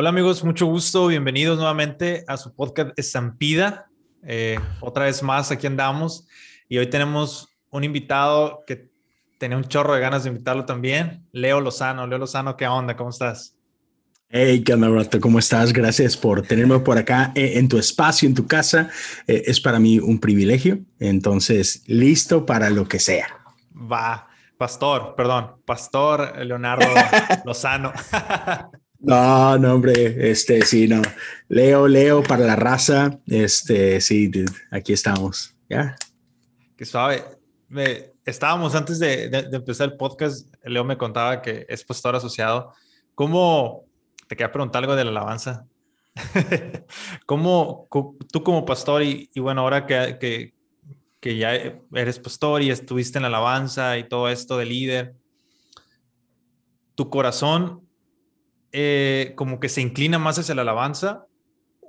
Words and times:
Hola 0.00 0.10
amigos, 0.10 0.44
mucho 0.44 0.66
gusto, 0.66 1.08
bienvenidos 1.08 1.56
nuevamente 1.56 2.22
a 2.28 2.36
su 2.36 2.54
podcast 2.54 2.96
Estampida. 2.96 3.90
Eh, 4.22 4.56
otra 4.80 5.06
vez 5.06 5.24
más, 5.24 5.50
aquí 5.50 5.66
andamos 5.66 6.28
y 6.68 6.78
hoy 6.78 6.88
tenemos 6.88 7.48
un 7.70 7.82
invitado 7.82 8.62
que 8.64 8.92
tenía 9.38 9.56
un 9.56 9.64
chorro 9.64 9.94
de 9.94 10.00
ganas 10.00 10.22
de 10.22 10.30
invitarlo 10.30 10.64
también, 10.66 11.26
Leo 11.32 11.60
Lozano. 11.60 12.06
Leo 12.06 12.18
Lozano, 12.18 12.56
¿qué 12.56 12.68
onda? 12.68 12.96
¿Cómo 12.96 13.10
estás? 13.10 13.56
Hey, 14.28 14.62
¿qué 14.62 14.74
onda, 14.74 14.88
Brato? 14.88 15.18
¿Cómo 15.20 15.40
estás? 15.40 15.72
Gracias 15.72 16.16
por 16.16 16.42
tenerme 16.42 16.78
por 16.78 16.96
acá 16.96 17.32
eh, 17.34 17.54
en 17.58 17.68
tu 17.68 17.76
espacio, 17.76 18.28
en 18.28 18.36
tu 18.36 18.46
casa. 18.46 18.90
Eh, 19.26 19.42
es 19.46 19.60
para 19.60 19.80
mí 19.80 19.98
un 19.98 20.20
privilegio. 20.20 20.78
Entonces, 21.00 21.82
listo 21.86 22.46
para 22.46 22.70
lo 22.70 22.86
que 22.86 23.00
sea. 23.00 23.26
Va, 23.74 24.28
Pastor, 24.56 25.16
perdón, 25.16 25.56
Pastor 25.64 26.38
Leonardo 26.46 26.86
Lozano. 27.44 27.92
No, 29.00 29.56
no, 29.58 29.74
hombre, 29.74 30.30
este, 30.30 30.62
sí, 30.62 30.88
no. 30.88 31.00
Leo, 31.48 31.86
Leo 31.86 32.22
para 32.22 32.44
la 32.44 32.56
raza, 32.56 33.20
este, 33.26 34.00
sí, 34.00 34.30
aquí 34.72 34.92
estamos, 34.92 35.54
¿ya? 35.68 35.96
Que 36.76 36.84
suave. 36.84 37.22
Me, 37.68 38.12
estábamos 38.24 38.74
antes 38.74 38.98
de, 38.98 39.26
empezar 39.52 39.90
el 39.90 39.96
podcast, 39.96 40.52
Leo 40.64 40.82
me 40.82 40.98
contaba 40.98 41.40
que 41.42 41.64
es 41.68 41.84
pastor 41.84 42.16
asociado. 42.16 42.72
¿Cómo, 43.14 43.84
te 44.26 44.34
quería 44.34 44.50
preguntar 44.50 44.82
algo 44.82 44.96
de 44.96 45.04
la 45.04 45.10
alabanza? 45.10 45.64
¿Cómo, 47.26 47.86
tú 48.32 48.42
como 48.42 48.64
pastor 48.64 49.04
y, 49.04 49.30
bueno, 49.36 49.60
ahora 49.60 49.86
que, 49.86 50.18
que, 50.18 50.54
que 51.20 51.36
ya 51.36 51.54
eres 51.94 52.18
pastor 52.18 52.62
y 52.62 52.70
estuviste 52.70 53.18
en 53.18 53.22
la 53.22 53.28
alabanza 53.28 53.96
y 53.96 54.08
todo 54.08 54.28
esto 54.28 54.58
de 54.58 54.66
líder, 54.66 55.14
tu 56.96 57.08
corazón 57.10 57.87
eh, 58.72 59.32
como 59.36 59.60
que 59.60 59.68
se 59.68 59.80
inclina 59.80 60.18
más 60.18 60.38
hacia 60.38 60.54
la 60.54 60.62
alabanza 60.62 61.26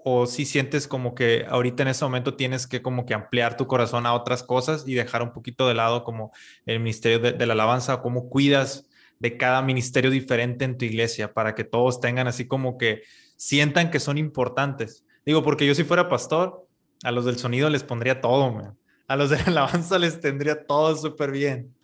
o 0.04 0.26
si 0.26 0.46
sientes 0.46 0.88
como 0.88 1.14
que 1.14 1.46
ahorita 1.48 1.84
en 1.84 1.90
ese 1.90 2.06
momento 2.06 2.36
tienes 2.36 2.68
que 2.68 2.82
como 2.82 3.06
que 3.06 3.14
ampliar 3.14 3.58
tu 3.58 3.68
corazón 3.68 4.06
a 4.06 4.14
otras 4.14 4.44
cosas 4.44 4.86
y 4.88 4.94
dejar 4.94 5.22
un 5.22 5.34
poquito 5.34 5.68
de 5.68 5.74
lado 5.74 6.04
como 6.04 6.32
el 6.66 6.80
ministerio 6.80 7.20
de, 7.20 7.46
la 7.46 7.54
alabanza, 7.54 8.02
cómo 8.02 8.30
cuidas 8.30 8.88
de 9.20 9.36
cada 9.38 9.62
ministerio 9.62 10.10
diferente 10.10 10.64
en 10.64 10.78
tu 10.78 10.86
iglesia 10.86 11.34
para 11.34 11.54
que 11.54 11.66
todos 11.66 12.00
tengan 12.00 12.28
así 12.28 12.48
como 12.48 12.78
que 12.78 13.04
sientan 13.36 13.92
que 13.92 14.00
son 14.00 14.18
importantes. 14.18 15.04
Digo, 15.26 15.44
porque 15.44 15.66
yo 15.66 15.76
si 15.76 15.84
fuera 15.84 16.08
pastor, 16.08 16.66
a 17.04 17.12
los 17.12 17.26
del 17.26 17.38
sonido 17.38 17.70
les 17.70 17.84
pondría 17.84 18.22
todo, 18.22 18.76
a 19.08 19.16
los 19.16 19.30
de 19.30 19.38
la 19.38 19.44
alabanza 19.48 20.00
les 20.00 20.22
tendría 20.22 20.66
todo 20.66 20.96
súper 20.96 21.32
bien. 21.32 21.76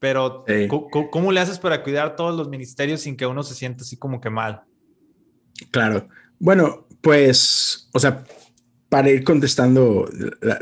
Pero, 0.00 0.46
¿cómo, 1.10 1.30
le 1.30 1.40
haces 1.40 1.58
para 1.58 1.82
cuidar 1.82 2.16
todos 2.16 2.34
los 2.34 2.48
ministerios 2.48 3.02
sin 3.02 3.16
que 3.16 3.26
uno 3.26 3.42
se 3.42 3.54
sienta 3.54 3.82
así 3.82 3.98
como 3.98 4.18
que 4.20 4.30
mal? 4.30 4.62
Claro. 5.70 6.08
Bueno, 6.38 6.86
pues, 7.02 7.90
o 7.92 7.98
sea, 7.98 8.24
para 8.88 9.10
ir 9.10 9.22
contestando 9.24 10.08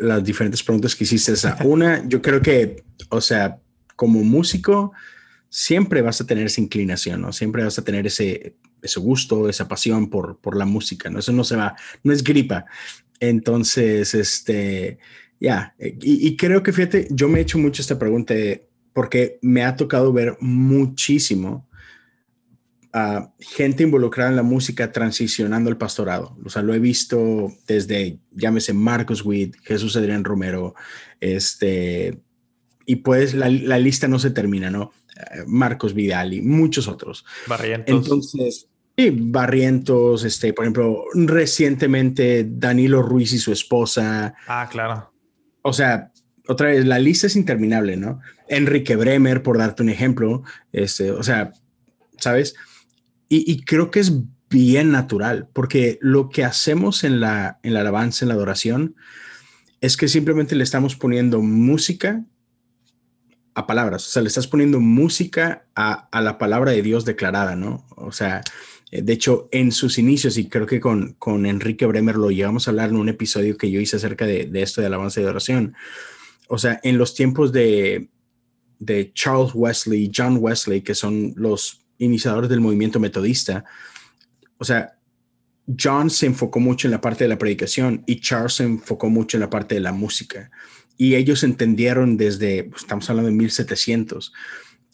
las 0.01 0.25
diferentes 0.25 0.63
preguntas 0.65 0.97
que 0.97 1.05
hiciste, 1.05 1.33
esa, 1.33 1.57
una, 1.65 2.07
yo 2.09 2.21
creo 2.21 2.43
que, 2.43 2.83
o 3.11 3.21
sea, 3.21 3.61
como 3.95 4.25
músico, 4.25 4.93
siempre 5.49 6.03
vas 6.03 6.21
a 6.21 6.27
tener 6.27 6.47
esa 6.47 6.61
inclinación, 6.61 7.23
¿no? 7.23 7.33
Siempre 7.33 7.63
vas 7.63 7.79
a 7.79 7.85
tener 7.85 8.09
ese, 8.09 8.57
ese 8.83 8.99
gusto, 8.99 9.49
esa 9.49 9.69
pasión 9.69 10.11
por, 10.11 10.39
por 10.41 10.57
la 10.57 10.65
música, 10.65 11.11
¿no? 11.11 11.21
Eso 11.21 11.33
no 11.33 11.45
se 11.45 11.55
va, 11.55 11.77
no 12.03 12.13
es 12.13 12.25
gripa. 12.25 12.67
Entonces, 13.21 14.15
este, 14.15 14.99
ya, 15.39 15.77
y, 15.79 16.27
y, 16.27 16.37
creo 16.37 16.65
que, 16.65 16.73
fíjate, 16.73 17.07
yo 17.11 17.29
me 17.29 17.39
he 17.39 17.43
hecho 17.43 17.59
mucho 17.59 17.83
esta 17.83 17.99
pregunta 17.99 18.35
de, 18.35 18.68
porque 18.99 19.39
me 19.43 19.63
ha 19.63 19.77
tocado 19.77 20.13
ver 20.13 20.37
muchísimo 20.41 21.69
a 22.93 23.33
gente 23.39 23.85
involucrada 23.85 24.31
en 24.31 24.35
la 24.35 24.43
música 24.43 24.91
transicionando 24.91 25.71
al 25.71 25.79
pastorado. 25.79 26.37
O 26.45 26.49
sea, 26.49 26.63
lo 26.63 26.75
he 26.75 26.81
visto 26.81 27.53
desde, 27.69 28.19
llámese 28.33 28.73
Marcos 28.73 29.25
Witt, 29.25 29.55
Jesús 29.63 29.97
Adrián 29.97 30.25
Romero, 30.25 30.75
este, 31.21 32.19
y 32.87 32.97
pues 32.97 33.35
la, 33.35 33.49
lista 33.79 34.09
no 34.09 34.19
se 34.19 34.33
termina, 34.33 34.69
¿no? 34.69 34.91
Marcos 35.47 35.95
Vidal 35.95 36.35
y 36.35 36.43
muchos 36.43 36.89
otros. 36.89 37.25
Barrientos. 37.47 37.95
Entonces, 37.95 38.67
sí, 38.97 39.13
Barrientos, 39.17 40.25
este, 40.25 40.53
por 40.53 40.65
ejemplo, 40.65 41.05
recientemente 41.15 42.45
Danilo 42.51 43.01
Ruiz 43.01 43.33
y 43.33 43.39
su 43.39 43.53
esposa. 43.53 44.35
Ah, 44.49 44.69
claro. 44.69 45.13
O 45.63 45.73
sea, 45.73 46.11
otra 46.49 46.69
vez, 46.69 46.87
la 46.87 46.99
lista 46.99 47.27
es 47.27 47.37
interminable, 47.37 47.97
¿no? 47.99 48.21
Enrique 48.49 48.97
Bremer, 48.97 49.43
por 49.43 49.59
darte 49.59 49.83
un 49.83 49.91
ejemplo, 49.91 50.43
este, 50.73 51.11
o 51.11 51.23
sea, 51.23 51.53
¿sabes? 52.17 52.55
Y, 53.29 53.63
creo 53.65 53.91
que 53.91 54.01
es 54.01 54.15
bien 54.49 54.91
natural, 54.91 55.49
porque 55.53 55.99
lo 56.01 56.31
que 56.31 56.45
hacemos 56.45 57.05
en 57.05 57.21
la, 57.21 57.61
en 57.63 57.75
la 57.75 57.81
alabanza, 57.81 58.25
en 58.25 58.31
la 58.31 58.35
adoración, 58.35 58.97
es 59.83 59.99
que 59.99 60.09
simplemente 60.09 60.57
le 60.57 60.65
estamos 60.65 60.97
poniendo 60.97 61.43
música 61.43 62.25
a 63.55 63.67
palabras, 63.67 64.07
o 64.07 64.11
sea, 64.11 64.23
le 64.23 64.29
estás 64.29 64.47
poniendo 64.47 64.81
música 64.81 65.67
a, 65.77 66.09
la 66.23 66.39
palabra 66.39 66.73
de 66.73 66.81
Dios 66.81 67.05
declarada, 67.05 67.57
¿no? 67.57 67.87
O 67.97 68.13
sea, 68.13 68.41
eh, 68.91 69.03
de 69.03 69.13
hecho, 69.13 69.51
en 69.53 69.71
sus 69.71 69.99
inicios, 69.99 70.39
y 70.39 70.49
creo 70.49 70.65
que 70.65 70.81
con, 70.81 71.13
con 71.19 71.45
Enrique 71.45 71.85
Bremer 71.85 72.17
lo 72.17 72.31
llevamos 72.31 72.67
a 72.67 72.71
hablar 72.71 72.89
en 72.89 72.97
un 72.97 73.11
episodio 73.11 73.59
que 73.59 73.71
yo 73.71 73.81
hice 73.81 73.97
acerca 73.97 74.25
de, 74.25 74.47
de 74.47 74.63
esto 74.63 74.81
de 74.81 74.87
alabanza 74.87 75.21
y 75.21 75.25
adoración, 75.25 75.75
o 76.49 76.59
sea, 76.59 76.81
en 76.83 76.99
los 76.99 77.15
tiempos 77.15 77.53
de, 77.53 78.09
Charles 79.15 79.53
Wesley, 79.55 80.11
John 80.15 80.39
Wesley, 80.41 80.83
que 80.83 80.95
son 80.95 81.33
los 81.37 81.87
iniciadores 81.99 82.49
del 82.49 82.61
movimiento 82.61 82.99
metodista, 82.99 83.65
o 84.57 84.65
sea, 84.65 84.99
John 85.79 86.11
se 86.11 86.27
enfocó 86.27 86.61
mucho 86.61 86.89
en 86.89 86.93
la 86.93 87.01
parte 87.01 87.25
de 87.25 87.29
la 87.29 87.39
predicación 87.39 88.03
y 88.07 88.21
Charles 88.21 88.55
se 88.55 88.65
enfocó 88.65 89.11
mucho 89.11 89.37
en 89.37 89.43
la 89.43 89.51
parte 89.51 89.75
de 89.75 89.83
la 89.83 89.93
música. 89.93 90.51
Y 90.97 91.15
ellos 91.15 91.45
entendieron 91.45 92.17
desde, 92.17 92.65
pues, 92.65 92.83
estamos 92.83 93.09
hablando 93.11 93.31
de 93.31 93.37
1700, 93.37 94.33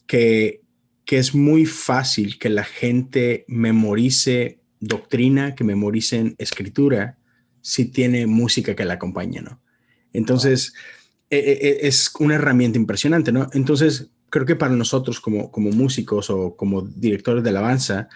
que, 0.06 0.62
que 1.04 1.19
es 1.19 1.34
muy 1.34 1.64
fácil 1.64 2.38
que 2.38 2.50
la 2.50 2.64
gente 2.64 3.44
memorice 3.47 4.60
doctrina, 4.81 5.54
que 5.54 5.64
memoricen 5.64 6.34
escritura, 6.38 7.19
si 7.60 7.87
tiene 7.87 8.26
música 8.26 8.75
que 8.75 8.84
la 8.84 8.94
acompañe, 8.94 9.41
¿no? 9.41 9.62
Entonces, 10.12 10.75
e, 10.75 11.03
es 11.39 12.12
una 12.19 12.34
herramienta 12.37 12.78
impresionante, 12.78 13.33
¿no? 13.33 13.49
Entonces, 13.53 14.09
creo 14.31 14.47
que 14.47 14.56
para 14.56 14.75
nosotros 14.75 15.21
como, 15.21 15.50
como 15.50 15.71
músicos 15.71 16.31
o 16.31 16.56
como 16.56 16.83
directores 16.83 17.45
de 17.45 17.50
alabanza, 17.50 18.09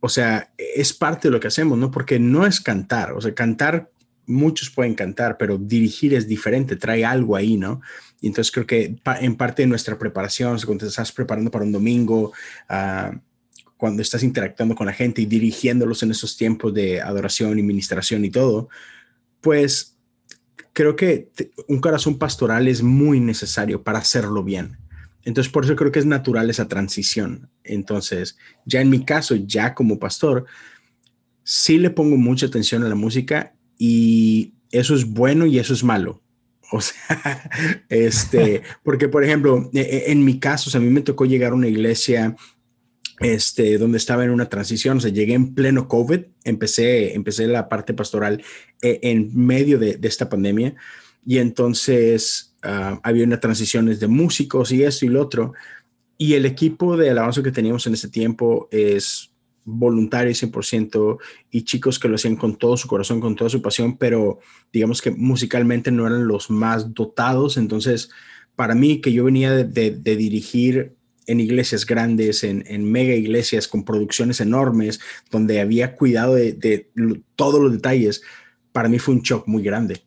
o 0.00 0.08
sea, 0.08 0.52
es 0.56 0.92
parte 0.92 1.28
de 1.28 1.32
lo 1.32 1.40
que 1.40 1.48
hacemos, 1.48 1.78
¿no? 1.78 1.90
Porque 1.90 2.18
no 2.18 2.46
es 2.46 2.60
cantar, 2.60 3.12
o 3.12 3.20
sea, 3.20 3.34
cantar, 3.34 3.90
muchos 4.26 4.70
pueden 4.70 4.94
cantar, 4.94 5.36
pero 5.36 5.58
dirigir 5.58 6.14
es 6.14 6.26
diferente, 6.26 6.76
trae 6.76 7.04
algo 7.04 7.36
ahí, 7.36 7.56
¿no? 7.56 7.80
Y 8.20 8.28
entonces 8.28 8.52
creo 8.52 8.66
que 8.66 8.96
en 9.20 9.36
parte 9.36 9.62
de 9.62 9.68
nuestra 9.68 9.98
preparación, 9.98 10.58
cuando 10.64 10.84
te 10.84 10.88
estás 10.88 11.12
preparando 11.12 11.50
para 11.50 11.64
un 11.64 11.72
domingo, 11.72 12.32
uh, 12.70 13.16
cuando 13.76 14.02
estás 14.02 14.22
interactuando 14.22 14.74
con 14.74 14.86
la 14.86 14.92
gente 14.92 15.22
y 15.22 15.26
dirigiéndolos 15.26 16.02
en 16.02 16.10
esos 16.10 16.36
tiempos 16.36 16.72
de 16.72 17.00
adoración 17.00 17.58
y 17.58 17.62
ministración 17.62 18.24
y 18.24 18.30
todo, 18.30 18.68
pues 19.40 19.95
creo 20.76 20.94
que 20.94 21.30
un 21.68 21.80
corazón 21.80 22.18
pastoral 22.18 22.68
es 22.68 22.82
muy 22.82 23.18
necesario 23.18 23.82
para 23.82 24.00
hacerlo 24.00 24.44
bien. 24.44 24.76
Entonces, 25.24 25.50
por 25.50 25.64
eso 25.64 25.74
creo 25.74 25.90
que 25.90 26.00
es 26.00 26.04
natural 26.04 26.50
esa 26.50 26.68
transición. 26.68 27.48
Entonces, 27.64 28.36
ya 28.66 28.82
en 28.82 28.90
mi 28.90 29.02
caso, 29.02 29.36
ya 29.36 29.74
como 29.74 29.98
pastor, 29.98 30.44
sí 31.42 31.78
le 31.78 31.88
pongo 31.88 32.18
mucha 32.18 32.44
atención 32.44 32.84
a 32.84 32.90
la 32.90 32.94
música 32.94 33.54
y 33.78 34.52
eso 34.70 34.94
es 34.94 35.06
bueno 35.06 35.46
y 35.46 35.58
eso 35.58 35.72
es 35.72 35.82
malo. 35.82 36.22
O 36.72 36.80
sea, 36.80 37.48
este, 37.88 38.60
porque 38.82 39.08
por 39.08 39.22
ejemplo, 39.22 39.70
e, 39.72 39.80
e, 39.80 40.10
en 40.10 40.24
mi 40.24 40.40
caso, 40.40 40.76
a 40.76 40.80
mí 40.80 40.90
me 40.90 41.00
tocó 41.00 41.24
llegar 41.24 41.52
a 41.52 41.54
una 41.54 41.68
iglesia 41.68 42.34
este, 43.20 43.78
donde 43.78 43.98
estaba 43.98 44.24
en 44.24 44.30
una 44.30 44.48
transición, 44.48 44.98
o 44.98 45.00
sea, 45.00 45.10
llegué 45.10 45.34
en 45.34 45.54
pleno 45.54 45.88
COVID, 45.88 46.20
empecé, 46.44 47.14
empecé 47.14 47.46
la 47.46 47.68
parte 47.68 47.94
pastoral 47.94 48.42
eh, 48.82 49.00
en 49.02 49.30
medio 49.34 49.78
de, 49.78 49.98
esta 50.02 50.28
pandemia 50.28 50.74
y 51.24 51.38
entonces 51.38 52.54
uh, 52.62 52.98
había 53.02 53.24
unas 53.24 53.40
transiciones 53.40 54.00
de 54.00 54.06
músicos 54.06 54.70
y 54.70 54.82
esto 54.82 55.06
y 55.06 55.08
lo 55.08 55.22
otro, 55.22 55.54
y 56.18 56.34
el 56.34 56.46
equipo 56.46 56.96
de 56.96 57.10
alabanza 57.10 57.42
que 57.42 57.52
teníamos 57.52 57.86
en 57.86 57.94
ese 57.94 58.08
tiempo 58.08 58.68
es 58.70 59.30
voluntario 59.64 60.32
100% 60.32 61.18
y 61.50 61.62
chicos 61.62 61.98
que 61.98 62.08
lo 62.08 62.14
hacían 62.14 62.36
con 62.36 62.56
todo 62.56 62.76
su 62.76 62.86
corazón, 62.86 63.20
con 63.20 63.34
toda 63.34 63.50
su 63.50 63.60
pasión, 63.60 63.96
pero 63.96 64.38
digamos 64.72 65.02
que 65.02 65.10
musicalmente 65.10 65.90
no 65.90 66.06
eran 66.06 66.28
los 66.28 66.50
más 66.50 66.94
dotados, 66.94 67.56
entonces 67.56 68.10
para 68.54 68.74
mí 68.74 69.00
que 69.00 69.12
yo 69.12 69.24
venía 69.24 69.52
de 69.52 69.90
dirigir 69.90 70.95
en 71.26 71.40
iglesias 71.40 71.86
grandes, 71.86 72.44
en, 72.44 72.90
mega 72.90 73.14
iglesias 73.14 73.68
con 73.68 73.84
producciones 73.84 74.40
enormes, 74.40 75.00
donde 75.30 75.60
había 75.60 75.96
cuidado 75.96 76.34
de, 76.34 76.90
todos 77.34 77.60
los 77.60 77.72
detalles, 77.72 78.22
para 78.72 78.88
mí 78.88 78.98
fue 78.98 79.14
un 79.14 79.22
shock 79.22 79.46
muy 79.46 79.62
grande. 79.62 80.02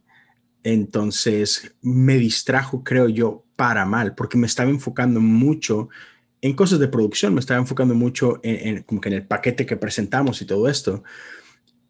Entonces 0.63 1.73
me 1.81 2.17
distrajo, 2.17 2.83
creo 2.83 3.09
yo, 3.09 3.45
para 3.55 3.85
mal, 3.85 4.15
porque 4.15 4.37
me 4.37 4.47
estaba 4.47 4.69
enfocando 4.69 5.19
mucho 5.19 5.89
en 6.41 6.53
cosas 6.53 6.79
de 6.79 6.87
producción, 6.87 7.33
me 7.33 7.41
estaba 7.41 7.59
enfocando 7.59 7.93
mucho 7.95 8.39
en, 8.43 8.83
como 8.83 9.01
que 9.01 9.09
en 9.09 9.15
el 9.15 9.27
paquete 9.27 9.65
que 9.65 9.75
presentamos 9.75 10.41
y 10.41 10.45
todo 10.45 10.69
esto. 10.69 11.03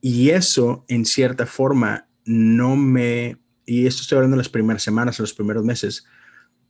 Y 0.01 0.29
eso, 0.29 0.85
en 0.87 1.05
cierta 1.05 1.45
forma, 1.45 2.07
no 2.25 2.75
me, 2.75 3.37
y 3.65 3.85
esto 3.85 4.01
estoy 4.01 4.17
hablando 4.17 4.35
en 4.35 4.39
las 4.39 4.49
primeras 4.49 4.81
semanas, 4.81 5.19
en 5.19 5.23
los 5.23 5.33
primeros 5.33 5.63
meses, 5.63 6.05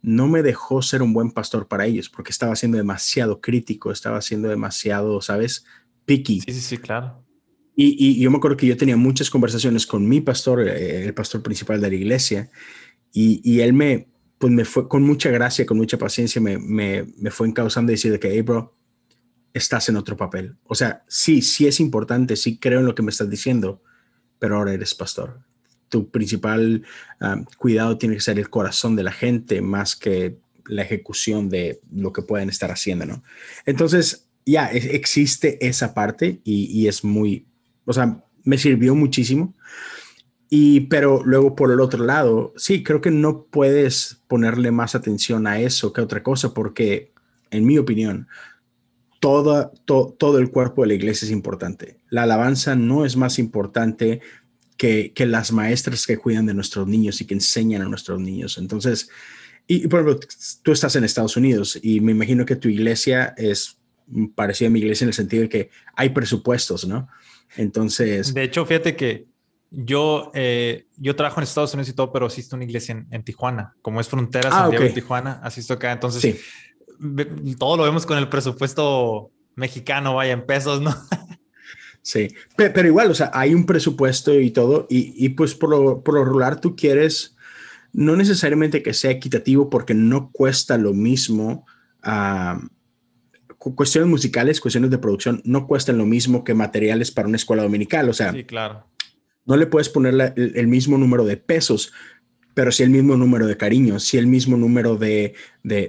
no 0.01 0.27
me 0.27 0.43
dejó 0.43 0.81
ser 0.81 1.01
un 1.01 1.13
buen 1.13 1.31
pastor 1.31 1.67
para 1.67 1.85
ellos, 1.85 2.09
porque 2.09 2.31
estaba 2.31 2.55
siendo 2.55 2.77
demasiado 2.77 3.41
crítico, 3.41 3.91
estaba 3.91 4.21
siendo 4.21 4.47
demasiado, 4.47 5.21
¿sabes? 5.21 5.65
Picky. 6.05 6.41
Sí, 6.41 6.53
sí, 6.53 6.61
sí, 6.61 6.77
claro. 6.77 7.23
Y, 7.75 8.19
yo 8.19 8.29
me 8.29 8.37
acuerdo 8.37 8.57
que 8.57 8.67
yo 8.67 8.75
tenía 8.75 8.97
muchas 8.97 9.29
conversaciones 9.29 9.87
con 9.87 10.07
mi 10.07 10.19
pastor, 10.19 10.67
eh, 10.67 11.05
el 11.05 11.13
pastor 11.13 11.41
principal 11.41 11.79
de 11.79 11.89
la 11.89 11.95
iglesia, 11.95 12.49
y, 13.13 13.39
y 13.43 13.61
él 13.61 13.71
me, 13.71 14.09
pues 14.37 14.51
me 14.51 14.65
fue 14.65 14.89
con 14.89 15.03
mucha 15.03 15.29
gracia, 15.29 15.65
con 15.65 15.77
mucha 15.77 15.97
paciencia, 15.97 16.41
me, 16.41 16.57
me, 16.57 17.05
me 17.17 17.31
fue 17.31 17.47
encauzando 17.47 17.91
y 17.91 17.95
decir 17.95 18.11
de 18.11 18.19
que, 18.19 18.31
hey, 18.31 18.41
bro, 18.41 18.75
estás 19.53 19.89
en 19.89 19.95
otro 19.95 20.17
papel. 20.17 20.57
O 20.63 20.75
sea, 20.75 21.03
sí, 21.07 21.41
sí 21.41 21.67
es 21.67 21.79
importante, 21.79 22.35
sí 22.35 22.59
creo 22.59 22.79
en 22.79 22.85
lo 22.85 22.95
que 22.95 23.03
me 23.03 23.11
estás 23.11 23.29
diciendo, 23.29 23.81
pero 24.39 24.57
ahora 24.57 24.73
eres 24.73 24.93
pastor. 24.95 25.41
Tu 25.89 26.09
principal 26.09 26.83
ah, 27.19 27.43
cuidado 27.57 27.97
tiene 27.97 28.15
que 28.15 28.21
ser 28.21 28.39
el 28.39 28.49
corazón 28.49 28.95
de 28.95 29.03
la 29.03 29.11
gente 29.11 29.61
más 29.61 29.95
que 29.95 30.37
la 30.65 30.83
ejecución 30.83 31.49
de 31.49 31.81
lo 31.91 32.13
que 32.13 32.21
pueden 32.21 32.49
estar 32.49 32.71
haciendo, 32.71 33.05
¿no? 33.05 33.23
Entonces, 33.65 34.27
ya 34.45 34.67
existe 34.67 35.65
esa 35.65 35.93
parte 35.93 36.39
y, 36.43 36.65
y, 36.65 36.87
es 36.87 37.03
muy, 37.03 37.45
o 37.85 37.93
sea, 37.93 38.23
me 38.43 38.57
sirvió 38.57 38.95
muchísimo. 38.95 39.53
Y, 40.49 40.81
pero 40.81 41.21
luego 41.23 41.55
por 41.55 41.71
el 41.71 41.79
otro 41.79 42.03
lado, 42.03 42.53
sí, 42.57 42.81
creo 42.81 43.01
que 43.01 43.11
no 43.11 43.43
puedes 43.43 44.21
ponerle 44.27 44.71
más 44.71 44.95
atención 44.95 45.45
a 45.45 45.59
eso 45.59 45.93
que 45.93 46.01
a 46.01 46.03
otra 46.03 46.23
cosa, 46.23 46.53
porque 46.53 47.11
en 47.51 47.65
mi 47.65 47.77
opinión, 47.77 48.27
todo, 49.19 49.71
todo 49.85 50.39
el 50.39 50.49
cuerpo 50.49 50.81
de 50.81 50.87
la 50.89 50.93
iglesia 50.95 51.25
es 51.25 51.31
importante. 51.31 51.97
La 52.09 52.23
alabanza 52.23 52.75
no 52.75 53.05
es 53.05 53.15
más 53.15 53.37
importante 53.37 54.21
que, 54.79 55.11
que, 55.13 55.25
las 55.25 55.51
maestras 55.51 56.07
que 56.07 56.17
cuidan 56.17 56.45
de 56.45 56.53
nuestros 56.53 56.87
niños 56.87 57.19
y 57.19 57.25
que 57.25 57.33
enseñan 57.35 57.81
a 57.81 57.89
nuestros 57.89 58.19
niños. 58.19 58.57
Entonces, 58.57 59.09
y, 59.67 59.87
por 59.87 59.99
ejemplo, 59.99 60.27
tú 60.63 60.71
estás 60.71 60.95
en 60.95 61.03
Estados 61.03 61.37
Unidos 61.37 61.77
y 61.83 61.99
me 61.99 62.13
imagino 62.13 62.45
que 62.45 62.55
tu 62.55 62.69
iglesia 62.69 63.35
es 63.37 63.77
parecida 64.35 64.69
a 64.69 64.71
mi 64.71 64.79
iglesia 64.79 65.03
en 65.03 65.09
el 65.09 65.13
sentido 65.13 65.43
de 65.43 65.49
que 65.49 65.69
hay 65.95 66.09
presupuestos, 66.09 66.87
¿no? 66.87 67.09
Entonces... 67.57 68.33
De 68.33 68.43
hecho, 68.43 68.65
fíjate 68.65 68.95
que 68.95 69.27
yo, 69.69 70.31
eh, 70.33 70.87
yo 70.97 71.15
trabajo 71.15 71.41
en 71.41 71.43
Estados 71.43 71.73
Unidos 71.73 71.89
y 71.89 71.93
todo, 71.93 72.11
pero 72.11 72.25
asisto 72.25 72.55
a 72.55 72.57
una 72.57 72.65
iglesia 72.65 73.05
en, 73.11 73.23
Tijuana. 73.23 73.75
Como 73.81 73.99
es 73.99 74.07
frontera 74.07 74.49
ah, 74.49 74.61
Santiago 74.61 74.85
y 74.85 74.93
Tijuana, 74.93 75.39
asisto 75.43 75.73
acá. 75.73 75.91
Entonces, 75.91 76.39
todo 77.59 77.77
lo 77.77 77.83
vemos 77.83 78.05
con 78.05 78.17
el 78.17 78.29
presupuesto 78.29 79.29
mexicano, 79.55 80.15
vaya, 80.15 80.31
en 80.31 80.45
pesos, 80.45 80.81
¿no? 80.81 80.95
Sí, 82.01 82.29
pero, 82.55 82.87
igual, 82.87 83.11
o 83.11 83.13
sea, 83.13 83.29
hay 83.33 83.53
un 83.53 83.65
presupuesto 83.65 84.39
y 84.39 84.51
todo, 84.51 84.87
y, 84.89 85.29
pues 85.29 85.53
por 85.53 85.69
lo, 85.69 86.03
por 86.03 86.15
lo 86.15 86.25
regular 86.25 86.59
tú 86.59 86.75
quieres 86.75 87.35
no 87.91 88.15
necesariamente 88.15 88.83
que 88.83 88.93
sea 88.93 89.11
equitativo 89.11 89.69
porque 89.69 89.93
no 89.93 90.31
cuesta 90.31 90.77
lo 90.77 90.93
mismo. 90.93 91.65
Uh, 92.05 92.67
cuestiones 93.57 94.09
musicales, 94.09 94.61
cuestiones 94.61 94.89
de 94.89 94.99
producción, 94.99 95.41
no 95.43 95.67
cuestan 95.67 95.97
lo 95.97 96.05
mismo 96.05 96.43
que 96.43 96.53
materiales 96.53 97.11
para 97.11 97.27
una 97.27 97.37
escuela 97.37 97.63
dominical. 97.63 98.07
O 98.07 98.13
sea, 98.13 98.31
sí, 98.31 98.43
claro 98.45 98.85
no 99.49 99.57
le 99.57 99.65
puedes 99.65 99.89
poner 99.89 100.33
el, 100.35 100.67
mismo 100.67 100.99
número 100.99 101.25
de 101.25 101.35
pesos, 101.35 101.91
pero 102.53 102.71
sí 102.71 102.83
el 102.83 102.91
mismo 102.91 103.17
número 103.17 103.47
de 103.47 103.57
cariño, 103.57 103.99
sí 103.99 104.19
el 104.19 104.27
mismo 104.27 104.57
número 104.57 104.95
de, 104.95 105.33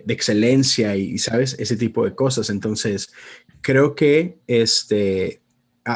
excelencia 0.08 0.96
y, 0.96 1.18
¿sabes? 1.18 1.56
Ese 1.58 1.76
tipo 1.76 2.06
de 2.06 2.14
cosas. 2.14 2.48
Entonces, 2.48 3.12
creo 3.60 3.94
que 3.94 4.38
este, 4.46 5.42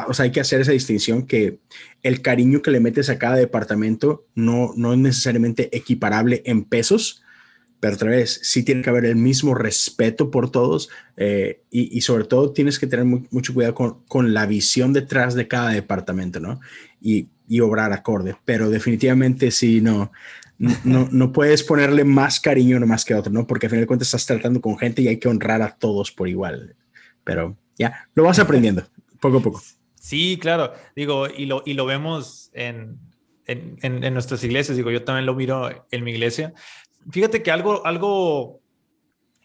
o 0.07 0.13
sea, 0.13 0.23
hay 0.23 0.31
que 0.31 0.39
hacer 0.39 0.61
esa 0.61 0.71
distinción 0.71 1.25
que 1.25 1.59
el 2.03 2.21
cariño 2.21 2.61
que 2.61 2.71
le 2.71 2.79
metes 2.79 3.09
a 3.09 3.19
cada 3.19 3.35
departamento 3.35 4.25
no, 4.35 4.73
no 4.75 4.93
es 4.93 4.99
necesariamente 4.99 5.75
equiparable 5.75 6.41
en 6.45 6.63
pesos, 6.63 7.23
pero 7.79 7.95
otra 7.95 8.09
vez, 8.09 8.39
sí 8.41 8.63
tiene 8.63 8.81
que 8.81 8.89
haber 8.89 9.05
el 9.05 9.15
mismo 9.15 9.53
respeto 9.53 10.31
por 10.31 10.49
todos 10.49 10.89
eh, 11.17 11.61
y, 11.69 12.01
sobre 12.01 12.23
todo 12.23 12.51
tienes 12.51 12.79
que 12.79 12.87
tener 12.87 13.05
mucho 13.05 13.53
cuidado 13.53 13.75
con, 13.75 14.03
con, 14.07 14.33
la 14.33 14.45
visión 14.47 14.91
detrás 14.91 15.35
de 15.35 15.47
cada 15.47 15.69
departamento, 15.69 16.39
¿no? 16.39 16.59
Y, 16.99 17.27
y 17.47 17.59
obrar 17.59 17.93
acorde, 17.93 18.35
pero 18.43 18.69
definitivamente 18.69 19.51
sí, 19.51 19.81
no, 19.81 20.11
no, 20.57 20.77
no 21.11 21.31
puedes 21.31 21.63
ponerle 21.63 22.03
más 22.03 22.39
cariño 22.39 22.77
uno 22.77 22.87
más 22.87 23.05
que 23.05 23.13
otro, 23.13 23.31
¿no? 23.31 23.45
Porque 23.45 23.67
al 23.67 23.69
final 23.71 23.83
de 23.83 23.87
cuentas 23.87 24.07
estás 24.07 24.25
tratando 24.25 24.61
con 24.61 24.77
gente 24.77 25.01
y 25.01 25.07
hay 25.07 25.17
que 25.17 25.27
honrar 25.27 25.61
a 25.61 25.75
todos 25.75 26.11
por 26.11 26.27
igual. 26.27 26.75
Pero 27.23 27.57
ya, 27.77 28.07
lo 28.15 28.23
vas 28.23 28.39
aprendiendo 28.39 28.87
poco 29.19 29.37
a 29.37 29.41
poco. 29.41 29.61
Sí, 29.95 30.37
claro. 30.39 30.73
Digo, 30.95 31.27
y 31.27 31.45
lo, 31.45 31.63
y 31.65 31.73
lo 31.73 31.85
vemos 31.85 32.51
en, 32.53 32.99
en, 33.45 33.77
en, 33.81 34.13
nuestras 34.13 34.43
iglesias. 34.43 34.77
Digo, 34.77 34.91
yo 34.91 35.03
también 35.03 35.25
lo 35.25 35.35
miro 35.35 35.69
en 35.91 36.03
mi 36.03 36.11
iglesia. 36.11 36.53
Fíjate 37.11 37.41
que 37.43 37.51
algo, 37.51 37.85
algo 37.85 38.61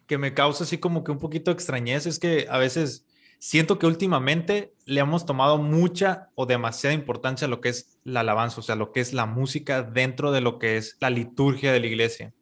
que 0.07 0.19
me 0.19 0.35
causa 0.35 0.65
así 0.65 0.79
como 0.79 1.05
que 1.05 1.13
un 1.13 1.19
poquito 1.19 1.51
de 1.51 1.55
extrañez 1.55 2.07
es 2.07 2.19
que 2.19 2.47
a 2.51 2.59
veces 2.59 3.07
siento 3.39 3.79
que 3.79 3.87
últimamente 3.87 4.75
le 4.85 5.01
hemos 5.01 5.25
tomado 5.25 5.59
mucha 5.59 6.29
o 6.35 6.47
demasiada 6.47 6.95
importancia 6.95 7.47
a 7.47 7.51
lo 7.51 7.61
que 7.61 7.71
es 7.71 7.99
la 8.05 8.21
alabanza, 8.21 8.61
o 8.61 8.63
sea, 8.63 8.77
lo 8.77 8.93
que 8.93 9.01
es 9.01 9.13
la 9.13 9.27
música 9.27 9.83
dentro 9.83 10.31
de 10.31 10.43
lo 10.43 10.59
que 10.59 10.77
es 10.77 10.97
la 11.01 11.11
liturgia 11.11 11.73
de 11.73 11.81
la 11.81 11.87
iglesia. 11.87 12.35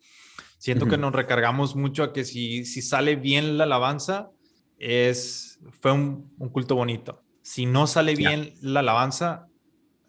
Siento 0.58 0.86
que 0.86 0.98
nos 0.98 1.12
recargamos 1.12 1.76
mucho 1.76 2.02
a 2.02 2.12
que 2.12 2.24
si, 2.24 2.64
si 2.64 2.82
sale 2.82 3.14
bien 3.14 3.58
la 3.58 3.64
alabanza, 3.64 4.30
es, 4.76 5.47
fue 5.80 5.92
un, 5.92 6.30
culto 6.52 6.74
bonito. 6.74 7.22
Si 7.42 7.66
no 7.66 7.86
sale 7.86 8.14
bien 8.14 8.54
la 8.60 8.80
alabanza, 8.80 9.46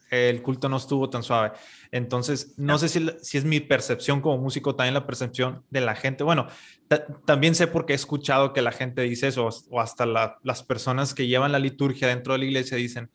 el 0.09 0.41
culto 0.41 0.69
no 0.69 0.77
estuvo 0.77 1.09
tan 1.09 1.23
suave. 1.23 1.51
Entonces, 1.91 2.55
no 2.57 2.77
sé 2.77 2.89
si, 2.89 3.07
si, 3.21 3.37
es 3.37 3.45
mi 3.45 3.59
percepción 3.59 4.21
como 4.21 4.37
músico, 4.37 4.75
también 4.75 4.95
la 4.95 5.05
percepción 5.05 5.63
de 5.69 5.81
la 5.81 5.95
gente. 5.95 6.23
Bueno, 6.23 6.47
también 7.25 7.55
sé 7.55 7.67
porque 7.67 7.93
he 7.93 7.95
escuchado 7.95 8.51
que 8.53 8.61
la 8.61 8.71
gente 8.71 9.03
dice 9.03 9.27
eso, 9.27 9.49
o 9.69 9.79
hasta 9.79 10.05
las 10.05 10.63
personas 10.63 11.13
que 11.13 11.27
llevan 11.27 11.51
la 11.51 11.59
liturgia 11.59 12.07
dentro 12.07 12.33
de 12.33 12.39
la 12.39 12.45
iglesia 12.45 12.77
dicen, 12.77 13.09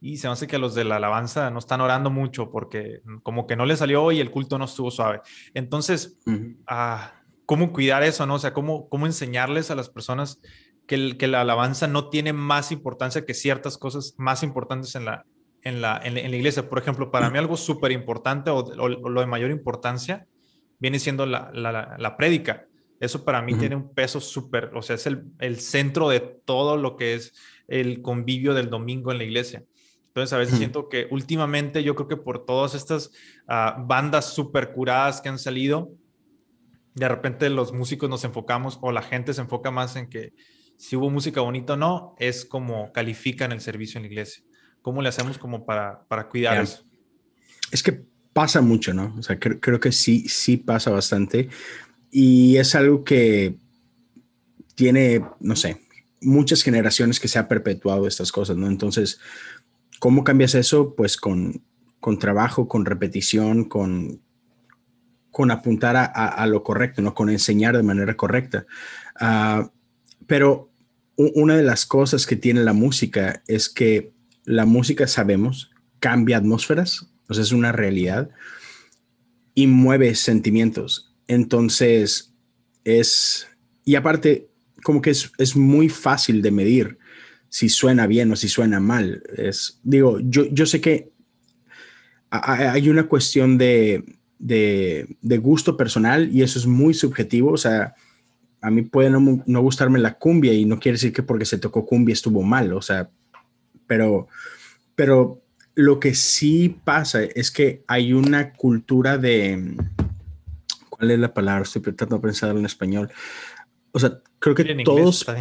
y 0.00 0.18
se 0.18 0.28
me 0.28 0.34
hace 0.34 0.46
que 0.46 0.58
los 0.58 0.74
de 0.74 0.84
la 0.84 0.96
alabanza 0.96 1.50
no 1.50 1.58
están 1.58 1.80
orando 1.80 2.10
mucho 2.10 2.50
porque 2.50 3.00
como 3.22 3.46
que 3.46 3.56
no 3.56 3.64
le 3.64 3.76
salió 3.76 4.12
y 4.12 4.20
el 4.20 4.30
culto 4.30 4.58
no 4.58 4.66
estuvo 4.66 4.90
suave. 4.90 5.20
Entonces, 5.54 6.18
ah, 6.66 7.12
¿cómo 7.46 7.72
cuidar 7.72 8.02
eso, 8.02 8.26
no? 8.26 8.34
O 8.34 8.38
sea, 8.38 8.52
¿cómo, 8.52 8.88
cómo 8.88 9.06
enseñarles 9.06 9.70
a 9.70 9.74
las 9.74 9.88
personas 9.88 10.40
que, 10.86 11.16
que 11.16 11.26
la 11.26 11.40
alabanza 11.40 11.86
no 11.86 12.08
tiene 12.08 12.32
más 12.32 12.72
importancia 12.72 13.24
que 13.24 13.34
ciertas 13.34 13.78
cosas 13.78 14.14
más 14.18 14.42
importantes 14.42 14.94
en 14.94 15.04
la, 15.04 15.26
en 15.62 15.80
la, 15.80 16.00
en, 16.02 16.14
la 16.14 16.36
iglesia. 16.36 16.68
Por 16.68 16.78
ejemplo, 16.78 17.10
para 17.10 17.30
mí 17.30 17.38
algo 17.38 17.56
súper 17.56 17.92
importante 17.92 18.50
o, 18.50 18.62
lo 18.76 19.20
de 19.20 19.26
mayor 19.26 19.50
importancia 19.50 20.26
viene 20.78 20.98
siendo 20.98 21.26
la, 21.26 21.50
la, 21.52 21.96
la 21.98 22.16
prédica. 22.16 22.66
Eso 23.00 23.24
para 23.24 23.42
mí 23.42 23.54
tiene 23.54 23.76
un 23.76 23.92
peso 23.92 24.20
súper, 24.20 24.70
o 24.74 24.80
sea, 24.80 24.96
es 24.96 25.06
el, 25.06 25.24
el, 25.38 25.60
centro 25.60 26.08
de 26.08 26.20
todo 26.20 26.78
lo 26.78 26.96
que 26.96 27.14
es 27.14 27.34
el 27.68 28.00
convivio 28.00 28.54
del 28.54 28.70
domingo 28.70 29.12
en 29.12 29.18
la 29.18 29.24
iglesia. 29.24 29.64
Entonces, 30.06 30.32
a 30.32 30.38
veces 30.38 30.56
siento 30.56 30.88
que 30.88 31.06
últimamente 31.10 31.82
yo 31.82 31.94
creo 31.94 32.08
que 32.08 32.16
por 32.16 32.46
todas 32.46 32.74
estas 32.74 33.10
uh, 33.48 33.86
bandas 33.86 34.32
súper 34.32 34.72
curadas 34.72 35.20
que 35.20 35.28
han 35.28 35.38
salido, 35.38 35.90
de 36.94 37.06
repente 37.06 37.50
los 37.50 37.74
músicos 37.74 38.08
nos 38.08 38.24
enfocamos 38.24 38.78
o 38.80 38.92
la 38.92 39.02
gente 39.02 39.34
se 39.34 39.42
enfoca 39.42 39.70
más 39.70 39.94
en 39.96 40.08
que 40.08 40.32
si 40.76 40.96
hubo 40.96 41.10
música 41.10 41.40
bonita 41.40 41.74
o 41.74 41.76
no, 41.76 42.14
es 42.18 42.44
como 42.44 42.92
califican 42.92 43.52
el 43.52 43.60
servicio 43.60 43.98
en 43.98 44.02
la 44.04 44.08
iglesia. 44.08 44.44
¿Cómo 44.82 45.02
le 45.02 45.08
hacemos 45.08 45.38
como 45.38 45.64
para, 45.64 46.06
para 46.08 46.28
cuidar 46.28 46.62
eso? 46.62 46.84
Es 47.72 47.82
que 47.82 48.04
pasa 48.32 48.60
mucho, 48.60 48.94
¿no? 48.94 49.14
O 49.18 49.22
sea, 49.22 49.38
creo, 49.38 49.58
creo 49.60 49.80
que 49.80 49.92
sí, 49.92 50.28
sí 50.28 50.56
pasa 50.56 50.90
bastante. 50.90 51.48
Y 52.10 52.56
es 52.56 52.74
algo 52.74 53.02
que 53.02 53.58
tiene, 54.74 55.24
no 55.40 55.56
sé, 55.56 55.80
muchas 56.20 56.62
generaciones 56.62 57.18
que 57.18 57.28
se 57.28 57.38
ha 57.38 57.48
perpetuado 57.48 58.06
estas 58.06 58.30
cosas, 58.30 58.56
¿no? 58.56 58.68
Entonces, 58.68 59.18
¿cómo 59.98 60.22
cambias 60.22 60.54
eso? 60.54 60.94
Pues 60.94 61.16
con, 61.16 61.64
con 61.98 62.18
trabajo, 62.18 62.68
con 62.68 62.84
repetición, 62.84 63.64
con, 63.64 64.22
con 65.30 65.50
apuntar 65.50 65.96
a, 65.96 66.04
a, 66.04 66.46
lo 66.46 66.62
correcto, 66.62 67.02
¿no? 67.02 67.14
Con 67.14 67.30
enseñar 67.30 67.76
de 67.76 67.82
manera 67.82 68.16
correcta. 68.16 68.66
Uh, 69.20 69.68
pero 70.26 70.70
una 71.16 71.56
de 71.56 71.62
las 71.62 71.86
cosas 71.86 72.26
que 72.26 72.36
tiene 72.36 72.62
la 72.62 72.72
música 72.72 73.42
es 73.46 73.68
que 73.68 74.12
la 74.44 74.66
música, 74.66 75.06
sabemos, 75.06 75.70
cambia 75.98 76.36
atmósferas, 76.36 77.08
o 77.28 77.34
sea, 77.34 77.42
es 77.42 77.52
una 77.52 77.72
realidad 77.72 78.30
y 79.54 79.66
mueve 79.66 80.14
sentimientos. 80.14 81.14
Entonces, 81.26 82.34
es, 82.84 83.48
y 83.84 83.94
aparte, 83.96 84.48
como 84.82 85.00
que 85.00 85.10
es, 85.10 85.32
es 85.38 85.56
muy 85.56 85.88
fácil 85.88 86.42
de 86.42 86.50
medir 86.50 86.98
si 87.48 87.68
suena 87.68 88.06
bien 88.06 88.30
o 88.30 88.36
si 88.36 88.48
suena 88.48 88.80
mal. 88.80 89.22
Es, 89.36 89.80
digo, 89.82 90.20
yo, 90.20 90.46
yo 90.46 90.66
sé 90.66 90.80
que 90.80 91.10
hay 92.30 92.88
una 92.88 93.08
cuestión 93.08 93.56
de, 93.56 94.04
de, 94.38 95.16
de, 95.22 95.38
gusto 95.38 95.76
personal 95.76 96.28
y 96.32 96.42
eso 96.42 96.58
es 96.58 96.66
muy 96.66 96.92
subjetivo. 96.92 97.52
O 97.52 97.56
sea, 97.56 97.94
a 98.60 98.70
mí 98.70 98.82
puede 98.82 99.10
no, 99.10 99.42
no, 99.46 99.60
gustarme 99.60 99.98
la 99.98 100.14
cumbia 100.14 100.52
y 100.52 100.64
no 100.64 100.78
quiere 100.78 100.96
decir 100.96 101.12
que 101.12 101.22
porque 101.22 101.44
se 101.44 101.58
tocó 101.58 101.86
cumbia 101.86 102.12
estuvo 102.12 102.42
mal, 102.42 102.72
o 102.72 102.82
sea, 102.82 103.10
pero, 103.86 104.28
pero 104.94 105.42
lo 105.74 106.00
que 106.00 106.14
sí 106.14 106.80
pasa 106.84 107.22
es 107.22 107.50
que 107.50 107.84
hay 107.86 108.12
una 108.12 108.52
cultura 108.54 109.18
de, 109.18 109.76
¿cuál 110.88 111.10
es 111.10 111.18
la 111.18 111.34
palabra? 111.34 111.62
Estoy 111.62 111.82
tratando 111.82 112.16
de 112.16 112.22
pensar 112.22 112.56
en 112.56 112.64
español. 112.64 113.10
O 113.92 113.98
sea, 113.98 114.20
creo 114.38 114.54
que 114.54 114.82
todos... 114.84 115.24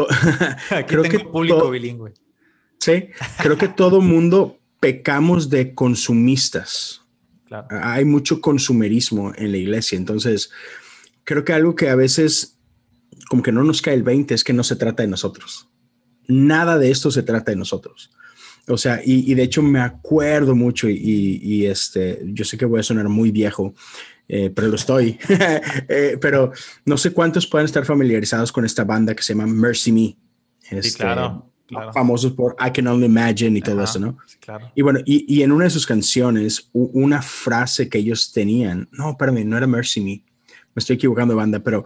creo 0.86 1.02
que 1.02 1.20
público 1.20 1.70
bilingüe. 1.70 2.14
Sí, 2.78 3.10
creo 3.38 3.58
que 3.58 3.68
todo 3.68 4.00
mundo 4.00 4.58
pecamos 4.78 5.50
de 5.50 5.74
consumistas. 5.74 7.02
Hay 7.68 8.04
mucho 8.04 8.40
consumerismo 8.40 9.32
en 9.36 9.52
la 9.52 9.58
iglesia, 9.58 9.98
entonces 9.98 10.50
creo 11.30 11.44
que 11.44 11.52
algo 11.52 11.76
que 11.76 11.88
a 11.88 11.94
veces 11.94 12.58
como 13.28 13.40
que 13.40 13.52
no 13.52 13.62
nos 13.62 13.80
cae 13.80 13.94
el 13.94 14.02
20 14.02 14.34
es 14.34 14.42
que 14.42 14.52
no 14.52 14.64
se 14.64 14.74
trata 14.74 15.04
de 15.04 15.08
nosotros. 15.08 15.68
Nada 16.26 16.76
de 16.76 16.90
esto 16.90 17.12
se 17.12 17.22
trata 17.22 17.52
de 17.52 17.56
nosotros. 17.56 18.10
O 18.66 18.76
sea, 18.76 19.00
y, 19.04 19.32
de 19.34 19.44
hecho 19.44 19.62
me 19.62 19.80
acuerdo 19.80 20.56
mucho 20.56 20.88
y, 20.88 21.66
este, 21.66 22.20
yo 22.24 22.44
sé 22.44 22.58
que 22.58 22.64
voy 22.64 22.80
a 22.80 22.82
sonar 22.82 23.08
muy 23.08 23.30
viejo, 23.30 23.74
eh, 24.26 24.50
pero 24.52 24.68
lo 24.68 24.74
estoy. 24.74 25.18
Eh, 25.88 26.18
pero 26.20 26.50
no 26.84 26.96
sé 26.96 27.12
cuántos 27.12 27.46
pueden 27.46 27.66
estar 27.66 27.84
familiarizados 27.84 28.50
con 28.50 28.64
esta 28.64 28.82
banda 28.82 29.14
que 29.14 29.22
se 29.22 29.32
llama 29.32 29.46
Mercy 29.46 29.92
Me. 29.92 30.16
Este, 30.68 30.98
claro, 30.98 31.52
Famosos 31.94 32.32
por 32.32 32.56
I 32.58 32.72
Can 32.72 32.88
Only 32.88 33.06
Imagine 33.06 33.56
y 33.56 33.62
todo 33.62 33.84
eso, 33.84 34.00
¿no? 34.00 34.18
claro. 34.40 34.72
Y 34.74 34.82
bueno, 34.82 34.98
y, 35.04 35.42
en 35.42 35.52
una 35.52 35.64
de 35.64 35.70
sus 35.70 35.86
canciones, 35.86 36.70
una 36.72 37.22
frase 37.22 37.88
que 37.88 37.98
ellos 37.98 38.32
tenían, 38.32 38.88
no, 38.90 39.16
perdón, 39.16 39.48
no 39.48 39.56
era 39.56 39.68
Mercy 39.68 40.00
Me, 40.00 40.24
me 40.74 40.80
estoy 40.80 40.96
equivocando 40.96 41.34
de 41.34 41.38
banda, 41.38 41.58
pero 41.60 41.84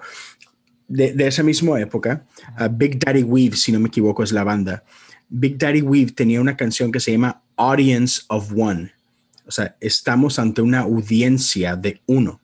de, 0.88 1.14
esa 1.26 1.42
misma 1.42 1.80
época, 1.80 2.26
Big 2.72 2.98
Daddy 2.98 3.22
Weave, 3.22 3.56
si 3.56 3.72
no 3.72 3.80
me 3.80 3.88
equivoco, 3.88 4.22
es 4.22 4.32
la 4.32 4.44
banda. 4.44 4.84
Big 5.28 5.58
Daddy 5.58 5.82
Weave 5.82 6.12
tenía 6.12 6.40
una 6.40 6.56
canción 6.56 6.92
que 6.92 7.00
se 7.00 7.12
llama 7.12 7.42
Audience 7.56 8.22
of 8.28 8.52
One. 8.56 8.92
O 9.46 9.50
sea, 9.50 9.76
estamos 9.80 10.38
ante 10.38 10.62
una 10.62 10.80
audiencia 10.80 11.76
de 11.76 12.00
uno. 12.06 12.40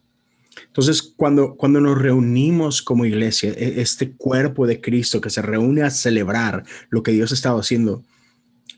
Entonces, 0.66 1.02
cuando, 1.16 1.56
cuando 1.56 1.80
nos 1.80 1.98
reunimos 1.98 2.82
como 2.82 3.04
iglesia, 3.04 3.50
e, 3.50 3.80
este 3.80 4.12
cuerpo 4.12 4.66
de 4.66 4.80
Cristo 4.80 5.20
que 5.20 5.30
se 5.30 5.42
reúne 5.42 5.82
a 5.82 5.90
celebrar 5.90 6.64
lo 6.90 7.02
que 7.02 7.12
Dios 7.12 7.30
ha 7.30 7.34
estado 7.34 7.58
haciendo, 7.58 8.02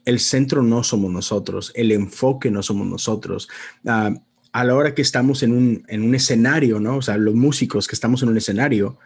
el 0.05 0.21
centro 0.21 0.63
no 0.63 0.83
somos 0.83 1.11
nosotros, 1.13 1.73
el 1.75 1.93
enfoque 1.93 2.51
no 2.51 2.63
somos 2.63 2.87
nosotros. 2.87 3.49
Ah, 3.87 4.13
a 4.53 4.65
la 4.65 4.75
hora 4.75 4.95
que 4.95 5.03
estamos 5.03 5.43
en 5.43 5.53
un, 5.53 5.85
en 5.89 6.03
un 6.03 6.15
escenario, 6.15 6.79
¿no? 6.79 6.99
O 6.99 7.03
sea, 7.03 7.17
los 7.17 7.35
músicos 7.35 7.89
que 7.89 7.95
estamos 7.95 8.23
en 8.23 8.29
un 8.29 8.37
escenario, 8.37 8.99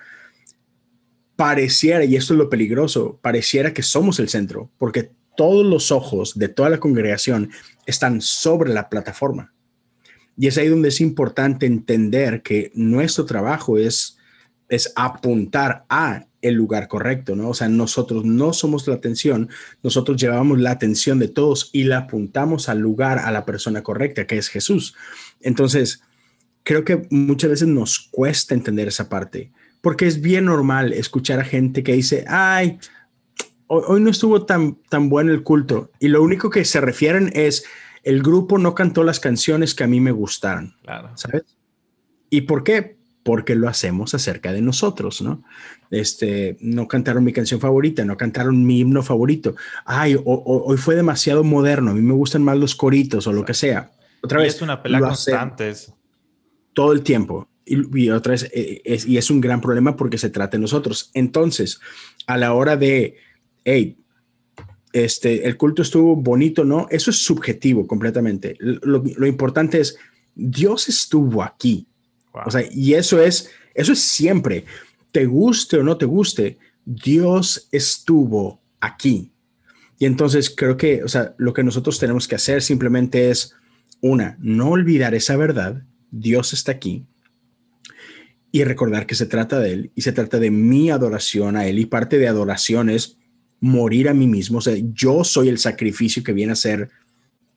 pareciera, 1.36 2.04
y 2.04 2.16
esto 2.16 2.34
es 2.34 2.38
lo 2.38 2.50
peligroso, 2.50 3.18
pareciera 3.22 3.72
que 3.72 3.82
somos 3.82 4.18
el 4.18 4.28
centro, 4.28 4.70
porque 4.78 5.10
todos 5.36 5.64
los 5.64 5.92
ojos 5.92 6.36
de 6.38 6.48
toda 6.48 6.70
la 6.70 6.80
congregación 6.80 7.50
están 7.84 8.20
sobre 8.20 8.72
la 8.72 8.88
plataforma. 8.88 9.52
Y 10.36 10.48
es 10.48 10.58
ahí 10.58 10.68
donde 10.68 10.88
es 10.88 11.00
importante 11.00 11.66
entender 11.66 12.42
que 12.42 12.72
nuestro 12.74 13.24
trabajo 13.24 13.78
es, 13.78 14.15
es 14.68 14.92
apuntar 14.96 15.84
a 15.88 16.26
el 16.42 16.54
lugar 16.54 16.88
correcto, 16.88 17.34
¿no? 17.34 17.50
O 17.50 17.54
sea, 17.54 17.68
nosotros 17.68 18.24
no 18.24 18.52
somos 18.52 18.86
la 18.86 18.94
atención, 18.94 19.48
nosotros 19.82 20.20
llevamos 20.20 20.60
la 20.60 20.70
atención 20.70 21.18
de 21.18 21.28
todos 21.28 21.70
y 21.72 21.84
la 21.84 21.98
apuntamos 21.98 22.68
al 22.68 22.78
lugar, 22.78 23.18
a 23.18 23.30
la 23.30 23.44
persona 23.44 23.82
correcta, 23.82 24.26
que 24.26 24.38
es 24.38 24.48
Jesús. 24.48 24.94
Entonces, 25.40 26.02
creo 26.62 26.84
que 26.84 27.06
muchas 27.10 27.50
veces 27.50 27.68
nos 27.68 28.08
cuesta 28.10 28.54
entender 28.54 28.88
esa 28.88 29.08
parte 29.08 29.50
porque 29.86 30.08
es 30.08 30.20
bien 30.20 30.46
normal 30.46 30.92
escuchar 30.92 31.38
a 31.38 31.44
gente 31.44 31.84
que 31.84 31.92
dice, 31.92 32.24
ay, 32.26 32.80
hoy, 33.68 34.00
no 34.00 34.10
estuvo 34.10 34.44
tan, 34.44 34.82
tan 34.88 35.08
bueno 35.08 35.30
el 35.30 35.44
culto. 35.44 35.92
Y 36.00 36.08
lo 36.08 36.24
único 36.24 36.50
que 36.50 36.64
se 36.64 36.80
refieren 36.80 37.30
es, 37.34 37.64
el 38.02 38.20
grupo 38.20 38.58
no 38.58 38.74
cantó 38.74 39.04
las 39.04 39.20
canciones 39.20 39.76
que 39.76 39.84
a 39.84 39.86
mí 39.86 40.00
me 40.00 40.10
gustaron. 40.10 40.74
¿Sabes? 41.14 41.56
¿Y 42.30 42.40
por 42.40 42.64
qué? 42.64 42.95
Porque 43.26 43.56
lo 43.56 43.68
hacemos 43.68 44.14
acerca 44.14 44.52
de 44.52 44.62
nosotros, 44.62 45.20
¿no? 45.20 45.42
Este, 45.90 46.56
no 46.60 46.86
cantaron 46.86 47.24
mi 47.24 47.32
canción 47.32 47.58
favorita, 47.60 48.04
no 48.04 48.16
cantaron 48.16 48.64
mi 48.64 48.80
himno 48.80 49.02
favorito. 49.02 49.56
Ay, 49.84 50.16
hoy 50.24 50.76
fue 50.76 50.94
demasiado 50.94 51.42
moderno, 51.42 51.90
a 51.90 51.94
mí 51.94 52.00
me 52.00 52.14
gustan 52.14 52.44
más 52.44 52.56
los 52.56 52.76
coritos 52.76 53.26
o 53.26 53.32
lo 53.32 53.44
que 53.44 53.54
sea. 53.54 53.90
Otra 54.22 54.40
vez. 54.40 54.54
Es 54.54 54.62
una 54.62 54.80
pelea 54.80 55.00
constante. 55.00 55.74
Todo 56.72 56.92
el 56.92 57.02
tiempo 57.02 57.48
y, 57.66 58.10
otra 58.10 58.32
vez, 58.32 58.48
eh, 58.54 58.80
es, 58.84 59.06
y 59.06 59.18
es 59.18 59.28
un 59.30 59.40
gran 59.40 59.60
problema 59.60 59.96
porque 59.96 60.18
se 60.18 60.30
trata 60.30 60.56
de 60.56 60.60
nosotros. 60.60 61.10
Entonces, 61.14 61.80
a 62.26 62.36
la 62.36 62.54
hora 62.54 62.76
de, 62.76 63.16
hey, 63.64 63.98
este, 64.92 65.46
el 65.46 65.56
culto 65.56 65.82
estuvo 65.82 66.14
bonito, 66.14 66.64
¿no? 66.64 66.86
Eso 66.90 67.10
es 67.10 67.16
subjetivo 67.16 67.86
completamente. 67.86 68.56
Lo, 68.60 69.26
importante 69.26 69.80
es, 69.80 69.98
Dios 70.34 70.88
estuvo 70.88 71.42
aquí. 71.42 71.88
O 72.44 72.50
sea, 72.50 72.64
y 72.70 72.94
eso 72.94 73.22
es, 73.22 73.50
eso 73.74 73.92
es 73.92 74.00
siempre, 74.00 74.64
te 75.12 75.26
guste 75.26 75.78
o 75.78 75.82
no 75.82 75.96
te 75.96 76.06
guste, 76.06 76.58
Dios 76.84 77.68
estuvo 77.72 78.60
aquí. 78.80 79.32
Y 79.98 80.04
entonces 80.04 80.54
creo 80.54 80.76
que, 80.76 81.02
o 81.02 81.08
sea, 81.08 81.34
lo 81.38 81.54
que 81.54 81.64
nosotros 81.64 81.98
tenemos 81.98 82.28
que 82.28 82.34
hacer 82.34 82.62
simplemente 82.62 83.30
es, 83.30 83.54
una, 84.00 84.36
no 84.40 84.70
olvidar 84.70 85.14
esa 85.14 85.36
verdad, 85.36 85.82
Dios 86.10 86.52
está 86.52 86.72
aquí, 86.72 87.06
y 88.52 88.64
recordar 88.64 89.06
que 89.06 89.14
se 89.14 89.26
trata 89.26 89.58
de 89.58 89.72
Él 89.72 89.90
y 89.94 90.02
se 90.02 90.12
trata 90.12 90.38
de 90.38 90.50
mi 90.50 90.90
adoración 90.90 91.56
a 91.56 91.66
Él 91.66 91.78
y 91.78 91.86
parte 91.86 92.18
de 92.18 92.28
adoración 92.28 92.88
es 92.88 93.18
morir 93.60 94.08
a 94.08 94.14
mí 94.14 94.26
mismo. 94.26 94.58
O 94.58 94.60
sea, 94.60 94.74
yo 94.94 95.24
soy 95.24 95.48
el 95.48 95.58
sacrificio 95.58 96.22
que 96.22 96.32
viene 96.32 96.52
a 96.52 96.56
ser 96.56 96.88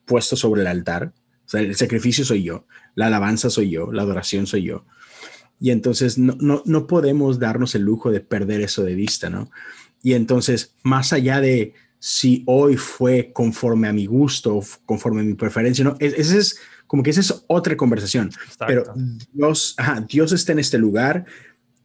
puesto 0.06 0.36
sobre 0.36 0.62
el 0.62 0.68
altar. 0.68 1.14
O 1.50 1.52
sea, 1.52 1.62
el 1.62 1.76
sacrificio 1.76 2.24
soy 2.24 2.44
yo, 2.44 2.68
la 2.94 3.08
alabanza 3.08 3.50
soy 3.50 3.72
yo, 3.72 3.92
la 3.92 4.04
adoración 4.04 4.46
soy 4.46 4.62
yo. 4.62 4.86
Y 5.60 5.72
entonces 5.72 6.20
no, 6.20 6.38
no, 6.40 6.62
no 6.66 6.86
podemos 6.86 7.40
darnos 7.40 7.74
el 7.74 7.82
lujo 7.82 8.12
de 8.12 8.20
perder 8.20 8.62
eso 8.62 8.84
de 8.84 8.94
vista, 8.94 9.32
¿no? 9.32 9.50
Y 10.04 10.14
entonces, 10.14 10.76
más 10.84 11.12
allá 11.12 11.42
de 11.42 11.74
si 11.98 12.44
hoy 12.46 12.78
fue 12.78 13.32
conforme 13.34 13.88
a 13.88 13.94
mi 13.94 14.06
gusto, 14.06 14.62
conforme 14.86 15.22
a 15.22 15.24
mi 15.24 15.34
preferencia, 15.34 15.84
¿no? 15.84 15.96
Ese 16.00 16.38
es 16.38 16.60
como 16.86 17.02
que 17.02 17.10
esa 17.10 17.22
es 17.22 17.44
otra 17.48 17.76
conversación. 17.76 18.30
Pero 18.68 18.84
Dios, 19.34 19.76
Dios 20.08 20.32
está 20.32 20.52
en 20.52 20.60
este 20.60 20.78
lugar 20.78 21.26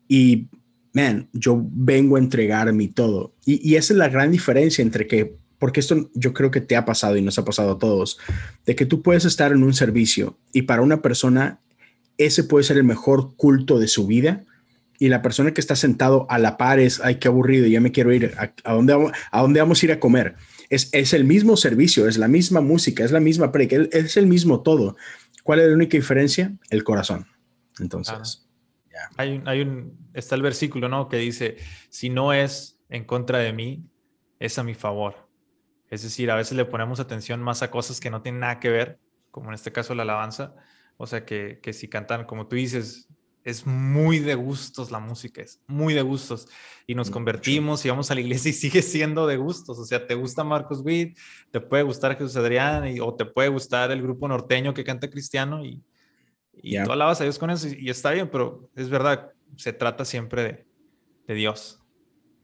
y, 0.07 0.49
man, 0.93 1.29
yo 1.33 1.59
vengo 1.63 2.17
a 2.17 2.19
entregar 2.19 2.71
mi 2.75 2.89
todo. 2.89 3.35
Y, 3.47 3.77
esa 3.77 3.95
es 3.95 3.99
la 3.99 4.11
gran 4.11 4.31
diferencia 4.31 4.83
entre 4.83 5.07
que, 5.07 5.37
porque 5.59 5.81
esto 5.81 6.11
yo 6.15 6.33
creo 6.33 6.51
que 6.51 6.61
te 6.61 6.77
ha 6.77 6.85
pasado 6.85 7.17
y 7.17 7.23
nos 7.23 7.39
ha 7.39 7.45
pasado 7.45 7.73
a 7.73 7.79
todos, 7.79 8.19
de 8.67 8.75
que 8.75 8.87
tú 8.87 9.03
puedes 9.03 9.25
estar 9.25 9.53
en 9.53 9.63
un 9.63 9.75
servicio 9.75 10.39
y 10.53 10.63
para 10.63 10.83
una 10.83 11.03
persona 11.03 11.61
ese 12.19 12.45
puede 12.45 12.65
ser 12.65 12.77
el 12.77 12.85
mejor 12.85 13.37
culto 13.37 13.79
de 13.79 13.89
su 13.89 14.07
vida 14.07 14.45
y 14.99 15.09
la 15.09 15.23
persona 15.23 15.53
que 15.53 15.61
está 15.61 15.77
sentado 15.77 16.27
a 16.31 16.39
la 16.39 16.57
par 16.57 16.79
es, 16.79 17.01
ay, 17.01 17.17
qué 17.17 17.29
aburrido, 17.29 17.67
ya 17.67 17.81
me 17.81 17.93
quiero 17.93 18.13
ir, 18.13 18.35
¿a, 18.37 18.73
dónde, 18.73 19.13
a 19.31 19.41
dónde 19.41 19.61
vamos 19.61 19.83
a 19.83 19.87
ir 19.87 19.93
a 19.93 20.01
comer? 20.01 20.37
Es, 20.71 21.13
el 21.13 21.25
mismo 21.25 21.57
servicio, 21.57 22.09
es 22.09 22.17
la 22.17 22.29
misma 22.29 22.61
música, 22.61 23.05
es 23.05 23.13
la 23.13 23.21
misma 23.21 23.53
predica, 23.53 23.77
es 23.93 24.17
el 24.17 24.27
mismo 24.27 24.63
todo. 24.63 24.97
¿Cuál 25.43 25.61
es 25.61 25.69
la 25.69 25.75
única 25.75 25.97
diferencia? 25.97 26.57
El 26.71 26.85
corazón. 26.85 27.27
Entonces, 27.81 28.47
hay, 29.17 29.37
un, 29.37 29.49
hay 29.49 29.61
un, 29.61 29.99
está 30.15 30.37
el 30.37 30.43
versículo, 30.43 30.89
¿no? 30.89 31.09
Que 31.09 31.19
dice, 31.19 31.57
si 31.91 32.09
no 32.09 32.33
es 32.33 32.79
en 32.89 33.05
contra 33.05 33.39
de 33.39 33.53
mí, 33.53 33.85
es 34.39 34.59
a 34.59 34.65
mi 34.65 34.75
favor. 34.75 35.24
Es 35.95 36.03
decir, 36.03 36.31
a 36.31 36.37
veces 36.37 36.57
le 36.57 36.65
ponemos 36.65 36.99
atención 37.01 37.41
más 37.41 37.63
a 37.63 37.71
cosas 37.71 38.01
que 38.01 38.11
no 38.11 38.21
tienen 38.21 38.41
nada 38.41 38.59
que 38.59 38.69
ver, 38.69 38.99
como 39.31 39.49
en 39.49 39.55
este 39.55 39.73
caso 39.73 39.95
la 39.95 40.03
alabanza. 40.03 40.55
O 40.97 41.07
sea, 41.07 41.25
que, 41.25 41.61
que 41.63 41.73
si 41.73 41.89
cantan, 41.89 42.25
como 42.25 42.49
tú 42.49 42.57
dices, 42.57 43.09
es 43.45 43.67
muy 43.67 44.19
de 44.19 44.35
gustos 44.35 44.91
la 44.91 44.99
música, 44.99 45.43
es 45.43 45.61
muy 45.67 45.95
de 45.95 46.03
gustos. 46.03 46.49
Y 46.87 46.95
nos 46.95 47.11
convertimos 47.11 47.85
y 47.85 47.91
vamos 47.91 48.11
a 48.11 48.15
la 48.15 48.23
iglesia 48.23 48.51
y 48.51 48.53
sigue 48.55 48.83
siendo 48.83 49.27
de 49.27 49.37
gustos. 49.37 49.79
O 49.79 49.85
sea, 49.85 50.07
te 50.07 50.15
gusta 50.15 50.43
Marcos 50.43 50.81
Witt, 50.83 51.17
te 51.51 51.61
puede 51.61 51.83
gustar 51.83 52.17
Jesús 52.17 52.35
Adrián 52.37 52.85
o 53.01 53.15
te 53.15 53.25
puede 53.27 53.49
gustar 53.51 53.91
el 53.91 54.03
grupo 54.03 54.27
norteño 54.27 54.75
que 54.75 54.83
canta 54.83 55.09
cristiano 55.09 55.65
y, 55.65 55.83
y 56.55 56.83
tú 56.83 56.91
alabas 56.91 57.21
a 57.21 57.25
Dios 57.25 57.39
con 57.39 57.51
eso 57.51 57.69
y, 57.69 57.91
está 57.91 58.11
bien, 58.11 58.29
pero 58.31 58.69
es 58.75 58.89
verdad, 58.89 59.33
se 59.57 59.73
trata 59.73 60.05
siempre 60.05 60.67
de, 61.27 61.35
Dios, 61.35 61.81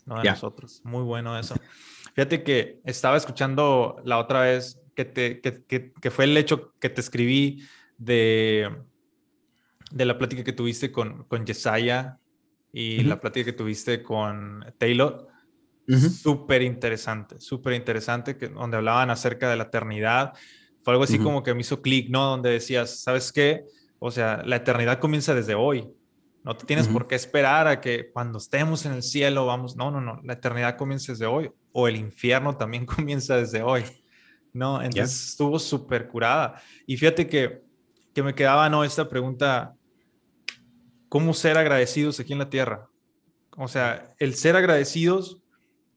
no 0.06 0.20
de 0.20 0.28
nosotros. 0.28 0.82
Muy 0.84 1.02
bueno 1.02 1.38
eso. 1.38 1.54
Fíjate 2.20 2.42
que 2.42 2.80
estaba 2.84 3.16
escuchando 3.16 3.96
la 4.04 4.18
otra 4.18 4.42
vez 4.42 4.78
que, 4.94 5.06
te, 5.06 5.40
que, 5.40 5.64
que 5.98 6.10
fue 6.10 6.26
el 6.26 6.36
hecho 6.36 6.74
que 6.78 6.90
te 6.90 7.00
escribí 7.00 7.62
de 7.96 8.68
de 9.90 10.04
la 10.04 10.18
plática 10.18 10.44
que 10.44 10.52
tuviste 10.52 10.92
con, 10.92 11.24
con 11.24 11.46
Yesaya 11.46 12.18
y 12.74 13.04
la 13.04 13.18
plática 13.20 13.46
que 13.46 13.52
tuviste 13.56 14.02
con 14.02 14.66
Taylor. 14.76 15.28
Súper 15.88 16.60
interesante, 16.60 17.40
súper 17.40 17.72
interesante, 17.72 18.36
que, 18.36 18.48
donde 18.48 18.76
hablaban 18.76 19.08
acerca 19.08 19.48
de 19.48 19.56
la 19.56 19.64
eternidad. 19.64 20.34
Fue 20.82 20.92
algo 20.92 21.04
así 21.04 21.18
como 21.18 21.42
que 21.42 21.54
me 21.54 21.62
hizo 21.62 21.80
clic, 21.80 22.10
¿no? 22.10 22.26
Donde 22.26 22.50
decías, 22.50 23.00
¿sabes 23.00 23.32
qué? 23.32 23.64
O 23.98 24.10
sea, 24.10 24.42
la 24.44 24.56
eternidad 24.56 25.00
comienza 25.00 25.34
desde 25.34 25.54
hoy. 25.54 25.88
No 26.44 26.54
te 26.54 26.66
tienes 26.66 26.86
por 26.86 27.06
qué 27.06 27.14
esperar 27.14 27.66
a 27.66 27.80
que 27.80 28.10
cuando 28.12 28.36
estemos 28.36 28.84
en 28.84 28.92
el 28.92 29.02
cielo 29.02 29.46
vamos, 29.46 29.74
no, 29.76 29.90
no, 29.90 30.02
no, 30.02 30.20
la 30.22 30.34
eternidad 30.34 30.76
comienza 30.76 31.12
desde 31.12 31.24
hoy 31.24 31.50
o 31.72 31.88
el 31.88 31.96
infierno 31.96 32.56
también 32.56 32.86
comienza 32.86 33.36
desde 33.36 33.62
hoy. 33.62 33.84
No, 34.52 34.82
entonces 34.82 35.30
estuvo 35.30 35.58
súper 35.58 36.08
curada. 36.08 36.60
Y 36.86 36.96
fíjate 36.96 37.26
que, 37.26 37.62
que 38.12 38.22
me 38.22 38.34
quedaba, 38.34 38.68
no, 38.68 38.82
esta 38.82 39.08
pregunta, 39.08 39.76
¿cómo 41.08 41.34
ser 41.34 41.56
agradecidos 41.56 42.18
aquí 42.18 42.32
en 42.32 42.40
la 42.40 42.50
tierra? 42.50 42.88
O 43.56 43.68
sea, 43.68 44.14
el 44.18 44.34
ser 44.34 44.56
agradecidos, 44.56 45.40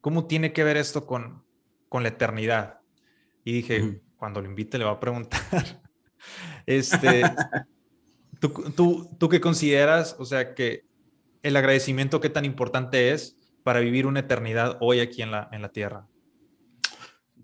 ¿cómo 0.01 0.27
tiene 0.27 0.53
que 0.53 0.63
ver 0.63 0.77
esto 0.77 1.05
con, 1.05 1.43
con 1.89 2.03
la 2.03 2.09
eternidad? 2.09 2.79
Y 3.43 3.53
dije, 3.53 4.01
cuando 4.17 4.41
lo 4.41 4.49
invite 4.49 4.77
le 4.77 4.85
va 4.85 4.91
a 4.91 4.99
preguntar. 4.99 5.41
este, 6.65 7.23
¿tú, 8.39 8.49
tú, 8.75 9.09
¿Tú 9.17 9.29
qué 9.29 9.41
consideras? 9.41 10.15
O 10.19 10.25
sea, 10.25 10.53
que 10.53 10.85
el 11.41 11.55
agradecimiento, 11.55 12.21
¿qué 12.21 12.29
tan 12.29 12.45
importante 12.45 13.11
es 13.11 13.37
para 13.63 13.79
vivir 13.79 14.05
una 14.05 14.22
eternidad 14.22 14.77
hoy 14.82 15.00
aquí 15.00 15.22
en 15.22 15.32
la, 15.32 15.50
en 15.51 15.62
la 15.62 15.70
tierra? 15.70 16.08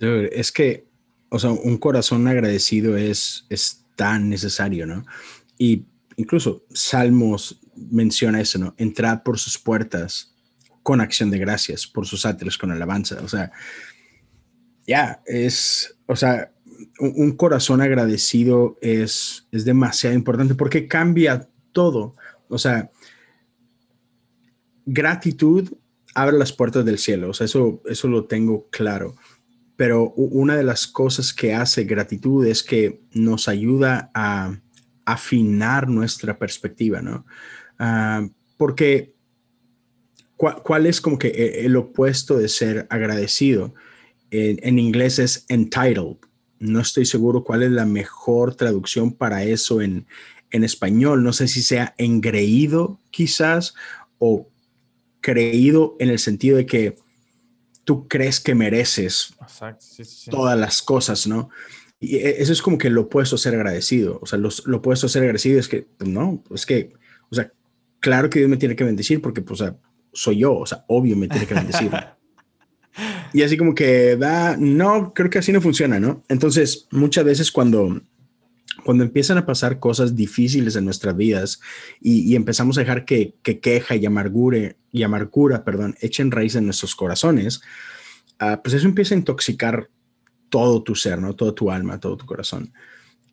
es 0.01 0.53
que, 0.53 0.87
o 1.29 1.39
sea, 1.39 1.49
un 1.49 1.77
corazón 1.77 2.25
agradecido 2.27 2.95
es, 2.95 3.45
es 3.49 3.85
tan 3.97 4.29
necesario, 4.29 4.85
¿no? 4.85 5.03
Y 5.57 5.85
incluso 6.15 6.63
Salmos 6.69 7.59
menciona 7.75 8.39
eso, 8.39 8.59
¿no? 8.59 8.73
Entrad 8.77 9.23
por 9.23 9.37
sus 9.37 9.57
puertas 9.57 10.33
con 10.83 11.01
acción 11.01 11.29
de 11.31 11.37
gracias, 11.37 11.85
por 11.85 12.05
sus 12.05 12.25
átrios 12.25 12.57
con 12.57 12.71
alabanza. 12.71 13.19
O 13.21 13.27
sea, 13.27 13.51
ya, 14.87 15.21
es, 15.25 15.97
o 16.05 16.15
sea, 16.15 16.51
un, 16.99 17.33
corazón 17.33 17.81
agradecido 17.81 18.77
es, 18.81 19.47
es 19.51 19.65
demasiado 19.65 20.15
importante 20.15 20.55
porque 20.55 20.87
cambia 20.87 21.49
todo. 21.73 22.15
O 22.47 22.57
sea, 22.57 22.89
gratitud 24.85 25.69
abre 26.15 26.37
las 26.37 26.53
puertas 26.53 26.85
del 26.85 26.97
cielo. 26.97 27.29
O 27.29 27.33
sea, 27.33 27.45
eso, 27.45 27.81
eso 27.85 28.07
lo 28.07 28.25
tengo 28.25 28.67
claro. 28.69 29.15
Pero 29.75 30.11
una 30.15 30.57
de 30.57 30.63
las 30.63 30.87
cosas 30.87 31.33
que 31.33 31.53
hace 31.53 31.85
gratitud 31.85 32.45
es 32.45 32.63
que 32.63 33.01
nos 33.13 33.47
ayuda 33.47 34.11
a 34.13 34.59
afinar 35.05 35.87
nuestra 35.87 36.37
perspectiva, 36.37 37.01
¿no? 37.01 37.25
Ah, 37.77 38.27
porque, 38.57 39.15
¿cuál, 40.35 40.85
es 40.85 40.99
como 40.99 41.17
que 41.17 41.29
e, 41.29 41.65
el 41.65 41.77
opuesto 41.77 42.37
de 42.37 42.49
ser 42.49 42.87
agradecido? 42.89 43.73
En, 44.31 44.77
inglés 44.77 45.17
es 45.17 45.45
entitled. 45.47 46.17
No 46.59 46.81
estoy 46.81 47.05
seguro 47.05 47.43
cuál 47.43 47.63
es 47.63 47.71
la 47.71 47.85
mejor 47.85 48.55
traducción 48.55 49.13
para 49.13 49.45
eso 49.45 49.81
en, 49.81 50.05
en 50.51 50.63
español. 50.63 51.23
No 51.23 51.31
sé 51.31 51.47
si 51.47 51.63
sea 51.63 51.95
engreído 51.97 52.99
quizás 53.11 53.73
o 54.17 54.49
creído 55.21 55.95
en 55.99 56.09
el 56.09 56.19
sentido 56.19 56.57
de 56.57 56.65
que 56.65 56.95
tú 57.83 58.07
crees 58.07 58.39
que 58.39 58.55
mereces 58.55 59.35
todas 60.29 60.57
las 60.57 60.81
cosas, 60.81 61.27
¿no? 61.27 61.49
Y 61.99 62.17
e, 62.17 62.41
eso 62.41 62.53
es 62.53 62.61
como 62.61 62.77
que 62.77 62.89
lo 62.89 63.01
opuesto 63.01 63.35
a 63.35 63.39
ser 63.39 63.55
agradecido. 63.55 64.19
O 64.21 64.25
sea, 64.25 64.39
lo, 64.39 64.49
lo 64.65 64.77
opuesto 64.77 65.07
a 65.07 65.09
ser 65.09 65.23
agradecido 65.23 65.59
es 65.59 65.67
que, 65.67 65.87
pues, 65.97 66.09
no, 66.09 66.43
es 66.53 66.65
que, 66.65 66.93
o 67.29 67.35
sea, 67.35 67.51
claro 67.99 68.29
que 68.29 68.39
Dios 68.39 68.49
me 68.49 68.57
tiene 68.57 68.75
que 68.75 68.83
bendecir 68.83 69.21
porque, 69.21 69.41
pues, 69.41 69.63
soy 70.13 70.37
yo, 70.37 70.55
o 70.55 70.65
sea, 70.65 70.85
obvio 70.87 71.15
me 71.15 71.27
tiene 71.27 71.45
que 71.45 71.53
bendecir. 71.53 71.91
y 73.33 73.41
así 73.41 73.57
como 73.57 73.75
que, 73.75 74.15
da, 74.15 74.55
no, 74.57 75.13
creo 75.13 75.29
que 75.29 75.39
así 75.39 75.51
no 75.51 75.61
funciona, 75.61 75.99
¿no? 75.99 76.23
Entonces, 76.29 76.87
muchas 76.91 77.25
veces 77.25 77.51
cuando 77.51 78.01
cuando 78.89 79.03
empiezan 79.03 79.37
a 79.37 79.45
pasar 79.45 79.77
cosas 79.77 80.15
difíciles 80.15 80.75
en 80.75 80.83
nuestras 80.83 81.15
vidas 81.15 81.59
y, 82.01 82.35
empezamos 82.35 82.75
a 82.75 82.81
dejar 82.81 83.05
que, 83.05 83.35
queja 83.43 83.95
y 83.95 84.03
amargura, 84.03 84.75
y 84.91 85.03
amargura 85.03 85.63
perdón, 85.63 85.95
echen 86.01 86.31
raíz 86.31 86.55
en 86.55 86.65
nuestros 86.65 86.95
corazones, 86.95 87.61
ah, 88.39 88.61
pues 88.63 88.73
eso 88.73 88.87
empieza 88.87 89.13
a 89.13 89.19
intoxicar 89.19 89.91
todo 90.49 90.81
tu 90.81 90.95
ser, 90.95 91.21
¿no? 91.21 91.35
Todo 91.35 91.53
tu 91.53 91.69
alma, 91.69 91.99
todo 91.99 92.17
tu 92.17 92.25
corazón. 92.25 92.73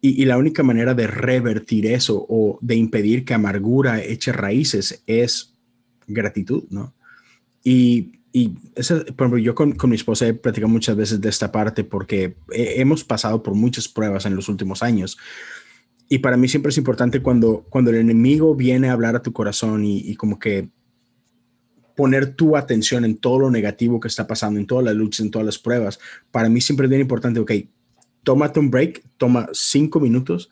Y, 0.03 0.27
la 0.27 0.37
única 0.37 0.63
manera 0.63 0.93
de 0.93 1.07
revertir 1.07 1.87
eso 1.87 2.27
o 2.29 2.59
de 2.61 2.75
impedir 2.75 3.25
que 3.25 3.33
amargura 3.33 4.05
eche 4.05 4.33
raíces 4.33 5.03
es 5.07 5.55
gratitud, 6.07 6.65
¿no? 6.69 6.93
Y 7.65 8.16
y 8.39 8.51
por 8.51 9.27
ejemplo, 9.27 9.39
yo 9.39 9.55
con, 9.55 9.73
con, 9.73 9.89
mi 9.89 9.97
esposa 9.97 10.27
he 10.27 10.35
platicado 10.35 10.71
muchas 10.71 10.95
veces 10.95 11.23
de 11.23 11.31
esta 11.31 11.51
parte 11.51 11.85
porque 11.85 12.37
hemos 12.51 13.03
pasado 13.03 13.43
por 13.43 13.55
muchas 13.55 13.89
pruebas 13.89 14.27
en 14.27 14.37
los 14.37 14.51
últimos 14.51 14.83
años. 14.83 15.17
Y 16.11 16.19
para 16.19 16.37
mí 16.37 16.47
siempre 16.47 16.69
es 16.69 16.77
importante 16.77 17.23
cuando, 17.23 17.65
cuando 17.71 17.93
el 17.93 17.97
enemigo 17.97 18.55
viene 18.55 18.91
a 18.91 18.93
hablar 18.93 19.17
a 19.17 19.23
tu 19.23 19.33
corazón 19.33 19.87
y, 19.87 20.01
y 20.01 20.17
como 20.17 20.39
que 20.39 20.69
poner 21.97 22.35
tu 22.35 22.59
atención 22.59 23.07
en 23.07 23.17
todo 23.17 23.39
lo 23.39 23.51
negativo 23.51 24.01
que 24.01 24.09
está 24.09 24.27
pasando, 24.27 24.61
en 24.61 24.67
todas 24.67 24.85
las 24.85 24.95
luchas, 24.95 25.21
en 25.21 25.31
todas 25.31 25.47
las 25.47 25.59
pruebas. 25.59 25.99
Para 26.31 26.51
mí 26.51 26.61
siempre 26.61 26.85
es 26.85 26.91
bien 26.91 27.01
importante, 27.01 27.41
ok, 27.41 27.53
tómate 28.23 28.61
un 28.61 28.71
break, 28.71 29.03
toma 29.17 29.49
cinco 29.55 29.99
minutos 29.99 30.51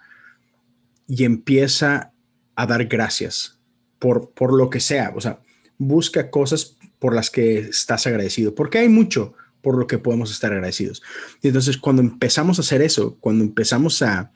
y 1.07 1.25
empieza 1.25 2.15
a 2.57 2.67
dar 2.67 2.87
gracias 2.87 3.61
por, 3.99 4.31
por 4.31 4.55
lo 4.55 4.71
que 4.71 4.81
sea. 4.81 5.13
O 5.15 5.21
sea, 5.21 5.41
busca 5.77 6.31
cosas 6.31 6.79
por 7.05 7.15
las 7.15 7.29
que 7.29 7.59
estás 7.59 8.07
agradecido, 8.07 8.55
porque 8.55 8.79
hay 8.79 8.89
mucho 8.89 9.35
por 9.61 9.77
lo 9.77 9.87
que 9.87 9.99
podemos 9.99 10.31
estar 10.31 10.55
agradecidos. 10.55 11.03
Y 11.43 11.49
entonces, 11.49 11.77
cuando 11.77 12.01
empezamos 12.01 12.59
a 12.59 12.63
hacer 12.63 12.81
eso, 12.81 13.19
cuando 13.21 13.45
empezamos 13.45 14.01
a 14.01 14.33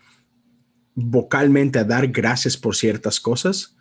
vocalmente 0.94 1.78
a 1.78 1.84
dar 1.84 2.08
gracias 2.08 2.58
por 2.58 2.76
ciertas 2.76 3.20
cosas, 3.20 3.74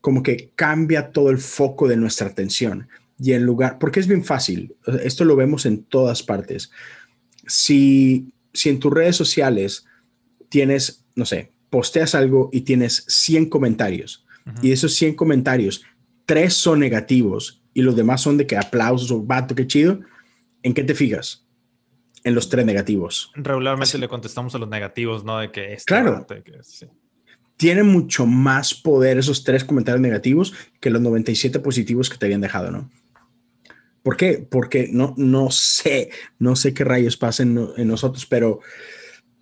como 0.00 0.22
que 0.22 0.50
cambia 0.56 1.12
todo 1.12 1.28
el 1.28 1.36
foco 1.36 1.88
de 1.88 1.98
nuestra 1.98 2.28
atención. 2.28 2.88
Y 3.18 3.34
en 3.34 3.44
lugar, 3.44 3.78
porque 3.78 4.00
es 4.00 4.06
bien 4.06 4.24
fácil, 4.24 4.74
esto 5.04 5.26
lo 5.26 5.36
vemos 5.36 5.66
en 5.66 5.84
todas 5.84 6.22
partes. 6.22 6.70
Si, 7.46 8.32
si 8.54 8.70
en 8.70 8.78
tus 8.78 8.94
redes 8.94 9.16
sociales 9.16 9.84
tienes, 10.48 11.04
no 11.16 11.26
sé, 11.26 11.52
posteas 11.68 12.14
algo 12.14 12.48
y 12.50 12.62
tienes 12.62 13.04
100 13.08 13.50
comentarios, 13.50 14.24
y 14.62 14.72
esos 14.72 14.94
100 14.94 15.16
comentarios, 15.16 15.84
tres 16.24 16.54
son 16.54 16.80
negativos 16.80 17.59
y 17.74 17.82
los 17.82 17.96
demás 17.96 18.20
son 18.20 18.36
de 18.36 18.46
que 18.46 18.56
aplausos 18.56 19.10
o 19.10 19.22
vato, 19.22 19.54
qué 19.54 19.66
chido, 19.66 20.00
¿en 20.62 20.74
qué 20.74 20.82
te 20.82 20.94
fijas? 20.94 21.46
En 22.24 22.34
los 22.34 22.48
tres 22.48 22.66
negativos. 22.66 23.32
Regularmente 23.34 23.98
le 23.98 24.08
contestamos 24.08 24.54
a 24.54 24.58
los 24.58 24.68
negativos, 24.68 25.24
¿no? 25.24 25.38
De 25.38 25.50
que 25.50 25.72
este 25.72 25.86
claro. 25.86 26.26
Tiene 27.56 27.82
mucho 27.82 28.26
más 28.26 28.74
poder 28.74 29.18
esos 29.18 29.44
tres 29.44 29.64
comentarios 29.64 30.00
negativos 30.00 30.54
que 30.80 30.90
los 30.90 31.00
97 31.02 31.60
positivos 31.60 32.08
que 32.08 32.16
te 32.16 32.26
habían 32.26 32.40
dejado, 32.40 32.70
¿no? 32.70 32.90
¿Por 34.02 34.16
qué? 34.16 34.46
Porque 34.50 34.88
no, 34.90 35.14
no 35.18 35.50
sé, 35.50 36.10
no 36.38 36.56
sé 36.56 36.72
qué 36.72 36.84
rayos 36.84 37.16
pasen 37.16 37.58
en 37.76 37.88
nosotros, 37.88 38.24
pero 38.24 38.60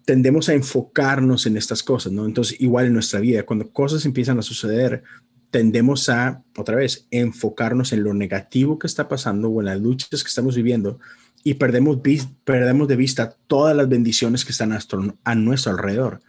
tendemos 0.04 0.48
a 0.48 0.54
enfocarnos 0.54 1.46
en 1.46 1.56
estas 1.56 1.82
cosas, 1.82 2.12
¿no? 2.12 2.24
Entonces, 2.24 2.60
igual 2.60 2.86
en 2.86 2.94
nuestra 2.94 3.20
vida, 3.20 3.44
cuando 3.44 3.70
cosas 3.70 4.04
empiezan 4.04 4.38
a 4.38 4.42
suceder, 4.42 5.02
tendemos 5.50 6.08
a, 6.08 6.42
otra 6.56 6.76
vez, 6.76 7.06
enfocarnos 7.10 7.92
en 7.92 8.04
lo 8.04 8.14
negativo 8.14 8.78
que 8.78 8.86
está 8.86 9.08
pasando 9.08 9.48
o 9.48 9.60
en 9.60 9.66
las 9.66 9.80
luchas 9.80 10.22
que 10.22 10.28
estamos 10.28 10.56
viviendo 10.56 10.98
y 11.44 11.54
perdemos, 11.54 11.98
perdemos 12.44 12.88
de 12.88 12.96
vista 12.96 13.36
todas 13.46 13.74
las 13.76 13.88
bendiciones 13.88 14.44
que 14.44 14.52
están 14.52 14.72
a 14.72 15.34
nuestro, 15.34 15.72
alrededor. 15.72 16.20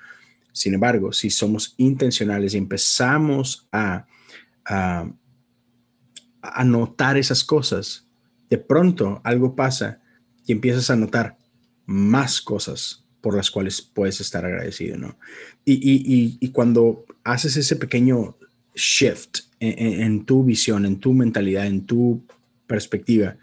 Sin 0.51 0.73
embargo, 0.73 1.12
si 1.13 1.29
somos 1.29 1.73
intencionales 1.77 2.53
y 2.53 2.58
empezamos 2.58 3.67
a, 3.71 4.08
a, 4.65 5.12
notar 6.63 7.17
esas 7.17 7.43
cosas, 7.43 8.08
de 8.49 8.58
pronto 8.58 9.21
algo 9.23 9.55
pasa 9.55 10.01
y 10.45 10.51
empiezas 10.53 10.89
a 10.89 10.95
notar 10.95 11.38
más 11.86 12.41
cosas 12.41 13.05
por 13.21 13.36
las 13.36 13.51
cuales 13.51 13.82
puedes 13.82 14.21
estar 14.21 14.45
agradecido, 14.45 14.97
¿no? 14.97 15.17
Y, 15.65 15.73
y, 15.73 16.38
y, 16.39 16.51
cuando 16.51 17.05
haces 17.23 17.58
ese 17.58 17.75
pequeño 17.75 18.38
shift 18.75 19.39
en, 19.60 20.25
tu 20.25 20.43
visión, 20.43 20.86
en 20.86 20.99
tu 20.99 21.13
mentalidad, 21.13 21.65
en 21.65 21.86
tu 21.86 22.25
perspectiva, 22.67 23.38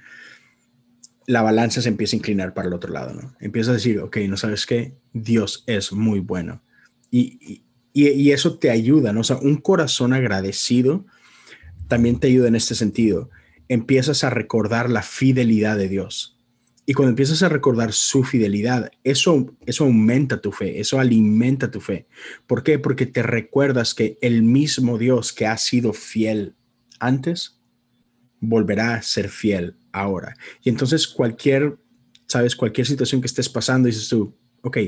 la 1.27 1.43
balanza 1.43 1.83
se 1.83 1.89
empieza 1.89 2.17
a 2.17 2.19
inclinar 2.19 2.55
para 2.55 2.69
el 2.69 2.75
otro 2.75 2.93
lado, 2.93 3.15
¿no? 3.15 3.35
Empieza 3.41 3.71
a 3.71 3.75
decir, 3.75 3.99
ok, 3.99 4.19
no 4.29 4.37
sabes 4.37 4.65
qué, 4.65 4.95
Dios 5.13 5.65
es 5.67 5.93
muy 5.93 6.21
bueno. 6.21 6.63
Y, 7.11 7.63
y, 7.93 8.09
y, 8.09 8.33
eso 8.33 8.59
te 8.59 8.71
ayuda, 8.71 9.13
¿no? 9.13 9.21
O 9.21 9.25
sea, 9.25 9.37
un 9.37 9.57
corazón 9.57 10.13
agradecido 10.13 11.05
también 11.89 12.19
te 12.19 12.29
ayuda 12.29 12.49
en 12.49 12.57
este 12.57 12.75
sentido. 12.75 13.31
Empiezas 13.69 14.25
a 14.25 14.31
recordar 14.31 14.91
la 14.91 15.03
fidelidad 15.03 15.77
de 15.77 15.89
Dios. 15.89 16.36
Y 16.89 16.95
cuando 16.95 17.11
empiezas 17.11 17.43
a 17.43 17.49
recordar 17.49 17.93
su 17.93 18.23
fidelidad, 18.23 18.93
eso, 19.03 19.57
eso 19.67 19.85
aumenta 19.85 20.41
tu 20.41 20.53
fe, 20.53 20.79
eso 20.79 21.01
alimenta 21.01 21.69
tu 21.69 21.81
fe. 21.81 22.07
¿Por 22.47 22.63
qué? 22.63 22.79
Porque 22.79 23.07
te 23.07 23.25
recuerdas 23.25 23.93
que 23.93 24.19
el 24.23 24.45
mismo 24.45 24.97
Dios 24.97 25.33
que 25.33 25.47
ha 25.47 25.59
sido 25.59 25.93
fiel 25.93 26.55
antes, 27.01 27.61
volverá 28.39 28.95
a 28.95 29.03
ser 29.03 29.29
fiel 29.29 29.77
ahora. 29.91 30.37
Y 30.63 30.69
entonces 30.69 31.09
cualquier, 31.09 31.77
sabes, 32.27 32.55
cualquier 32.55 32.87
situación 32.87 33.21
que 33.21 33.27
estés 33.27 33.49
pasando, 33.49 33.89
dices 33.89 34.09
tú, 34.09 34.37
ok, 34.63 34.79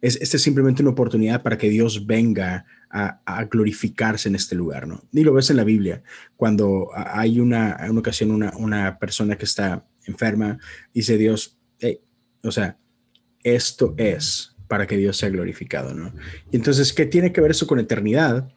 es, 0.00 0.16
esta 0.20 0.36
es 0.36 0.42
simplemente 0.42 0.82
una 0.82 0.90
oportunidad 0.90 1.42
para 1.42 1.56
que 1.56 1.68
Dios 1.68 2.04
venga 2.04 2.66
a, 2.90 3.44
glorificarse 3.50 4.28
en 4.28 4.34
este 4.34 4.54
lugar, 4.54 4.86
¿no? 4.86 5.02
Y 5.12 5.22
lo 5.22 5.32
ves 5.32 5.48
en 5.48 5.56
la 5.56 5.64
Biblia, 5.64 6.02
cuando 6.36 6.90
hay 6.94 7.40
una, 7.40 7.78
una 7.88 8.00
ocasión 8.00 8.30
una, 8.30 8.52
una 8.56 8.98
persona 8.98 9.36
que 9.38 9.46
está 9.46 9.86
enferma, 10.06 10.58
dice 10.92 11.16
Dios, 11.18 11.58
o 12.42 12.50
sea, 12.50 12.78
esto 13.42 13.94
es 13.96 14.56
para 14.68 14.86
que 14.86 14.96
Dios 14.96 15.16
sea 15.16 15.28
glorificado, 15.28 15.94
¿no? 15.94 16.14
Y 16.50 16.56
entonces, 16.56 16.92
¿qué 16.92 17.06
tiene 17.06 17.32
que 17.32 17.40
ver 17.40 17.50
eso 17.50 17.66
con 17.66 17.78
eternidad? 17.78 18.52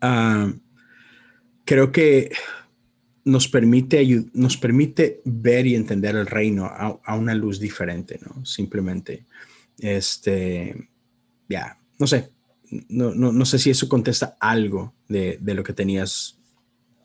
Ah, 0.00 0.52
creo 1.64 1.92
que 1.92 2.30
nos 3.24 3.48
permite, 3.48 4.06
nos 4.32 4.56
permite 4.56 5.20
ver 5.24 5.66
y 5.66 5.74
entender 5.74 6.16
el 6.16 6.26
reino 6.26 6.66
a, 6.66 7.16
una 7.16 7.34
luz 7.34 7.60
diferente, 7.60 8.18
¿no? 8.24 8.44
Simplemente, 8.46 9.26
este, 9.78 10.88
ya, 11.48 11.78
no 11.98 12.06
sé, 12.06 12.30
no, 12.88 13.14
no, 13.14 13.32
no, 13.32 13.44
sé 13.44 13.58
si 13.58 13.70
eso 13.70 13.88
contesta 13.88 14.36
algo 14.40 14.94
de, 15.08 15.38
de 15.40 15.54
lo 15.54 15.64
que 15.64 15.72
tenías. 15.72 16.38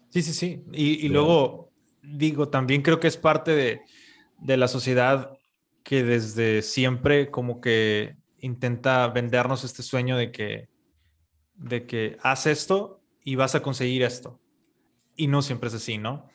Sí, 0.09 0.21
sí, 0.21 0.33
sí. 0.33 0.63
Y, 0.71 1.05
y 1.05 1.09
luego, 1.09 1.64
digo, 2.07 2.49
también 2.49 2.81
creo 2.81 2.99
que 2.99 3.07
es 3.07 3.17
parte 3.17 3.51
de, 3.55 3.81
de 4.39 4.57
la 4.57 4.67
sociedad 4.67 5.37
que 5.83 6.03
desde 6.03 6.61
siempre 6.61 7.29
como 7.29 7.61
que 7.61 8.17
intenta 8.39 9.07
vendernos 9.07 9.63
este 9.63 9.83
sueño 9.83 10.17
de 10.17 10.31
que, 10.31 10.69
de 11.55 11.85
que 11.85 12.17
haz 12.21 12.47
esto 12.47 13.01
y 13.23 13.35
vas 13.35 13.55
a 13.55 13.61
conseguir 13.61 14.03
esto. 14.03 14.39
Y 15.15 15.27
no 15.27 15.41
siempre 15.41 15.69
es 15.69 15.75
así, 15.75 15.97
¿no? 15.97 16.27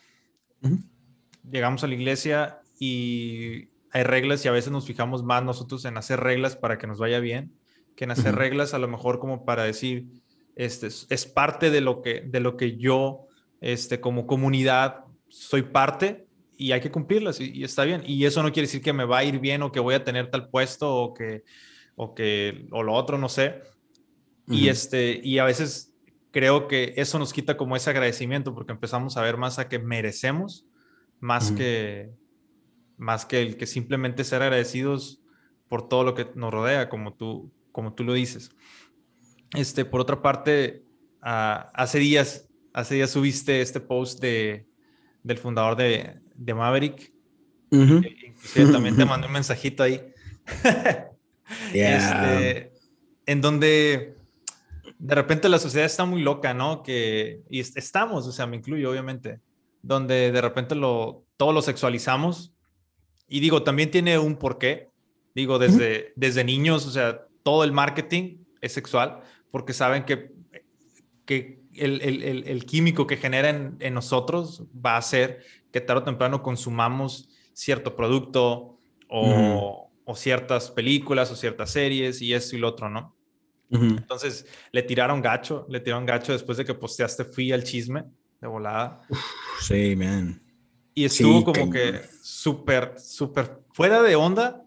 Llegamos 1.48 1.84
a 1.84 1.86
la 1.86 1.94
iglesia 1.94 2.60
y 2.78 3.68
hay 3.92 4.02
reglas 4.04 4.44
y 4.44 4.48
a 4.48 4.52
veces 4.52 4.72
nos 4.72 4.86
fijamos 4.86 5.22
más 5.22 5.44
nosotros 5.44 5.84
en 5.84 5.96
hacer 5.96 6.20
reglas 6.20 6.56
para 6.56 6.78
que 6.78 6.86
nos 6.86 6.98
vaya 6.98 7.20
bien 7.20 7.52
que 8.00 8.04
en 8.04 8.12
hacer 8.12 8.34
reglas 8.34 8.72
a 8.72 8.78
lo 8.78 8.88
mejor 8.88 9.18
como 9.18 9.44
para 9.44 9.64
decir, 9.64 10.06
este, 10.56 10.86
es 10.86 11.26
parte 11.26 11.70
de 11.70 11.82
lo 11.82 12.00
que, 12.00 12.22
de 12.22 12.40
lo 12.40 12.56
que 12.56 12.78
yo, 12.78 13.26
este, 13.60 14.00
como 14.00 14.26
comunidad, 14.26 15.04
soy 15.30 15.62
parte 15.62 16.26
y 16.56 16.72
hay 16.72 16.80
que 16.80 16.90
cumplirlas 16.90 17.40
y, 17.40 17.64
está 17.64 17.84
bien. 17.84 18.02
Y 18.06 18.26
eso 18.26 18.42
no 18.42 18.52
quiere 18.52 18.66
decir 18.66 18.82
que 18.82 18.92
me 18.92 19.06
va 19.06 19.18
a 19.18 19.24
ir 19.24 19.38
bien 19.38 19.62
o 19.62 19.72
que 19.72 19.80
voy 19.80 19.94
a 19.94 20.04
tener 20.04 20.30
tal 20.30 20.50
puesto 20.50 20.94
o 20.94 21.14
que, 21.14 21.44
o 21.96 22.14
que, 22.14 22.66
o 22.70 22.82
lo 22.82 22.92
otro, 22.92 23.16
no 23.16 23.30
sé. 23.30 23.62
Y 24.46 24.68
este, 24.68 25.20
y 25.22 25.38
a 25.38 25.44
veces 25.44 25.94
creo 26.32 26.68
que 26.68 26.92
eso 26.96 27.18
nos 27.18 27.32
quita 27.32 27.56
como 27.56 27.76
ese 27.76 27.88
agradecimiento 27.88 28.54
porque 28.54 28.72
empezamos 28.72 29.16
a 29.16 29.22
ver 29.22 29.36
más 29.36 29.58
a 29.58 29.68
que 29.68 29.78
merecemos, 29.78 30.66
más 31.20 31.52
que, 31.52 32.10
más 32.98 33.24
que 33.24 33.40
el 33.42 33.56
que 33.56 33.66
simplemente 33.66 34.24
ser 34.24 34.42
agradecidos 34.42 35.22
por 35.68 35.88
todo 35.88 36.02
lo 36.02 36.14
que 36.14 36.28
nos 36.34 36.52
rodea, 36.52 36.88
como 36.88 37.14
tú, 37.14 37.52
como 37.72 37.94
tú 37.94 38.02
lo 38.04 38.12
dices. 38.12 38.50
Este, 39.54 39.84
por 39.84 40.00
otra 40.00 40.20
parte, 40.20 40.84
ah, 41.22 41.70
hace 41.74 42.00
días, 42.00 42.48
hace 42.72 42.96
días 42.96 43.10
subiste 43.10 43.60
este 43.60 43.80
post 43.80 44.20
de, 44.20 44.66
del 45.22 45.38
fundador 45.38 45.76
de, 45.76 46.20
de 46.34 46.54
Maverick. 46.54 47.12
Inclusive 47.70 48.72
también 48.72 48.96
te 48.96 49.04
mandé 49.04 49.26
un 49.26 49.32
mensajito 49.32 49.82
ahí. 49.82 50.00
Este, 51.74 52.72
en 53.26 53.40
donde 53.40 54.14
de 55.00 55.14
repente 55.14 55.48
la 55.48 55.58
sociedad 55.58 55.86
está 55.86 56.04
muy 56.04 56.22
loca, 56.22 56.54
¿no? 56.54 56.82
Que, 56.82 57.42
y 57.48 57.60
estamos, 57.60 58.26
o 58.26 58.32
sea, 58.32 58.46
me 58.46 58.56
incluyo, 58.56 58.90
obviamente, 58.90 59.40
donde 59.82 60.30
de 60.30 60.40
repente 60.40 60.74
lo, 60.74 61.24
todo 61.36 61.52
lo 61.52 61.62
sexualizamos. 61.62 62.52
Y 63.28 63.40
digo, 63.40 63.62
también 63.62 63.90
tiene 63.90 64.18
un 64.18 64.36
porqué. 64.36 64.90
Digo, 65.34 65.58
desde, 65.58 66.12
desde 66.16 66.44
niños, 66.44 66.86
o 66.86 66.90
sea, 66.90 67.26
todo 67.42 67.64
el 67.64 67.72
marketing 67.72 68.38
es 68.60 68.72
sexual, 68.72 69.20
porque 69.50 69.72
saben 69.72 70.04
que, 70.04 70.32
que 71.24 71.59
el, 71.74 72.00
el, 72.02 72.44
el, 72.46 72.64
químico 72.64 73.06
que 73.06 73.16
genera 73.16 73.48
en, 73.48 73.94
nosotros 73.94 74.64
va 74.74 74.94
a 74.94 74.98
hacer 74.98 75.44
que 75.72 75.80
tarde 75.80 76.02
o 76.02 76.04
temprano 76.04 76.42
consumamos 76.42 77.28
cierto 77.52 77.94
producto 77.96 78.78
o, 79.08 79.90
o, 80.04 80.16
ciertas 80.16 80.70
películas 80.70 81.30
o 81.30 81.36
ciertas 81.36 81.70
series 81.70 82.22
y 82.22 82.34
eso 82.34 82.56
y 82.56 82.58
lo 82.58 82.68
otro, 82.68 82.88
¿no? 82.88 83.16
Entonces 83.70 84.46
le 84.72 84.82
tiraron 84.82 85.22
gacho, 85.22 85.64
le 85.68 85.78
tiraron 85.78 86.04
gacho 86.04 86.32
después 86.32 86.58
de 86.58 86.64
que 86.64 86.74
posteaste 86.74 87.24
Fui 87.24 87.52
al 87.52 87.62
chisme 87.62 88.04
de 88.40 88.48
volada. 88.48 89.00
sí, 89.60 89.94
man. 89.94 90.42
Y 90.92 91.04
estuvo 91.04 91.44
como 91.44 91.70
que 91.70 92.00
súper, 92.20 92.94
súper 92.98 93.60
fuera 93.72 94.02
de 94.02 94.16
onda, 94.16 94.64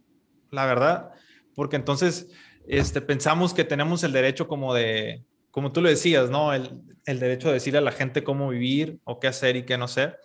la 0.51 0.65
verdad, 0.65 1.11
porque 1.53 1.75
entonces 1.75 2.31
este, 2.65 3.01
pensamos 3.01 3.53
que 3.53 3.65
tenemos 3.65 4.03
el 4.03 4.13
derecho 4.13 4.47
como 4.47 4.73
de, 4.73 5.25
como 5.53 5.71
tú 5.71 5.81
lo 5.81 5.89
decías, 5.89 6.31
¿no? 6.31 6.51
El, 6.51 6.81
el 7.05 7.19
derecho 7.19 7.49
de 7.49 7.53
decirle 7.53 7.77
a 7.77 7.83
la 7.83 7.91
gente 7.91 8.23
cómo 8.23 8.49
vivir 8.49 8.99
o 9.03 9.19
qué 9.19 9.27
hacer 9.27 9.55
y 9.55 9.63
qué 9.63 9.77
no 9.77 9.85
hacer. 9.85 10.17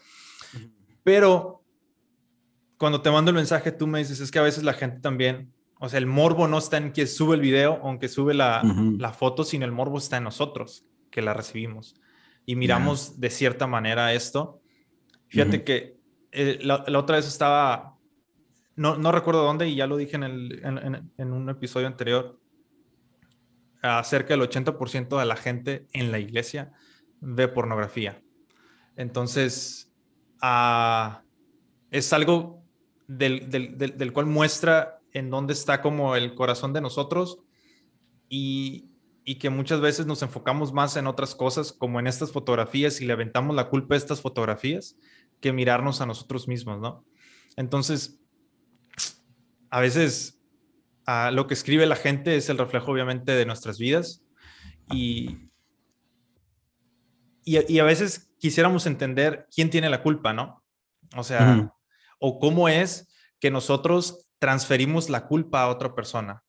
Pero 1.04 1.62
cuando 2.78 3.02
te 3.02 3.10
mando 3.10 3.30
el 3.30 3.36
mensaje, 3.36 3.70
tú 3.70 3.86
me 3.86 3.98
dices, 3.98 4.20
es 4.20 4.30
que 4.30 4.38
a 4.38 4.42
veces 4.42 4.64
la 4.64 4.72
gente 4.72 5.00
también, 5.00 5.52
o 5.78 5.88
sea, 5.90 5.98
el 5.98 6.06
morbo 6.06 6.48
no 6.48 6.56
está 6.56 6.78
en 6.78 6.92
quien 6.92 7.06
sube 7.06 7.34
el 7.34 7.42
video, 7.42 7.78
aunque 7.82 8.08
sube 8.08 8.32
la, 8.32 8.62
la 8.98 9.12
foto, 9.12 9.44
sino 9.44 9.66
el 9.66 9.72
morbo 9.72 9.98
está 9.98 10.16
en 10.16 10.24
nosotros, 10.24 10.86
que 11.10 11.20
la 11.20 11.34
recibimos. 11.34 11.94
Y 12.46 12.56
miramos 12.56 13.20
de 13.20 13.28
cierta 13.28 13.66
manera 13.66 14.14
esto. 14.14 14.62
Fíjate 15.26 15.62
que 15.62 15.98
eh, 16.32 16.58
la, 16.62 16.84
la, 16.86 16.98
otra 16.98 17.16
vez 17.16 17.28
estaba 17.28 17.98
no, 18.78 18.96
no 18.96 19.10
recuerdo 19.10 19.42
dónde 19.42 19.68
y 19.68 19.74
ya 19.74 19.88
lo 19.88 19.96
dije 19.96 20.14
en, 20.14 20.22
el, 20.22 21.10
en, 21.18 21.32
un 21.32 21.50
episodio 21.50 21.88
anterior, 21.88 22.37
acerca 23.82 24.34
del 24.34 24.42
80% 24.42 25.18
de 25.18 25.24
la 25.24 25.36
gente 25.36 25.86
en 25.92 26.10
la 26.10 26.18
iglesia 26.18 26.72
ve 27.20 27.48
pornografía. 27.48 28.22
Entonces, 28.96 29.92
ah, 30.40 31.22
es 31.90 32.12
algo 32.12 32.62
del, 33.06 33.48
del, 33.48 33.76
del, 33.76 34.12
cual 34.12 34.26
muestra 34.26 35.00
en 35.12 35.30
dónde 35.30 35.52
está 35.52 35.80
como 35.80 36.16
el 36.16 36.34
corazón 36.34 36.72
de 36.72 36.80
nosotros 36.80 37.38
y, 38.28 38.86
y, 39.24 39.36
que 39.36 39.50
muchas 39.50 39.80
veces 39.80 40.06
nos 40.06 40.22
enfocamos 40.22 40.72
más 40.72 40.96
en 40.96 41.06
otras 41.06 41.34
cosas, 41.34 41.72
como 41.72 42.00
en 42.00 42.06
estas 42.06 42.32
fotografías 42.32 43.00
y 43.00 43.06
le 43.06 43.14
aventamos 43.14 43.56
la 43.56 43.68
culpa 43.68 43.94
a 43.94 43.98
estas 43.98 44.20
fotografías, 44.20 44.96
que 45.40 45.52
mirarnos 45.52 46.00
a 46.00 46.06
nosotros 46.06 46.48
mismos, 46.48 46.80
¿no? 46.80 47.04
Entonces, 47.56 48.20
a 49.70 49.80
veces 49.80 50.37
ah, 51.08 51.30
lo 51.32 51.46
que 51.46 51.54
escribe 51.54 51.86
la 51.86 51.96
gente 51.96 52.36
es 52.36 52.48
el 52.50 52.58
reflejo 52.58 52.92
obviamente 52.92 53.32
de 53.32 53.46
nuestras 53.46 53.78
vidas 53.78 54.22
y, 54.90 55.48
y, 57.44 57.78
a 57.78 57.84
veces 57.84 58.30
quisiéramos 58.38 58.86
entender 58.86 59.46
quién 59.54 59.70
tiene 59.70 59.88
la 59.88 60.02
culpa, 60.02 60.32
¿no? 60.32 60.62
O 61.16 61.24
sea, 61.24 61.72
o 62.18 62.38
cómo 62.38 62.68
es 62.68 63.08
que 63.40 63.50
nosotros 63.50 64.28
transferimos 64.38 65.08
la 65.08 65.26
culpa 65.26 65.62
a 65.62 65.68
otra 65.68 65.94
persona. 65.94 66.44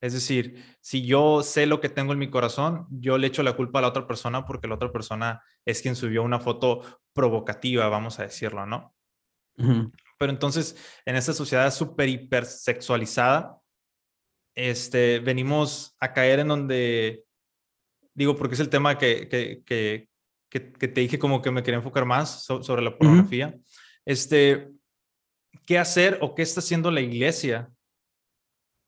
Es 0.00 0.12
decir, 0.12 0.64
si 0.80 1.04
yo 1.04 1.42
sé 1.42 1.66
lo 1.66 1.80
que 1.80 1.88
tengo 1.88 2.12
en 2.12 2.20
mi 2.20 2.30
corazón, 2.30 2.86
yo 2.90 3.18
le 3.18 3.26
echo 3.26 3.42
la 3.42 3.56
culpa 3.56 3.80
a 3.80 3.82
la 3.82 3.88
otra 3.88 4.06
persona 4.06 4.44
porque 4.44 4.68
la 4.68 4.76
otra 4.76 4.92
persona 4.92 5.42
es 5.64 5.82
quien 5.82 5.96
subió 5.96 6.22
una 6.22 6.38
foto 6.38 7.00
provocativa, 7.12 7.88
vamos 7.88 8.20
a 8.20 8.22
decirlo, 8.22 8.64
¿no? 8.66 8.94
Pero 10.18 10.32
entonces, 10.32 10.76
en 11.06 11.16
esta 11.16 11.32
sociedad 11.32 11.72
súper 11.72 12.08
hipersexualizada, 12.08 13.58
este, 14.54 15.20
venimos 15.20 15.96
a 16.00 16.12
caer 16.12 16.40
en 16.40 16.48
donde, 16.48 17.24
digo, 18.12 18.34
porque 18.34 18.54
es 18.54 18.60
el 18.60 18.68
tema 18.68 18.98
que, 18.98 19.28
que, 19.28 19.62
que, 19.64 20.08
que, 20.50 20.60
te 20.60 21.00
dije 21.00 21.18
como 21.18 21.40
que 21.40 21.52
me 21.52 21.62
quería 21.62 21.78
enfocar 21.78 22.04
más 22.04 22.42
sobre 22.44 22.82
la 22.82 22.98
pornografía. 22.98 23.54
Este, 24.04 24.68
¿qué 25.64 25.78
hacer 25.78 26.18
o 26.20 26.34
qué 26.34 26.42
está 26.42 26.58
haciendo 26.58 26.90
la 26.90 27.00
iglesia 27.00 27.70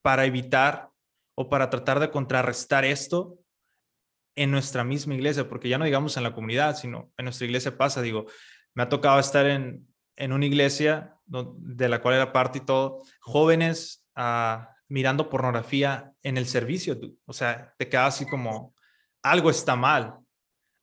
para 0.02 0.24
evitar 0.24 0.90
o 1.36 1.48
para 1.48 1.70
tratar 1.70 2.00
de 2.00 2.10
contrarrestar 2.10 2.84
esto 2.84 3.38
en 4.34 4.50
nuestra 4.50 4.82
misma 4.82 5.14
iglesia? 5.14 5.48
Porque 5.48 5.68
ya 5.68 5.78
no 5.78 5.84
digamos 5.84 6.16
en 6.16 6.24
la 6.24 6.34
comunidad, 6.34 6.76
sino 6.76 7.12
en 7.16 7.26
nuestra 7.26 7.46
iglesia 7.46 7.78
pasa, 7.78 8.02
digo, 8.02 8.26
me 8.74 8.82
ha 8.82 8.88
tocado 8.88 9.20
estar 9.20 9.46
en, 9.46 9.86
en 10.16 10.32
una 10.32 10.46
iglesia 10.46 11.19
de 11.30 11.88
la 11.88 12.00
cual 12.00 12.14
era 12.14 12.32
parte 12.32 12.58
y 12.58 12.64
todo, 12.64 13.02
jóvenes 13.20 14.04
ah, 14.14 14.70
mirando 14.88 15.30
pornografía 15.30 16.12
en 16.22 16.36
el 16.36 16.46
servicio. 16.46 16.98
O 17.24 17.32
sea, 17.32 17.74
te 17.78 17.88
quedas 17.88 18.14
así 18.14 18.26
como, 18.26 18.74
algo 19.22 19.50
está 19.50 19.76
mal, 19.76 20.16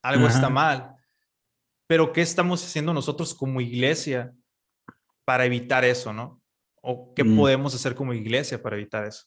algo 0.01 0.27
está 0.27 0.49
mal. 0.49 0.95
Pero 1.87 2.11
¿qué 2.11 2.21
estamos 2.21 2.63
haciendo 2.63 2.93
nosotros 2.93 3.33
como 3.33 3.61
iglesia 3.61 4.33
para 5.25 5.45
evitar 5.45 5.83
eso, 5.83 6.13
no? 6.13 6.41
¿O 6.81 7.13
qué 7.13 7.23
mm. 7.23 7.35
podemos 7.35 7.75
hacer 7.75 7.95
como 7.95 8.13
iglesia 8.13 8.61
para 8.61 8.77
evitar 8.77 9.05
eso? 9.05 9.25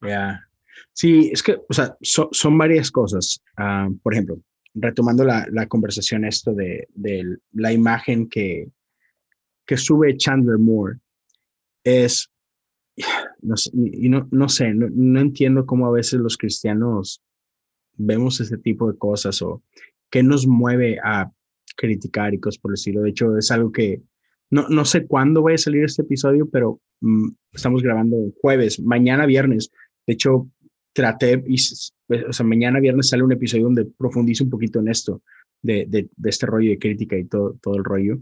Ya. 0.00 0.48
Sí, 0.92 1.30
es 1.32 1.42
que, 1.42 1.58
o 1.68 1.72
sea, 1.72 1.96
son 2.00 2.58
varias 2.58 2.90
cosas. 2.90 3.42
Ah, 3.56 3.88
por 4.02 4.14
ejemplo, 4.14 4.38
retomando 4.74 5.24
la, 5.24 5.46
la 5.50 5.66
conversación 5.66 6.24
esto 6.24 6.52
de, 6.52 6.86
de, 6.94 7.38
la 7.52 7.72
imagen 7.72 8.28
que, 8.28 8.68
que 9.66 9.76
sube 9.76 10.16
Chandler 10.16 10.58
Moore 10.58 10.98
es 11.84 12.30
no, 13.42 13.56
sé, 13.56 13.70
y 13.74 14.08
no, 14.08 14.28
no 14.30 14.48
sé, 14.48 14.72
no, 14.72 15.20
entiendo 15.20 15.66
cómo 15.66 15.86
a 15.86 15.92
veces 15.92 16.20
los 16.20 16.36
cristianos 16.36 17.22
vemos 17.94 18.40
este 18.40 18.58
tipo 18.58 18.90
de 18.90 18.98
cosas 18.98 19.42
o 19.42 19.62
qué 20.10 20.22
nos 20.22 20.46
mueve 20.46 20.98
a 21.02 21.30
criticar 21.76 22.32
y 22.32 22.40
cosas 22.40 22.58
por 22.58 22.70
el 22.70 22.74
estilo. 22.74 23.02
De 23.02 23.10
hecho, 23.10 23.36
es 23.36 23.50
algo 23.50 23.70
que 23.70 24.02
no, 24.50 24.68
no 24.68 24.84
sé 24.84 25.06
cuándo 25.06 25.42
voy 25.42 25.54
a 25.54 25.58
salir 25.58 25.84
este 25.84 26.02
episodio, 26.02 26.48
pero 26.48 26.80
mm, 27.00 27.28
estamos 27.52 27.82
grabando 27.82 28.16
jueves, 28.40 28.80
mañana 28.80 29.26
viernes. 29.26 29.70
De 30.06 30.14
hecho, 30.14 30.48
traté, 30.92 31.42
y, 31.46 31.56
o 31.56 32.32
sea, 32.32 32.46
mañana 32.46 32.80
viernes 32.80 33.08
sale 33.08 33.22
un 33.22 33.32
episodio 33.32 33.64
donde 33.64 33.84
profundizo 33.84 34.44
un 34.44 34.50
poquito 34.50 34.80
en 34.80 34.88
esto, 34.88 35.22
de, 35.60 35.84
de, 35.88 36.08
este 36.24 36.46
rollo 36.46 36.70
de 36.70 36.78
crítica 36.78 37.18
y 37.18 37.24
todo, 37.24 37.58
todo 37.60 37.76
el 37.76 37.84
rollo. 37.84 38.20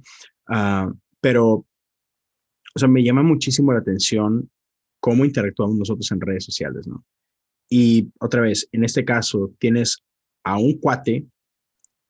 Uh, 0.48 0.92
pero, 1.24 1.52
o 1.54 2.78
sea, 2.78 2.86
me 2.86 3.02
llama 3.02 3.22
muchísimo 3.22 3.72
la 3.72 3.78
atención 3.78 4.50
cómo 5.00 5.24
interactuamos 5.24 5.74
nosotros 5.74 6.12
en 6.12 6.20
redes 6.20 6.44
sociales, 6.44 6.86
¿no? 6.86 7.02
Y 7.70 8.12
otra 8.20 8.42
vez, 8.42 8.68
en 8.72 8.84
este 8.84 9.06
caso, 9.06 9.54
tienes 9.58 10.04
a 10.42 10.58
un 10.58 10.78
cuate 10.80 11.26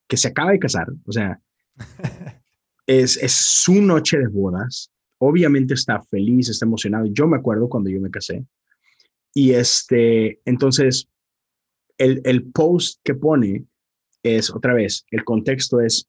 que 0.09 0.17
se 0.17 0.27
acaba 0.27 0.51
de 0.51 0.59
casar, 0.59 0.89
o 1.07 1.13
sea, 1.13 1.41
es, 2.89 3.17
es 3.19 3.33
su 3.33 3.81
noche 3.81 4.19
de 4.19 4.27
bodas, 4.27 4.91
obviamente 5.19 5.75
está 5.75 6.03
feliz, 6.03 6.49
está 6.49 6.67
emocionado. 6.67 7.07
Yo 7.07 7.29
me 7.29 7.37
acuerdo 7.37 7.69
cuando 7.69 7.91
yo 7.91 8.01
me 8.01 8.11
casé. 8.11 8.45
Y 9.33 9.53
este, 9.53 10.41
entonces, 10.45 11.09
el, 11.99 12.21
el 12.25 12.51
post 12.51 13.01
que 13.05 13.15
pone 13.15 13.65
es, 14.25 14.51
otra 14.51 14.75
vez, 14.75 15.07
el 15.13 15.23
contexto 15.23 15.81
es 15.81 16.09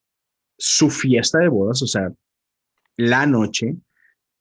su 0.57 0.89
fiesta 0.89 1.37
de 1.37 1.49
bodas, 1.49 1.83
o 1.83 1.87
sea, 1.87 2.11
la 2.97 3.25
noche, 3.25 3.75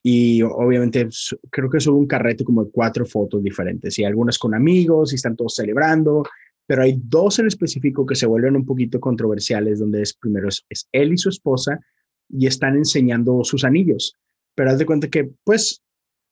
y 0.02 0.42
obviamente 0.42 1.08
creo 1.50 1.70
que 1.70 1.80
sube 1.80 1.96
un 1.96 2.06
carrete 2.06 2.44
como 2.44 2.64
de 2.64 2.70
cuatro 2.70 3.06
fotos 3.06 3.42
diferentes 3.42 3.98
y 3.98 4.04
algunas 4.04 4.38
con 4.38 4.54
amigos 4.54 5.12
y 5.12 5.16
están 5.16 5.34
todos 5.34 5.54
celebrando, 5.54 6.24
pero 6.66 6.82
hay 6.82 7.00
dos 7.02 7.38
en 7.38 7.46
específico 7.46 8.04
que 8.04 8.14
se 8.14 8.26
vuelven 8.26 8.54
un 8.54 8.66
poquito 8.66 9.00
controversiales 9.00 9.78
donde 9.78 10.02
es 10.02 10.12
primero 10.12 10.48
es, 10.48 10.88
él 10.92 11.14
y 11.14 11.16
su 11.16 11.30
esposa 11.30 11.80
y 12.28 12.46
están 12.46 12.76
enseñando 12.76 13.44
sus 13.44 13.64
anillos, 13.64 14.14
pero 14.54 14.70
haz 14.70 14.78
de 14.78 14.86
cuenta 14.86 15.08
que 15.08 15.30
pues 15.42 15.82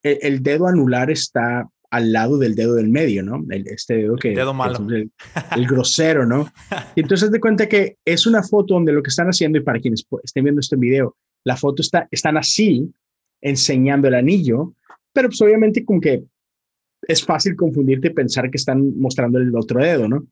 el, 0.03 0.19
el 0.21 0.43
dedo 0.43 0.67
anular 0.67 1.11
está 1.11 1.67
al 1.93 2.13
lado 2.13 2.39
del 2.39 2.55
dedo 2.55 2.75
del 2.75 2.89
medio, 2.89 3.23
¿no? 3.23 3.45
El, 3.51 3.69
este 3.69 3.97
dedo 3.97 4.17
que... 4.17 4.31
El 4.31 4.37
dedo 4.37 4.55
malo. 4.55 4.87
el, 4.89 5.67
grosero, 5.67 6.27
¿no? 6.27 6.51
Y 6.95 7.03
entonces 7.03 7.31
de 7.31 7.39
cuenta 7.39 7.69
que 7.69 7.99
es 8.05 8.27
una 8.27 8.43
foto 8.43 8.75
donde 8.75 8.93
lo 8.93 9.03
que 9.03 9.11
están 9.11 9.29
haciendo, 9.29 9.59
y 9.59 9.63
para 9.63 9.79
quienes 9.79 10.07
estén 10.23 10.45
viendo 10.45 10.61
este 10.61 10.77
video, 10.77 11.17
la 11.45 11.57
foto 11.57 11.83
está, 11.83 12.09
están 12.11 12.37
así, 12.37 12.93
enseñando 13.41 14.09
el 14.09 14.15
anillo, 14.15 14.75
pero 15.13 15.29
pues 15.29 15.41
obviamente 15.43 15.85
como 15.85 16.01
que 16.01 16.25
es 17.03 17.25
fácil 17.25 17.57
confundirte 17.57 18.09
y 18.09 18.15
pensar 18.15 18.51
que 18.51 18.57
están 18.57 18.99
mostrando 18.99 19.39
el 19.39 19.55
otro 19.57 19.81
dedo, 19.81 20.09
¿no? 20.09 20.27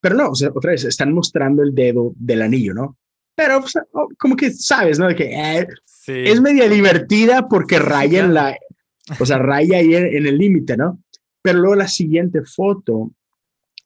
Pero 0.00 0.14
no, 0.14 0.30
o 0.30 0.34
sea, 0.34 0.50
otra 0.54 0.72
vez, 0.72 0.84
están 0.84 1.12
mostrando 1.12 1.62
el 1.62 1.74
dedo 1.74 2.12
del 2.16 2.42
anillo, 2.42 2.74
¿no? 2.74 2.98
Pero 3.34 3.60
pues, 3.60 3.74
como 4.18 4.36
que 4.36 4.50
sabes, 4.50 4.98
¿no? 4.98 5.08
De 5.08 5.14
que 5.14 5.24
eh, 5.24 5.66
es 6.06 6.40
media 6.40 6.68
divertida 6.68 7.48
porque 7.48 7.78
raya 7.78 8.24
en 8.24 8.34
la, 8.34 8.56
o 9.18 9.26
sea, 9.26 9.38
raya 9.38 9.78
ahí 9.78 9.94
en, 9.94 10.26
el 10.26 10.38
límite, 10.38 10.76
¿no? 10.76 11.02
Pero 11.42 11.58
luego 11.58 11.76
la 11.76 11.88
siguiente 11.88 12.42
foto 12.42 13.12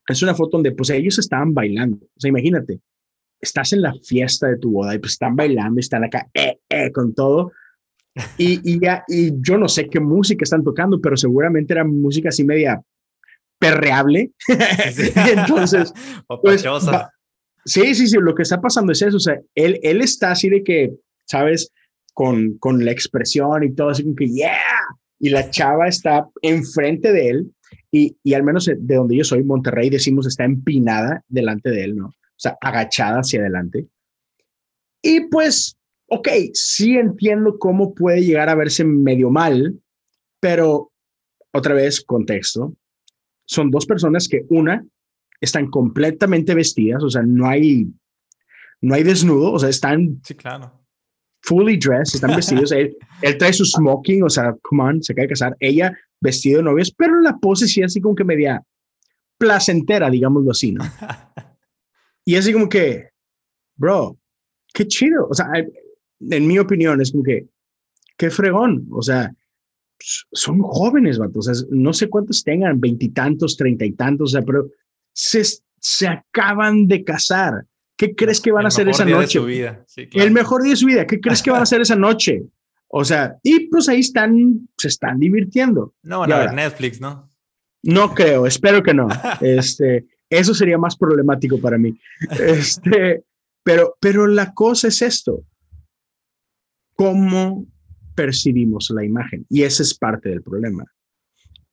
es 0.09 0.23
una 0.23 0.35
foto 0.35 0.57
donde 0.57 0.73
pues 0.73 0.91
ellos 0.91 1.19
estaban 1.19 1.53
bailando. 1.53 1.97
O 1.97 2.21
sea, 2.21 2.29
imagínate, 2.29 2.81
estás 3.41 3.73
en 3.73 3.83
la 3.83 3.95
fiesta 4.03 4.49
de 4.49 4.59
tu 4.59 4.73
boda 4.73 4.95
y 4.95 4.99
pues 4.99 5.13
están 5.13 5.37
bailando 5.37 5.81
están 5.81 6.05
acá 6.05 6.29
eh, 6.35 6.59
eh, 6.69 6.91
con 6.93 7.15
todo. 7.15 7.53
Y, 8.37 8.61
y, 8.65 8.81
ya, 8.81 9.05
y 9.09 9.33
yo 9.41 9.57
no 9.57 9.69
sé 9.69 9.89
qué 9.89 10.01
música 10.01 10.43
están 10.43 10.65
tocando, 10.65 11.01
pero 11.01 11.17
seguramente 11.17 11.73
era 11.73 11.85
música 11.85 12.29
así 12.29 12.45
media 12.45 12.83
perreable. 13.59 14.33
entonces, 15.31 15.93
pues, 16.43 16.65
sí, 17.65 17.95
sí, 17.95 18.09
sí, 18.09 18.17
lo 18.21 18.35
que 18.35 18.43
está 18.43 18.61
pasando 18.61 18.93
es 18.93 19.03
eso. 19.03 19.17
O 19.17 19.21
sea, 19.21 19.41
él, 19.55 19.79
él 19.83 20.01
está 20.01 20.33
así 20.33 20.51
de 20.51 20.65
que, 20.65 20.93
¿sabes? 21.25 21.73
Con, 22.13 22.59
con 22.59 22.85
la 22.85 22.91
expresión 22.91 23.63
y 23.63 23.75
todo 23.75 23.91
así 23.91 24.03
como 24.03 24.17
que, 24.17 24.29
yeah, 24.29 24.59
y 25.21 25.29
la 25.29 25.49
chava 25.51 25.87
está 25.87 26.29
enfrente 26.43 27.13
de 27.13 27.29
él 27.29 27.55
y, 27.93 28.17
y, 28.25 28.35
al 28.35 28.43
menos 28.43 28.67
de 28.67 28.95
donde 28.95 29.17
yo 29.17 29.25
soy, 29.25 29.45
Monterrey, 29.45 29.91
decimos 29.91 30.27
está 30.27 30.45
empinada 30.45 31.25
delante 31.29 31.71
de 31.71 31.85
él, 31.85 31.97
¿no? 31.97 32.13
O 32.41 32.43
sea, 32.43 32.57
agachada 32.61 33.19
hacia 33.19 33.41
adelante. 33.41 33.87
Y 35.03 35.29
pues, 35.29 35.77
ok, 36.07 36.29
sí 36.55 36.97
entiendo 36.97 37.59
cómo 37.59 37.95
puede 37.95 38.23
llegar 38.23 38.49
a 38.49 38.55
verse 38.55 38.85
medio 38.85 39.31
mal, 39.31 39.79
pero 40.41 40.93
otra 41.53 41.75
vez, 41.75 42.01
contexto. 42.01 42.75
Son 43.45 43.71
dos 43.71 43.85
personas 43.85 44.27
que 44.29 44.47
una, 44.49 44.85
están 45.41 45.69
completamente 45.71 46.55
vestidas, 46.55 47.03
o 47.03 47.11
sea, 47.11 47.23
no 47.23 47.49
hay, 47.49 47.87
no 48.81 48.95
hay 48.95 49.03
desnudo, 49.03 49.53
o 49.53 49.59
sea, 49.59 49.69
están 49.69 50.21
sí, 50.25 50.35
claro 50.35 50.81
fully 51.43 51.77
dressed, 51.77 52.15
están 52.15 52.37
vestidos. 52.37 52.73
él, 52.73 52.97
trae 53.39 53.53
su 53.53 53.65
smoking, 53.65 54.23
o 54.23 54.31
sea, 54.31 54.55
come 54.63 54.83
on, 54.83 55.03
se 55.03 55.13
acaba 55.13 55.25
de 55.25 55.29
casar. 55.31 55.57
Ella 55.61 55.93
vestido 56.21 56.59
de 56.59 56.65
novios, 56.65 56.93
pero 56.97 57.21
la 57.21 57.37
pose 57.39 57.67
sí 57.67 57.83
así 57.83 58.01
como 58.01 58.15
que 58.15 58.25
media 58.25 58.63
placentera, 59.39 60.11
digámoslo 60.11 60.51
así, 60.51 60.73
¿no? 60.73 60.85
Y 62.25 62.37
así 62.37 62.53
como 62.53 62.69
que, 62.69 63.11
bro, 63.77 64.19
qué 64.73 64.87
chido. 64.87 65.27
O 65.29 65.35
sea, 65.35 65.47
en 65.55 66.47
mi 66.47 66.59
opinión 66.59 67.01
es 67.01 67.13
como 67.13 67.25
que, 67.25 67.47
qué 68.17 68.31
fregón. 68.31 68.87
O 68.91 69.03
sea, 69.03 69.33
son 69.99 70.61
jóvenes, 70.61 71.19
vato. 71.19 71.39
O 71.39 71.43
sea, 71.43 71.55
no 71.71 71.93
sé 71.93 72.09
cuántos 72.09 72.45
tengan, 72.45 72.81
veintitantos, 72.81 73.57
treinta 73.57 73.85
y 73.85 73.93
tantos, 73.93 74.31
o 74.31 74.33
sea, 74.33 74.43
pero 74.43 74.69
se, 75.13 75.43
se 75.81 76.09
acaban 76.09 76.87
de 76.87 77.05
casar. 77.05 77.67
¿Qué 77.97 78.15
crees 78.15 78.41
que 78.41 78.53
van 78.53 78.65
a 78.65 78.69
hacer 78.69 78.89
esa 78.89 79.05
noche? 79.05 79.39
El 80.13 80.31
mejor 80.31 80.63
día 80.63 80.71
de 80.71 80.77
su 80.77 80.87
vida. 80.87 81.07
¿Qué 81.07 81.21
crees 81.21 81.43
que 81.43 81.51
van 81.51 81.61
a 81.61 81.65
hacer 81.65 81.83
esa 81.83 81.97
noche? 81.97 82.45
O 82.89 83.05
sea, 83.05 83.37
y 83.43 83.69
pues 83.69 83.89
ahí 83.89 84.01
están, 84.01 84.69
se 84.77 84.89
están 84.89 85.19
divirtiendo. 85.21 85.95
No 86.03 86.21
van 86.21 86.33
a 86.33 86.39
ver 86.39 86.55
Netflix, 86.55 87.01
¿no? 87.01 87.29
No 87.83 88.15
creo, 88.15 88.47
espero 88.47 88.83
que 88.83 88.95
no. 88.95 89.09
Este, 89.41 90.07
eso 90.31 90.55
sería 90.55 90.79
más 90.79 90.97
problemático 90.97 91.61
para 91.61 91.79
mí. 91.79 91.99
Este, 92.41 93.25
pero, 93.63 93.97
pero 94.01 94.27
la 94.27 94.55
cosa 94.55 94.89
es 94.89 95.03
esto. 95.03 95.45
¿Cómo 96.95 97.67
percibimos 98.15 98.91
la 98.91 99.05
imagen? 99.05 99.45
Y 99.49 99.63
ese 99.63 99.83
es 99.83 99.95
parte 99.95 100.29
del 100.29 100.43
problema. 100.43 100.85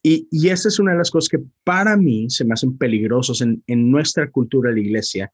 Y, 0.04 0.28
y 0.32 0.50
esa 0.50 0.70
es 0.70 0.80
una 0.80 0.92
de 0.92 0.98
las 0.98 1.12
cosas 1.12 1.30
que 1.30 1.44
para 1.64 1.98
mí 1.98 2.30
se 2.30 2.46
me 2.46 2.54
hacen 2.54 2.78
peligrosos 2.78 3.42
en, 3.42 3.64
en 3.68 3.92
nuestra 3.92 4.30
cultura 4.30 4.70
de 4.70 4.76
la 4.76 4.82
iglesia 4.82 5.32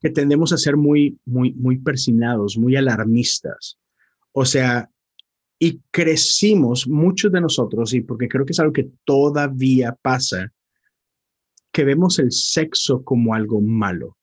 que 0.00 0.10
tendemos 0.10 0.52
a 0.52 0.58
ser 0.58 0.76
muy, 0.76 1.18
muy, 1.24 1.52
muy 1.54 1.78
persinados, 1.78 2.56
muy 2.58 2.76
alarmistas. 2.76 3.78
O 4.32 4.44
sea, 4.44 4.90
y 5.58 5.80
crecimos 5.90 6.86
muchos 6.86 7.32
de 7.32 7.40
nosotros, 7.40 7.94
y 7.94 8.02
porque 8.02 8.28
creo 8.28 8.44
que 8.44 8.52
es 8.52 8.60
algo 8.60 8.72
que 8.72 8.90
todavía 9.04 9.96
pasa, 10.00 10.52
que 11.74 11.84
vemos 11.84 12.20
el 12.20 12.30
sexo 12.30 13.02
como 13.02 13.34
algo 13.34 13.60
malo. 13.60 14.16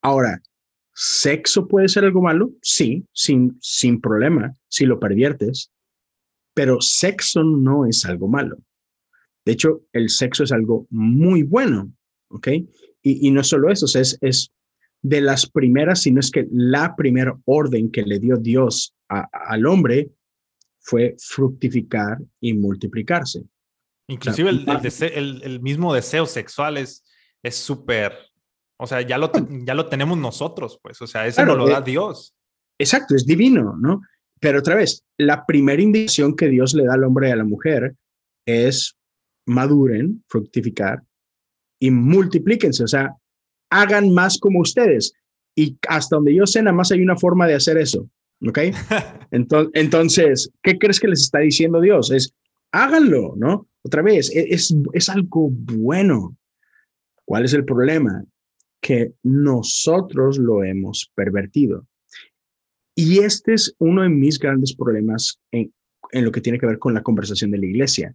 Ahora, 0.00 0.40
¿sexo 0.94 1.68
puede 1.68 1.86
ser 1.88 2.04
algo 2.04 2.22
malo? 2.22 2.50
Sí, 2.62 3.04
sin, 3.12 3.58
sin 3.60 4.00
problema, 4.00 4.54
si 4.66 4.86
lo 4.86 4.98
perviertes, 4.98 5.70
pero 6.54 6.80
sexo 6.80 7.44
no 7.44 7.84
es 7.84 8.06
algo 8.06 8.26
malo. 8.26 8.56
De 9.44 9.52
hecho, 9.52 9.82
el 9.92 10.08
sexo 10.08 10.44
es 10.44 10.52
algo 10.52 10.86
muy 10.88 11.42
bueno, 11.42 11.92
¿ok? 12.28 12.48
Y, 13.02 13.30
no 13.30 13.44
solo 13.44 13.70
eso, 13.70 13.84
es, 13.86 14.18
es 14.22 14.50
de 15.02 15.20
las 15.20 15.50
primeras, 15.50 16.02
sino 16.02 16.20
es 16.20 16.30
que 16.30 16.48
la 16.50 16.96
primera 16.96 17.38
orden 17.44 17.90
que 17.90 18.02
le 18.02 18.18
dio 18.18 18.38
Dios 18.38 18.96
al 19.08 19.66
hombre 19.66 20.10
fue 20.80 21.16
fructificar 21.18 22.18
y 22.40 22.54
multiplicarse. 22.54 23.44
Inclusive 24.08 24.50
el, 24.50 25.42
el, 25.42 25.60
mismo 25.60 25.92
deseo 25.92 26.26
sexual 26.26 26.76
es 26.76 27.02
súper, 27.50 28.12
o 28.78 28.86
sea, 28.86 29.00
ya 29.00 29.18
lo, 29.18 29.30
ya 29.64 29.74
lo 29.74 29.86
tenemos 29.86 30.18
nosotros, 30.18 30.78
pues, 30.82 31.00
o 31.00 31.06
sea, 31.06 31.26
eso 31.26 31.44
nos 31.44 31.56
lo 31.56 31.68
da 31.68 31.78
eh, 31.78 31.84
Dios. 31.84 32.34
Exacto, 32.78 33.14
es 33.14 33.24
divino, 33.24 33.76
¿no? 33.80 34.02
Pero 34.38 34.58
otra 34.58 34.74
vez, 34.74 35.04
la 35.16 35.46
primera 35.46 35.80
indicación 35.80 36.36
que 36.36 36.48
Dios 36.48 36.74
le 36.74 36.84
da 36.84 36.94
al 36.94 37.04
hombre 37.04 37.28
y 37.28 37.32
a 37.32 37.36
la 37.36 37.44
mujer 37.44 37.94
es 38.44 38.96
maduren, 39.46 40.22
fructificar 40.28 41.02
y 41.80 41.90
multiplíquense, 41.90 42.84
o 42.84 42.88
sea, 42.88 43.14
hagan 43.70 44.12
más 44.12 44.38
como 44.38 44.60
ustedes. 44.60 45.12
Y 45.54 45.78
hasta 45.88 46.16
donde 46.16 46.34
yo 46.34 46.46
sé, 46.46 46.62
nada 46.62 46.76
más 46.76 46.92
hay 46.92 47.00
una 47.00 47.16
forma 47.16 47.46
de 47.46 47.54
hacer 47.54 47.78
eso, 47.78 48.10
¿ok? 48.46 48.58
Entonces, 49.30 50.50
¿qué 50.62 50.78
crees 50.78 51.00
que 51.00 51.08
les 51.08 51.22
está 51.22 51.38
diciendo 51.38 51.80
Dios? 51.80 52.10
Es, 52.10 52.34
háganlo, 52.72 53.34
¿no? 53.36 53.66
Otra 53.86 54.02
vez, 54.02 54.34
e-, 54.34 54.48
es, 54.50 54.74
es 54.92 55.08
algo 55.08 55.48
bueno. 55.50 56.36
¿Cuál 57.24 57.44
es 57.44 57.54
el 57.54 57.64
problema? 57.64 58.24
Que 58.80 59.12
nosotros 59.22 60.38
lo 60.38 60.64
hemos 60.64 61.10
pervertido. 61.14 61.86
Y 62.96 63.18
este 63.18 63.54
es 63.54 63.74
uno 63.78 64.02
de 64.02 64.08
mis 64.08 64.38
grandes 64.38 64.74
problemas 64.74 65.40
en 65.52 65.70
lo 66.12 66.32
que 66.32 66.40
tiene 66.40 66.58
que 66.58 66.66
ver 66.66 66.78
con 66.78 66.94
la 66.94 67.02
conversación 67.02 67.50
de 67.50 67.58
la 67.58 67.66
iglesia. 67.66 68.14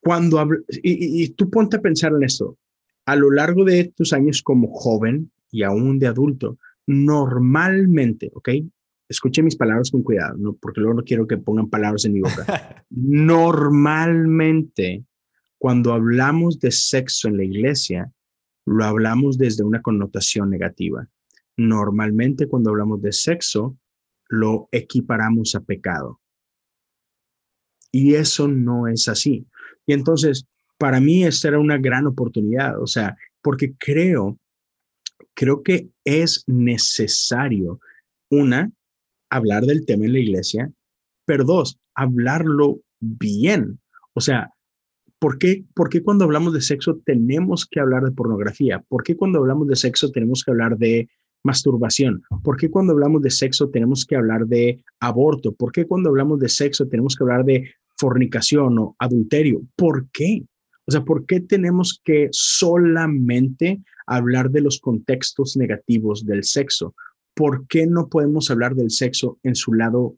Cuando 0.00 0.46
y, 0.82 1.24
y 1.24 1.28
tú 1.30 1.50
ponte 1.50 1.78
a 1.78 1.82
pensar 1.82 2.12
en 2.12 2.22
esto, 2.22 2.56
a 3.06 3.16
lo 3.16 3.30
largo 3.30 3.64
de 3.64 3.92
tus 3.96 4.12
años 4.12 4.42
como 4.42 4.68
joven 4.68 5.32
y 5.50 5.62
aún 5.62 5.98
de 5.98 6.06
adulto, 6.06 6.58
normalmente, 6.86 8.30
¿ok? 8.34 8.50
Escuche 9.08 9.42
mis 9.42 9.56
palabras 9.56 9.90
con 9.90 10.02
cuidado, 10.02 10.36
¿no? 10.36 10.54
porque 10.54 10.80
luego 10.80 10.96
no 10.96 11.04
quiero 11.04 11.26
que 11.26 11.38
pongan 11.38 11.70
palabras 11.70 12.04
en 12.04 12.12
mi 12.12 12.20
boca. 12.20 12.84
normalmente, 12.90 15.04
cuando 15.56 15.92
hablamos 15.92 16.60
de 16.60 16.70
sexo 16.70 17.28
en 17.28 17.38
la 17.38 17.44
iglesia, 17.44 18.12
lo 18.66 18.84
hablamos 18.84 19.38
desde 19.38 19.64
una 19.64 19.80
connotación 19.80 20.50
negativa. 20.50 21.08
Normalmente, 21.56 22.46
cuando 22.46 22.70
hablamos 22.70 23.00
de 23.00 23.12
sexo, 23.12 23.78
lo 24.28 24.68
equiparamos 24.72 25.54
a 25.54 25.60
pecado. 25.60 26.20
Y 27.90 28.14
eso 28.14 28.46
no 28.46 28.86
es 28.86 29.08
así. 29.08 29.46
Y 29.86 29.94
entonces, 29.94 30.46
para 30.76 31.00
mí 31.00 31.24
esta 31.24 31.48
era 31.48 31.58
una 31.58 31.78
gran 31.78 32.06
oportunidad, 32.06 32.80
o 32.80 32.86
sea, 32.86 33.16
porque 33.42 33.74
creo, 33.78 34.38
creo 35.34 35.62
que 35.62 35.88
es 36.04 36.44
necesario, 36.46 37.80
una, 38.30 38.70
hablar 39.30 39.64
del 39.64 39.84
tema 39.84 40.06
en 40.06 40.12
la 40.12 40.18
iglesia, 40.18 40.70
pero 41.24 41.44
dos, 41.44 41.78
hablarlo 41.94 42.80
bien. 43.00 43.80
O 44.14 44.20
sea, 44.20 44.50
¿por 45.18 45.38
qué, 45.38 45.64
¿por 45.74 45.88
qué 45.88 46.02
cuando 46.02 46.24
hablamos 46.24 46.54
de 46.54 46.60
sexo 46.60 47.00
tenemos 47.04 47.66
que 47.66 47.80
hablar 47.80 48.04
de 48.04 48.12
pornografía? 48.12 48.84
¿Por 48.88 49.02
qué 49.02 49.16
cuando 49.16 49.38
hablamos 49.38 49.68
de 49.68 49.76
sexo 49.76 50.10
tenemos 50.10 50.44
que 50.44 50.50
hablar 50.50 50.78
de 50.78 51.08
masturbación? 51.44 52.22
¿Por 52.42 52.56
qué 52.56 52.70
cuando 52.70 52.92
hablamos 52.92 53.22
de 53.22 53.30
sexo 53.30 53.68
tenemos 53.70 54.04
que 54.04 54.16
hablar 54.16 54.46
de 54.46 54.82
aborto? 55.00 55.52
¿Por 55.54 55.72
qué 55.72 55.86
cuando 55.86 56.08
hablamos 56.10 56.40
de 56.40 56.48
sexo 56.48 56.88
tenemos 56.88 57.14
que 57.16 57.24
hablar 57.24 57.44
de 57.44 57.70
fornicación 57.96 58.78
o 58.78 58.96
adulterio? 58.98 59.62
¿Por 59.76 60.08
qué? 60.10 60.44
O 60.86 60.90
sea, 60.90 61.04
¿por 61.04 61.26
qué 61.26 61.40
tenemos 61.40 62.00
que 62.02 62.28
solamente 62.32 63.82
hablar 64.06 64.50
de 64.50 64.62
los 64.62 64.80
contextos 64.80 65.56
negativos 65.56 66.24
del 66.24 66.44
sexo? 66.44 66.94
¿Por 67.38 67.68
qué 67.68 67.86
no 67.86 68.08
podemos 68.08 68.50
hablar 68.50 68.74
del 68.74 68.90
sexo 68.90 69.38
en 69.44 69.54
su 69.54 69.72
lado 69.72 70.16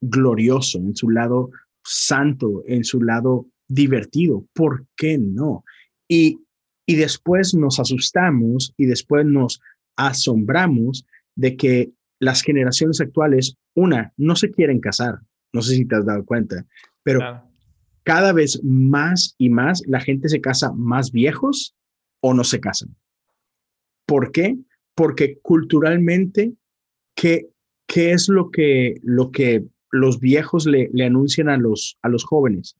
glorioso, 0.00 0.78
en 0.78 0.96
su 0.96 1.10
lado 1.10 1.50
santo, 1.84 2.62
en 2.66 2.82
su 2.82 3.02
lado 3.02 3.46
divertido? 3.68 4.46
¿Por 4.54 4.86
qué 4.96 5.18
no? 5.18 5.64
Y, 6.08 6.38
y 6.86 6.94
después 6.94 7.54
nos 7.54 7.78
asustamos 7.78 8.72
y 8.78 8.86
después 8.86 9.26
nos 9.26 9.60
asombramos 9.96 11.04
de 11.34 11.58
que 11.58 11.92
las 12.20 12.40
generaciones 12.40 13.02
actuales, 13.02 13.58
una, 13.74 14.14
no 14.16 14.34
se 14.34 14.50
quieren 14.50 14.80
casar. 14.80 15.18
No 15.52 15.60
sé 15.60 15.74
si 15.74 15.84
te 15.84 15.96
has 15.96 16.06
dado 16.06 16.24
cuenta, 16.24 16.64
pero 17.02 17.20
cada 18.02 18.32
vez 18.32 18.64
más 18.64 19.34
y 19.36 19.50
más 19.50 19.82
la 19.86 20.00
gente 20.00 20.30
se 20.30 20.40
casa 20.40 20.72
más 20.72 21.12
viejos 21.12 21.76
o 22.22 22.32
no 22.32 22.44
se 22.44 22.60
casan. 22.60 22.96
¿Por 24.06 24.32
qué? 24.32 24.56
Porque 24.96 25.38
culturalmente, 25.40 26.54
¿qué, 27.14 27.48
qué 27.86 28.10
es 28.10 28.28
lo 28.28 28.50
que, 28.50 28.98
lo 29.04 29.30
que 29.30 29.64
los 29.92 30.18
viejos 30.18 30.66
le, 30.66 30.90
le 30.92 31.04
anuncian 31.04 31.48
a 31.48 31.56
los, 31.56 31.98
a 32.02 32.08
los 32.08 32.24
jóvenes? 32.24 32.76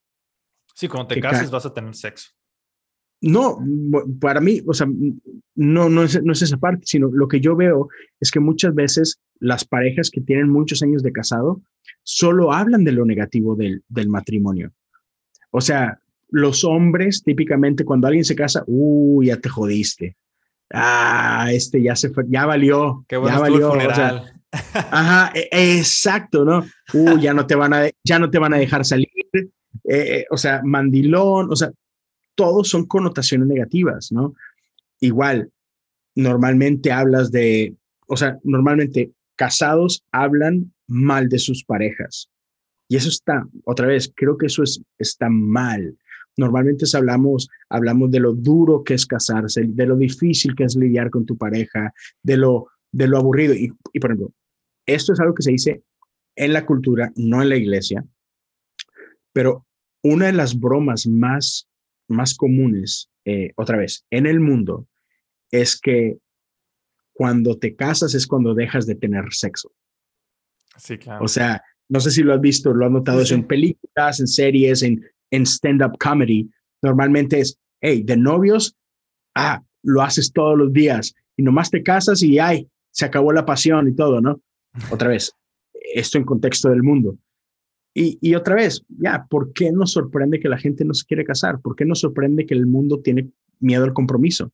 Sí, 0.74 0.88
cuando 0.88 1.06
te 1.08 1.20
cases 1.20 1.50
vas 1.50 1.66
a 1.66 1.72
tener 1.72 1.94
sexo. 1.94 2.32
No, 3.22 3.58
para 4.20 4.40
mí, 4.40 4.60
o 4.66 4.74
sea, 4.74 4.86
no, 5.54 5.88
no 5.88 6.02
es, 6.02 6.22
no 6.22 6.32
es 6.32 6.42
esa 6.42 6.58
parte, 6.58 6.82
sino 6.84 7.08
lo 7.10 7.28
que 7.28 7.40
yo 7.40 7.56
veo 7.56 7.88
es 8.20 8.30
que 8.30 8.40
muchas 8.40 8.74
veces 8.74 9.20
las 9.38 9.64
parejas 9.64 10.10
que 10.10 10.20
tienen 10.20 10.50
muchos 10.50 10.82
años 10.82 11.02
de 11.02 11.12
casado 11.12 11.62
solo 12.02 12.52
hablan 12.52 12.84
de 12.84 12.92
lo 12.92 13.06
negativo 13.06 13.56
del, 13.56 13.82
del 13.88 14.08
matrimonio. 14.08 14.72
O 15.50 15.60
sea, 15.60 16.00
los 16.28 16.64
hombres 16.64 17.22
típicamente 17.22 17.84
cuando 17.84 18.06
alguien 18.06 18.24
se 18.24 18.36
casa, 18.36 18.64
uh, 18.66 19.22
ya 19.22 19.38
te 19.38 19.48
jodiste. 19.48 20.16
Ah, 20.72 21.48
este 21.52 21.82
ya 21.82 21.94
se 21.94 22.10
fue, 22.10 22.24
ya 22.28 22.46
valió. 22.46 23.04
Qué 23.08 23.16
bueno 23.16 23.36
ya 23.36 23.40
valió. 23.40 23.70
funeral. 23.70 24.32
ajá, 24.74 25.32
e, 25.34 25.76
exacto, 25.78 26.44
¿no? 26.44 26.64
Uh, 26.92 27.18
ya 27.18 27.34
no 27.34 27.46
te 27.46 27.54
van 27.54 27.74
a, 27.74 27.88
ya 28.04 28.18
no 28.18 28.30
te 28.30 28.38
van 28.38 28.54
a 28.54 28.58
dejar 28.58 28.84
salir. 28.84 29.08
Eh, 29.34 29.50
eh, 29.84 30.26
o 30.30 30.36
sea, 30.36 30.62
mandilón, 30.64 31.50
o 31.50 31.56
sea, 31.56 31.70
todos 32.34 32.68
son 32.68 32.86
connotaciones 32.86 33.46
negativas, 33.48 34.10
¿no? 34.10 34.34
Igual, 35.00 35.50
normalmente 36.14 36.92
hablas 36.92 37.30
de, 37.30 37.74
o 38.08 38.16
sea, 38.16 38.38
normalmente 38.42 39.12
casados 39.36 40.04
hablan 40.12 40.72
mal 40.86 41.28
de 41.28 41.38
sus 41.38 41.64
parejas. 41.64 42.28
Y 42.88 42.96
eso 42.96 43.08
está, 43.08 43.44
otra 43.64 43.86
vez, 43.86 44.12
creo 44.14 44.36
que 44.38 44.46
eso 44.46 44.62
es, 44.62 44.80
está 44.98 45.28
mal. 45.28 45.96
Normalmente 46.36 46.84
hablamos, 46.94 47.48
hablamos 47.68 48.10
de 48.10 48.20
lo 48.20 48.34
duro 48.34 48.84
que 48.84 48.94
es 48.94 49.06
casarse, 49.06 49.64
de 49.66 49.86
lo 49.86 49.96
difícil 49.96 50.54
que 50.54 50.64
es 50.64 50.76
lidiar 50.76 51.10
con 51.10 51.24
tu 51.24 51.36
pareja, 51.36 51.92
de 52.22 52.36
lo, 52.36 52.68
de 52.92 53.08
lo 53.08 53.18
aburrido. 53.18 53.54
Y, 53.54 53.72
y 53.92 54.00
por 54.00 54.10
ejemplo, 54.10 54.32
esto 54.86 55.12
es 55.12 55.20
algo 55.20 55.34
que 55.34 55.42
se 55.42 55.52
dice 55.52 55.82
en 56.36 56.52
la 56.52 56.66
cultura, 56.66 57.12
no 57.16 57.42
en 57.42 57.48
la 57.48 57.56
iglesia, 57.56 58.04
pero 59.32 59.66
una 60.02 60.26
de 60.26 60.32
las 60.32 60.58
bromas 60.58 61.06
más, 61.06 61.68
más 62.08 62.34
comunes, 62.34 63.10
eh, 63.24 63.52
otra 63.56 63.76
vez, 63.76 64.04
en 64.10 64.26
el 64.26 64.40
mundo, 64.40 64.86
es 65.50 65.80
que 65.80 66.18
cuando 67.12 67.58
te 67.58 67.74
casas 67.74 68.14
es 68.14 68.26
cuando 68.26 68.54
dejas 68.54 68.86
de 68.86 68.94
tener 68.94 69.24
sexo. 69.32 69.72
Sí, 70.76 70.98
claro. 70.98 71.24
O 71.24 71.28
sea, 71.28 71.62
no 71.88 72.00
sé 72.00 72.10
si 72.10 72.22
lo 72.22 72.34
has 72.34 72.40
visto, 72.40 72.72
lo 72.72 72.86
has 72.86 72.92
notado 72.92 73.20
eso 73.20 73.34
en 73.34 73.46
películas, 73.46 74.20
en 74.20 74.26
series, 74.26 74.82
en, 74.82 75.04
en 75.30 75.46
stand-up 75.46 75.96
comedy. 75.98 76.48
Normalmente 76.82 77.40
es, 77.40 77.58
hey, 77.80 78.02
de 78.04 78.16
novios, 78.16 78.76
ah, 79.34 79.62
lo 79.82 80.02
haces 80.02 80.32
todos 80.32 80.56
los 80.56 80.72
días 80.72 81.14
y 81.36 81.42
nomás 81.42 81.70
te 81.70 81.82
casas 81.82 82.22
y 82.22 82.38
ay, 82.38 82.68
se 82.90 83.04
acabó 83.04 83.32
la 83.32 83.44
pasión 83.44 83.88
y 83.88 83.94
todo, 83.94 84.20
¿no? 84.20 84.40
Otra 84.90 85.08
vez, 85.08 85.32
esto 85.94 86.18
en 86.18 86.24
contexto 86.24 86.70
del 86.70 86.82
mundo. 86.82 87.18
Y, 87.94 88.18
y, 88.20 88.34
otra 88.34 88.56
vez, 88.56 88.82
ya, 88.88 89.26
¿por 89.28 89.54
qué 89.54 89.72
nos 89.72 89.92
sorprende 89.92 90.38
que 90.38 90.50
la 90.50 90.58
gente 90.58 90.84
no 90.84 90.92
se 90.92 91.06
quiere 91.06 91.24
casar? 91.24 91.60
¿Por 91.60 91.76
qué 91.76 91.86
nos 91.86 92.00
sorprende 92.00 92.44
que 92.44 92.52
el 92.52 92.66
mundo 92.66 93.00
tiene 93.00 93.30
miedo 93.58 93.84
al 93.84 93.94
compromiso? 93.94 94.52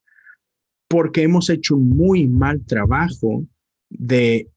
Porque 0.89 1.23
hemos 1.23 1.51
hecho 1.51 1.75
un 1.75 1.89
muy 1.89 2.29
mal 2.29 2.65
trabajo 2.65 3.45
de 3.89 4.49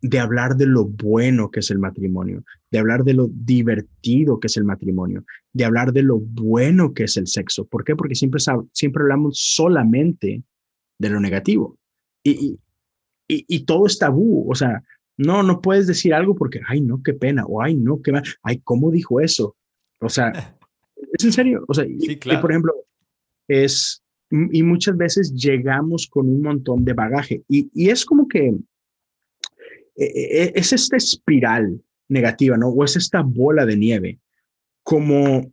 de 0.00 0.18
hablar 0.18 0.56
de 0.56 0.66
lo 0.66 0.84
bueno 0.84 1.50
que 1.50 1.60
es 1.60 1.70
el 1.70 1.78
matrimonio, 1.78 2.44
de 2.70 2.78
hablar 2.78 3.04
de 3.04 3.14
lo 3.14 3.28
divertido 3.28 4.38
que 4.38 4.48
es 4.48 4.56
el 4.56 4.64
matrimonio, 4.64 5.24
de 5.52 5.64
hablar 5.64 5.92
de 5.92 6.02
lo 6.02 6.18
bueno 6.18 6.92
que 6.92 7.04
es 7.04 7.16
el 7.16 7.26
sexo. 7.26 7.66
¿Por 7.66 7.84
qué? 7.84 7.96
Porque 7.96 8.14
siempre, 8.14 8.40
siempre 8.72 9.02
hablamos 9.02 9.38
solamente 9.38 10.42
de 10.98 11.10
lo 11.10 11.20
negativo. 11.20 11.78
Y, 12.22 12.58
y, 13.28 13.44
y, 13.46 13.64
todo 13.64 13.86
es 13.86 13.98
tabú. 13.98 14.50
O 14.50 14.54
sea, 14.54 14.82
no, 15.16 15.42
no 15.42 15.60
puedes 15.60 15.86
decir 15.86 16.12
algo 16.12 16.34
porque, 16.34 16.60
ay, 16.68 16.80
no, 16.80 17.02
qué 17.02 17.14
pena, 17.14 17.44
o 17.46 17.62
ay, 17.62 17.74
no, 17.74 18.02
qué 18.02 18.12
mal, 18.12 18.22
ay, 18.42 18.60
¿cómo 18.64 18.90
dijo 18.90 19.20
eso? 19.20 19.56
O 20.00 20.08
sea, 20.08 20.32
es 21.12 21.24
en 21.24 21.32
serio. 21.32 21.64
O 21.68 21.74
sea, 21.74 21.86
y, 21.86 22.16
por 22.16 22.50
ejemplo, 22.50 22.74
es, 23.48 24.02
y 24.30 24.62
muchas 24.62 24.96
veces 24.96 25.32
llegamos 25.32 26.06
con 26.06 26.28
un 26.28 26.42
montón 26.42 26.84
de 26.84 26.92
bagaje. 26.92 27.42
Y, 27.48 27.70
y 27.72 27.88
es 27.88 28.04
como 28.04 28.28
que 28.28 28.48
e, 29.96 30.04
e, 30.04 30.44
e, 30.44 30.52
es 30.54 30.72
esta 30.72 30.96
espiral 30.96 31.82
negativa, 32.08 32.56
¿no? 32.56 32.68
O 32.68 32.84
es 32.84 32.96
esta 32.96 33.22
bola 33.22 33.66
de 33.66 33.76
nieve. 33.76 34.18
Como, 34.82 35.52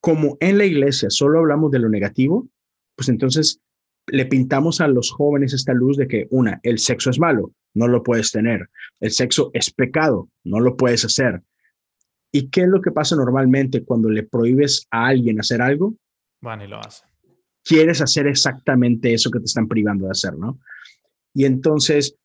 como 0.00 0.36
en 0.40 0.58
la 0.58 0.64
iglesia 0.64 1.10
solo 1.10 1.40
hablamos 1.40 1.70
de 1.70 1.80
lo 1.80 1.88
negativo, 1.88 2.48
pues 2.96 3.08
entonces 3.08 3.60
le 4.06 4.26
pintamos 4.26 4.80
a 4.80 4.88
los 4.88 5.10
jóvenes 5.10 5.52
esta 5.52 5.72
luz 5.72 5.96
de 5.96 6.08
que, 6.08 6.26
una, 6.30 6.60
el 6.62 6.78
sexo 6.78 7.10
es 7.10 7.18
malo, 7.18 7.52
no 7.74 7.88
lo 7.88 8.02
puedes 8.02 8.30
tener. 8.32 8.68
El 9.00 9.10
sexo 9.10 9.50
es 9.52 9.70
pecado, 9.70 10.28
no 10.44 10.60
lo 10.60 10.76
puedes 10.76 11.04
hacer. 11.04 11.42
¿Y 12.32 12.48
qué 12.48 12.62
es 12.62 12.68
lo 12.68 12.80
que 12.80 12.92
pasa 12.92 13.16
normalmente 13.16 13.84
cuando 13.84 14.08
le 14.08 14.22
prohíbes 14.22 14.86
a 14.90 15.08
alguien 15.08 15.40
hacer 15.40 15.60
algo? 15.62 15.94
Van 16.40 16.62
y 16.62 16.68
lo 16.68 16.78
hace. 16.78 17.04
Quieres 17.64 18.00
hacer 18.00 18.26
exactamente 18.26 19.12
eso 19.12 19.30
que 19.30 19.40
te 19.40 19.44
están 19.44 19.68
privando 19.68 20.06
de 20.06 20.12
hacer, 20.12 20.36
¿no? 20.36 20.58
Y 21.34 21.44
entonces 21.44 22.16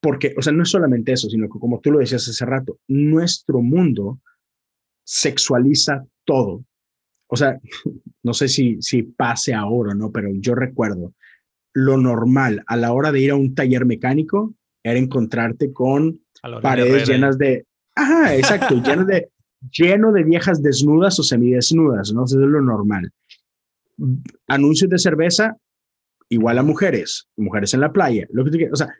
porque, 0.00 0.34
o 0.36 0.42
sea, 0.42 0.52
no 0.52 0.62
es 0.62 0.70
solamente 0.70 1.12
eso, 1.12 1.28
sino 1.28 1.48
que 1.48 1.58
como 1.58 1.80
tú 1.80 1.90
lo 1.90 1.98
decías 1.98 2.28
hace 2.28 2.44
rato, 2.44 2.78
nuestro 2.88 3.60
mundo 3.60 4.20
sexualiza 5.04 6.04
todo. 6.24 6.64
O 7.28 7.36
sea, 7.36 7.58
no 8.22 8.34
sé 8.34 8.48
si, 8.48 8.80
si 8.80 9.02
pase 9.02 9.54
ahora, 9.54 9.94
¿no? 9.94 10.10
Pero 10.12 10.30
yo 10.34 10.54
recuerdo, 10.54 11.14
lo 11.74 11.96
normal 11.96 12.62
a 12.66 12.76
la 12.76 12.92
hora 12.92 13.12
de 13.12 13.20
ir 13.20 13.30
a 13.30 13.36
un 13.36 13.54
taller 13.54 13.86
mecánico 13.86 14.54
era 14.82 14.98
encontrarte 14.98 15.72
con 15.72 16.20
paredes 16.62 17.08
llenas 17.08 17.38
de, 17.38 17.66
ajá, 17.94 18.34
exacto, 18.34 18.74
lleno 18.82 19.04
de, 19.04 19.30
lleno 19.70 20.12
de 20.12 20.24
viejas 20.24 20.62
desnudas 20.62 21.18
o 21.18 21.22
semidesnudas, 21.22 22.12
¿no? 22.12 22.24
Eso 22.24 22.40
es 22.40 22.46
lo 22.46 22.60
normal. 22.62 23.10
Anuncios 24.46 24.90
de 24.90 24.98
cerveza, 24.98 25.56
igual 26.28 26.58
a 26.58 26.62
mujeres, 26.62 27.28
mujeres 27.36 27.74
en 27.74 27.80
la 27.80 27.92
playa, 27.92 28.26
lo 28.30 28.44
que 28.44 28.70
o 28.70 28.76
sea, 28.76 28.94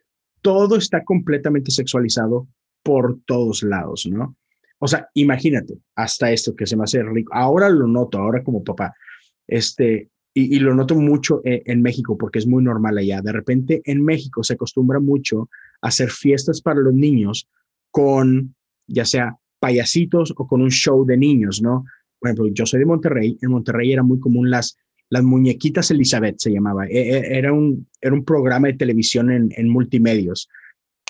todo 0.48 0.76
está 0.76 1.04
completamente 1.04 1.70
sexualizado 1.70 2.48
por 2.82 3.20
todos 3.26 3.62
lados, 3.62 4.08
¿no? 4.10 4.34
o 4.78 4.88
sea, 4.88 5.06
imagínate, 5.12 5.78
hasta 5.94 6.32
esto 6.32 6.56
que 6.56 6.66
se 6.66 6.74
me 6.74 6.84
hace 6.84 7.02
rico. 7.02 7.34
Ahora 7.34 7.68
lo 7.68 7.86
noto, 7.86 8.16
ahora 8.16 8.42
como 8.42 8.64
papá, 8.64 8.94
este, 9.46 10.08
y, 10.32 10.58
lo 10.58 10.74
noto 10.74 10.94
mucho 10.94 11.42
en, 11.44 11.60
en, 11.66 11.82
México 11.82 12.16
porque 12.16 12.38
es 12.38 12.46
muy 12.46 12.64
normal 12.64 12.96
allá. 12.96 13.20
De 13.20 13.32
repente 13.32 13.82
en 13.84 14.02
México 14.02 14.42
se 14.42 14.54
acostumbra 14.54 15.00
mucho 15.00 15.50
a 15.82 15.88
hacer 15.88 16.08
fiestas 16.08 16.62
para 16.62 16.80
los 16.80 16.94
niños 16.94 17.46
con, 17.90 18.54
ya 18.86 19.04
sea 19.04 19.36
payasitos 19.60 20.32
o 20.34 20.46
con 20.46 20.62
un 20.62 20.70
show 20.70 21.04
de 21.04 21.18
niños, 21.18 21.60
¿no? 21.60 21.84
Por 22.18 22.30
ejemplo, 22.30 22.46
yo 22.54 22.64
soy 22.64 22.80
de 22.80 22.86
Monterrey, 22.86 23.36
en 23.42 23.50
Monterrey 23.50 23.92
era 23.92 24.02
muy 24.02 24.18
común 24.18 24.48
las, 24.48 24.78
las 25.10 25.22
muñequitas 25.22 25.90
Elizabeth, 25.90 26.38
se 26.38 26.50
llamaba. 26.50 26.86
E, 26.86 26.98
e, 26.98 27.38
era 27.38 27.52
un, 27.52 27.88
era 28.00 28.14
un 28.14 28.24
programa 28.24 28.68
de 28.68 28.74
televisión 28.74 29.30
en, 29.30 29.48
en 29.56 29.68
multimedios. 29.68 30.48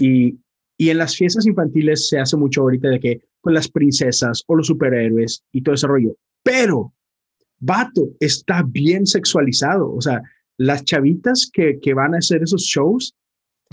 Y, 0.01 0.39
y 0.77 0.91
en 0.91 0.99
las 0.99 1.17
fiestas 1.17 1.47
infantiles 1.47 2.09
se 2.09 2.19
hace 2.19 2.37
mucho 2.37 2.63
ahorita 2.63 2.89
de 2.89 3.01
que 3.01 3.21
pues 3.41 3.55
las 3.55 3.69
princesas 3.69 4.43
o 4.47 4.55
los 4.57 4.67
superhéroes 4.67 5.43
y 5.53 5.63
todo 5.63 5.75
ese 5.75 5.87
rollo. 5.87 6.15
Pero, 6.43 6.93
vato, 7.59 8.11
está 8.21 8.63
bien 8.67 9.07
sexualizado. 9.07 9.93
O 9.93 10.01
sea, 10.01 10.23
las 10.57 10.85
chavitas 10.85 11.51
que, 11.53 11.79
que 11.81 11.95
van 11.95 12.15
a 12.15 12.19
hacer 12.19 12.43
esos 12.43 12.63
shows 12.63 13.15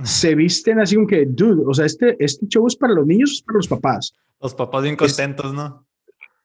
se 0.04 0.36
visten 0.36 0.80
así 0.80 0.96
como 0.96 1.08
que, 1.08 1.26
dude, 1.26 1.64
o 1.66 1.74
sea, 1.74 1.86
este, 1.86 2.16
este 2.20 2.48
show 2.48 2.68
es 2.68 2.76
para 2.76 2.94
los 2.94 3.06
niños, 3.06 3.32
es 3.32 3.42
para 3.44 3.58
los 3.58 3.68
papás. 3.68 4.14
Los 4.42 4.54
papás 4.54 4.84
bien 4.84 4.96
contentos, 4.96 5.54
¿no? 5.54 5.86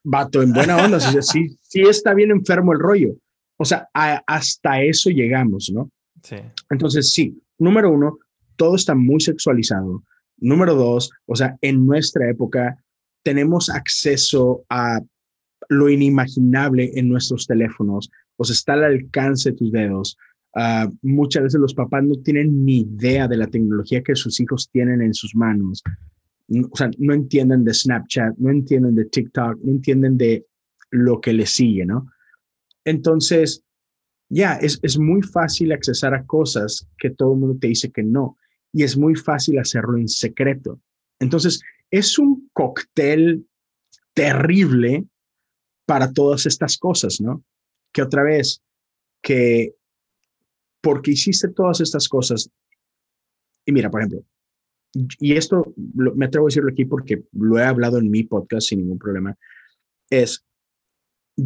Vato, 0.05 0.41
en 0.41 0.53
buena 0.53 0.83
onda, 0.83 1.01
sí, 1.01 1.59
sí 1.61 1.83
está 1.83 2.15
bien 2.15 2.31
enfermo 2.31 2.73
el 2.73 2.79
rollo. 2.79 3.15
O 3.61 3.65
sea, 3.65 3.89
hasta 3.93 4.83
eso 4.83 5.11
llegamos, 5.11 5.71
¿no? 5.73 5.91
Sí. 6.23 6.37
Entonces, 6.71 7.13
sí, 7.13 7.39
número 7.59 7.91
uno, 7.91 8.19
todo 8.57 8.75
está 8.75 8.95
muy 8.95 9.21
sexualizado. 9.21 10.03
Número 10.39 10.75
dos, 10.75 11.11
o 11.27 11.37
sea, 11.37 11.57
en 11.61 11.87
nuestra 11.87 12.31
época 12.31 12.83
tenemos 13.23 13.69
acceso 13.69 14.65
a 14.71 15.01
lo 15.69 15.91
inimaginable 15.91 16.91
en 16.95 17.09
nuestros 17.09 17.47
teléfonos, 17.47 18.11
o 18.37 18.45
sea, 18.45 18.55
está 18.55 18.73
al 18.73 18.85
alcance 18.85 19.51
de 19.51 19.57
tus 19.57 19.71
dedos. 19.71 20.17
Uh, 20.55 20.91
muchas 21.03 21.45
veces 21.45 21.61
los 21.61 21.75
papás 21.75 22.03
no 22.03 22.17
tienen 22.25 22.65
ni 22.65 22.81
idea 22.81 23.29
de 23.29 23.37
la 23.37 23.47
tecnología 23.47 24.03
que 24.03 24.17
sus 24.17 24.41
hijos 24.41 24.69
tienen 24.73 25.03
en 25.03 25.15
sus 25.15 25.37
manos 25.37 25.83
o 26.71 26.77
sea, 26.77 26.91
no 26.99 27.15
entienden 27.15 27.65
de 27.65 27.75
Snapchat, 27.75 28.37
no 28.39 28.51
entienden 28.51 28.95
de 28.95 29.05
TikTok, 29.05 29.59
no 29.63 29.71
entienden 29.71 30.17
de 30.17 30.47
lo 30.91 31.21
que 31.21 31.33
les 31.33 31.51
sigue, 31.51 31.87
¿no? 31.87 32.11
Entonces, 32.85 33.65
ya, 34.29 34.55
es, 34.55 34.79
es 34.83 34.99
muy 34.99 35.23
fácil 35.23 35.73
accesar 35.73 36.15
a 36.15 36.25
cosas 36.25 36.87
que 36.99 37.11
todo 37.11 37.35
el 37.35 37.41
mundo 37.41 37.59
te 37.61 37.69
dice 37.69 37.91
que 37.91 38.03
no, 38.03 38.37
y 38.73 38.85
es 38.85 38.97
muy 38.97 39.15
fácil 39.15 39.59
hacerlo 39.59 39.99
en 39.99 40.09
secreto. 40.09 40.81
Entonces, 41.19 41.61
es 41.91 42.19
un 42.19 42.49
cóctel 42.53 43.47
terrible 44.15 45.05
para 45.87 46.13
todas 46.13 46.47
estas 46.47 46.79
cosas, 46.79 47.21
¿no? 47.21 47.45
Que 47.93 48.03
otra 48.03 48.23
vez, 48.23 48.63
que 49.23 49.75
porque 50.81 51.11
hiciste 51.11 51.49
todas 51.49 51.81
estas 51.81 52.09
cosas, 52.09 52.51
y 53.67 53.73
mira, 53.73 53.91
por 53.91 54.01
ejemplo, 54.01 54.25
y 54.93 55.37
esto 55.37 55.73
me 55.77 56.27
atrevo 56.27 56.47
a 56.47 56.49
decirlo 56.49 56.71
aquí 56.71 56.85
porque 56.85 57.25
lo 57.33 57.59
he 57.59 57.65
hablado 57.65 57.99
en 57.99 58.11
mi 58.11 58.25
podcast 58.25 58.69
sin 58.69 58.81
ningún 58.81 58.99
problema, 58.99 59.37
es, 60.09 60.45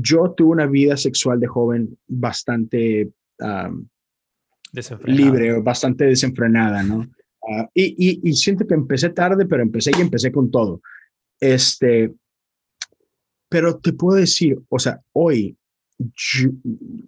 yo 0.01 0.33
tuve 0.33 0.51
una 0.51 0.67
vida 0.67 0.97
sexual 0.97 1.41
de 1.41 1.47
joven 1.47 1.99
bastante 2.07 3.11
libre, 5.05 5.61
bastante 5.61 6.05
desenfrenada, 6.05 6.83
¿no? 6.83 7.07
Ah, 7.47 7.69
y, 7.75 8.21
y, 8.23 8.33
siento 8.33 8.67
que 8.67 8.75
empecé 8.75 9.11
tarde, 9.11 9.45
pero 9.45 9.63
empecé 9.63 9.91
y 9.97 10.01
empecé 10.01 10.33
con 10.33 10.51
todo. 10.51 10.81
Este, 11.39 12.13
pero 13.51 13.79
te 13.79 13.93
puedo 13.93 14.19
decir, 14.19 14.59
o 14.69 14.79
sea, 14.79 15.01
hoy 15.13 15.57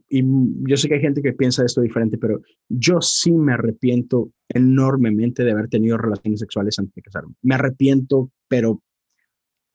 y 0.09 0.22
yo 0.68 0.76
sé 0.76 0.89
que 0.89 0.95
hay 0.95 1.01
gente 1.01 1.22
que 1.22 1.32
piensa 1.32 1.64
esto 1.64 1.80
diferente, 1.80 2.18
pero 2.18 2.41
yo 2.68 3.01
sí 3.01 3.32
me 3.32 3.53
arrepiento 3.53 4.30
enormemente 4.49 5.43
de 5.43 5.51
haber 5.51 5.68
tenido 5.68 5.99
relaciones 5.99 6.41
sexuales 6.41 6.78
antes 6.78 6.95
de 6.95 7.03
casarme. 7.03 7.34
Me 7.43 7.57
arrepiento, 7.57 8.30
pero, 8.49 8.82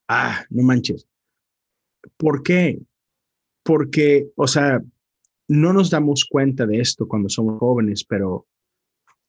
ah, 0.07 0.45
no 0.49 0.63
manches. 0.63 1.07
¿Por 2.17 2.41
qué? 2.41 2.79
Porque, 3.63 4.29
o 4.35 4.47
sea, 4.47 4.81
no 5.47 5.73
nos 5.73 5.89
damos 5.89 6.25
cuenta 6.25 6.65
de 6.65 6.79
esto 6.79 7.07
cuando 7.07 7.29
somos 7.29 7.59
jóvenes, 7.59 8.03
pero 8.03 8.47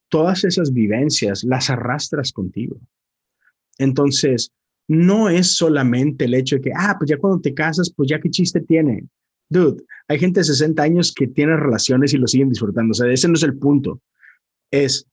todas 0.09 0.45
esas 0.45 0.73
vivencias 0.73 1.45
las 1.45 1.71
arrastras 1.71 2.33
contigo. 2.33 2.79
Entonces, 3.79 4.53
no 4.89 5.29
es 5.29 5.55
solamente 5.55 6.27
el 6.27 6.35
hecho 6.35 6.57
de 6.57 6.63
que, 6.63 6.73
ah, 6.77 6.97
pues 6.99 7.11
ya 7.11 7.19
cuando 7.19 7.41
te 7.41 7.55
casas, 7.55 7.93
pues 7.95 8.09
ya 8.09 8.21
qué 8.21 8.31
chiste 8.31 8.61
tiene 8.61 9.07
dude, 9.53 9.85
hay 10.09 10.19
gente 10.19 10.41
de 10.41 10.45
60 10.45 10.83
años 10.83 11.13
que 11.13 11.29
tiene 11.29 11.57
relaciones 11.57 12.13
y 12.15 12.19
lo 12.19 12.27
siguen 12.27 12.49
disfrutando. 12.49 12.93
O 12.93 12.95
sea, 12.95 13.13
ese 13.13 13.29
no 13.29 13.35
es 13.35 13.43
el 13.43 13.59
punto. 13.59 14.01
Es, 14.71 15.07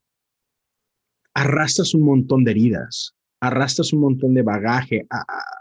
arrastras 1.34 1.94
un 1.94 2.04
montón 2.04 2.44
de 2.44 2.52
heridas, 2.52 3.16
arrastras 3.42 3.94
un 3.94 4.00
montón 4.00 4.34
de 4.34 4.42
bagaje, 4.42 5.06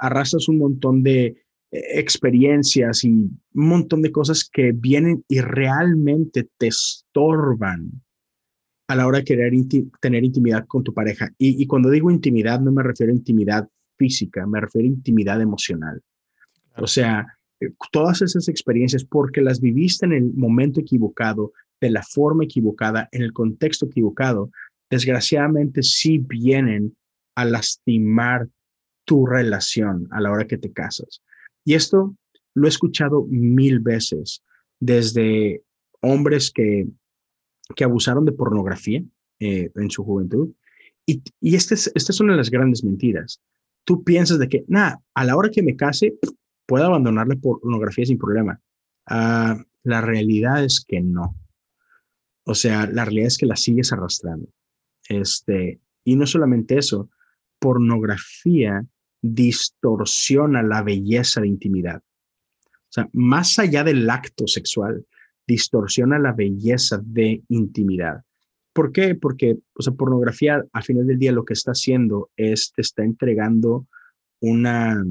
arrastras 0.01 0.49
un 0.49 0.59
montón 0.59 1.03
de 1.03 1.43
experiencias 1.71 3.05
y 3.05 3.11
un 3.11 3.41
montón 3.53 4.03
de 4.03 4.12
cosas 4.12 4.49
que 4.51 4.73
vienen 4.73 5.25
y 5.29 5.41
realmente 5.41 6.49
te 6.57 6.69
estorban 6.69 7.91
a 8.89 8.97
la 8.97 9.07
hora 9.07 9.19
de 9.19 9.25
querer 9.25 9.53
tener 10.01 10.25
intimidad 10.25 10.66
con 10.66 10.83
tu 10.83 10.95
pareja. 10.95 11.31
Y, 11.37 11.62
y, 11.62 11.66
cuando 11.66 11.91
digo 11.91 12.11
intimidad, 12.11 12.61
no 12.61 12.73
me 12.73 12.83
refiero 12.83 13.12
a 13.12 13.16
intimidad 13.16 13.69
física, 13.99 14.47
me 14.47 14.61
refiero 14.61 14.87
a 14.87 14.93
intimidad 14.93 15.43
emocional. 15.43 16.01
O 16.77 16.87
sea, 16.87 17.27
todas 17.91 18.23
esas 18.23 18.49
experiencias 18.49 19.05
porque 19.05 19.41
las 19.43 19.61
viviste 19.61 20.07
en 20.07 20.12
el 20.12 20.33
momento 20.33 20.81
equivocado, 20.81 21.53
de 21.81 21.91
la 21.91 22.03
forma 22.03 22.45
equivocada, 22.45 23.09
en 23.12 23.23
el 23.23 23.33
contexto 23.33 23.87
equivocado, 23.87 24.51
desgraciadamente 24.91 25.83
sí 25.83 26.19
vienen 26.19 26.97
a 27.35 27.45
lastimar 27.45 28.49
tu 29.05 29.27
relación 29.27 30.09
a 30.11 30.21
la 30.21 30.31
hora 30.31 30.47
que 30.47 30.59
te 30.59 30.73
casas. 30.73 31.23
Y 31.65 31.75
esto 31.75 32.17
lo 32.55 32.67
he 32.67 32.69
escuchado 32.69 33.27
mil 33.29 33.81
veces, 33.81 34.43
desde 34.81 35.63
hombres 36.01 36.51
que, 36.51 36.87
que 37.75 37.85
abusaron 37.85 38.25
de 38.25 38.33
pornografía 38.33 39.03
eh, 39.41 39.71
en 39.75 39.91
su 39.91 40.05
juventud. 40.05 40.51
Y, 41.07 41.23
y 41.41 41.55
este 41.55 41.75
esta 41.75 41.95
es 41.95 42.19
de 42.19 42.25
las 42.37 42.51
grandes 42.51 42.85
mentiras. 42.85 43.41
Tú 43.85 44.05
piensas 44.05 44.39
de 44.39 44.49
que, 44.49 44.65
nada, 44.69 45.01
a 45.15 45.25
la 45.25 45.37
hora 45.37 45.51
que 45.51 45.63
me 45.63 45.77
case, 45.77 46.19
puede 46.67 46.85
abandonар 46.85 47.27
la 47.29 47.37
pornografía 47.37 48.05
sin 48.05 48.19
problema. 48.19 48.61
Uh, 49.11 49.63
la 49.85 50.01
realidad 50.03 50.63
es 50.63 50.85
que 50.87 51.01
no. 51.01 51.35
O 52.45 52.55
sea, 52.55 52.87
la 52.87 53.05
realidad 53.05 53.29
es 53.29 53.39
que 53.39 53.47
la 53.47 53.57
sigues 53.57 53.93
arrastrando. 53.93 54.49
Este, 55.09 55.81
y 56.05 56.17
no 56.17 56.27
solamente 56.27 56.77
eso, 56.79 57.09
pornografía 57.59 58.85
distorsiona 59.23 60.62
la 60.62 60.83
belleza 60.83 61.41
de 61.41 61.49
intimidad. 61.49 62.03
O 62.66 62.91
sea, 62.91 63.09
más 63.12 63.59
allá 63.59 63.85
del 63.85 64.09
acto 64.09 64.47
sexual, 64.47 65.05
distorsiona 65.47 66.19
la 66.19 66.33
belleza 66.33 67.01
de 67.05 67.43
intimidad. 67.49 68.23
¿Por 68.73 68.93
qué? 68.93 69.14
Porque, 69.14 69.59
o 69.75 69.83
sea, 69.83 69.93
pornografía 69.93 70.62
al 70.73 70.83
final 70.83 71.07
del 71.07 71.19
día 71.19 71.33
lo 71.33 71.45
que 71.45 71.55
está 71.55 71.73
haciendo 71.73 72.31
es 72.37 72.73
te 72.75 72.83
está 72.83 73.03
entregando 73.03 73.87
una, 74.41 75.03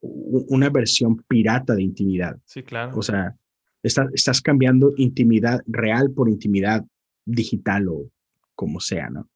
una 0.00 0.70
versión 0.70 1.16
pirata 1.26 1.74
de 1.74 1.82
intimidad. 1.82 2.36
Sí, 2.44 2.62
claro. 2.62 2.96
O 2.96 3.02
sea, 3.02 3.34
estás 3.82 4.40
cambiando 4.40 4.92
intimidad 4.96 5.62
real 5.66 6.10
por 6.10 6.28
intimidad 6.28 6.84
digital 7.24 7.88
o 7.88 8.10
como 8.54 8.80
sea, 8.80 9.08
¿no? 9.10 9.28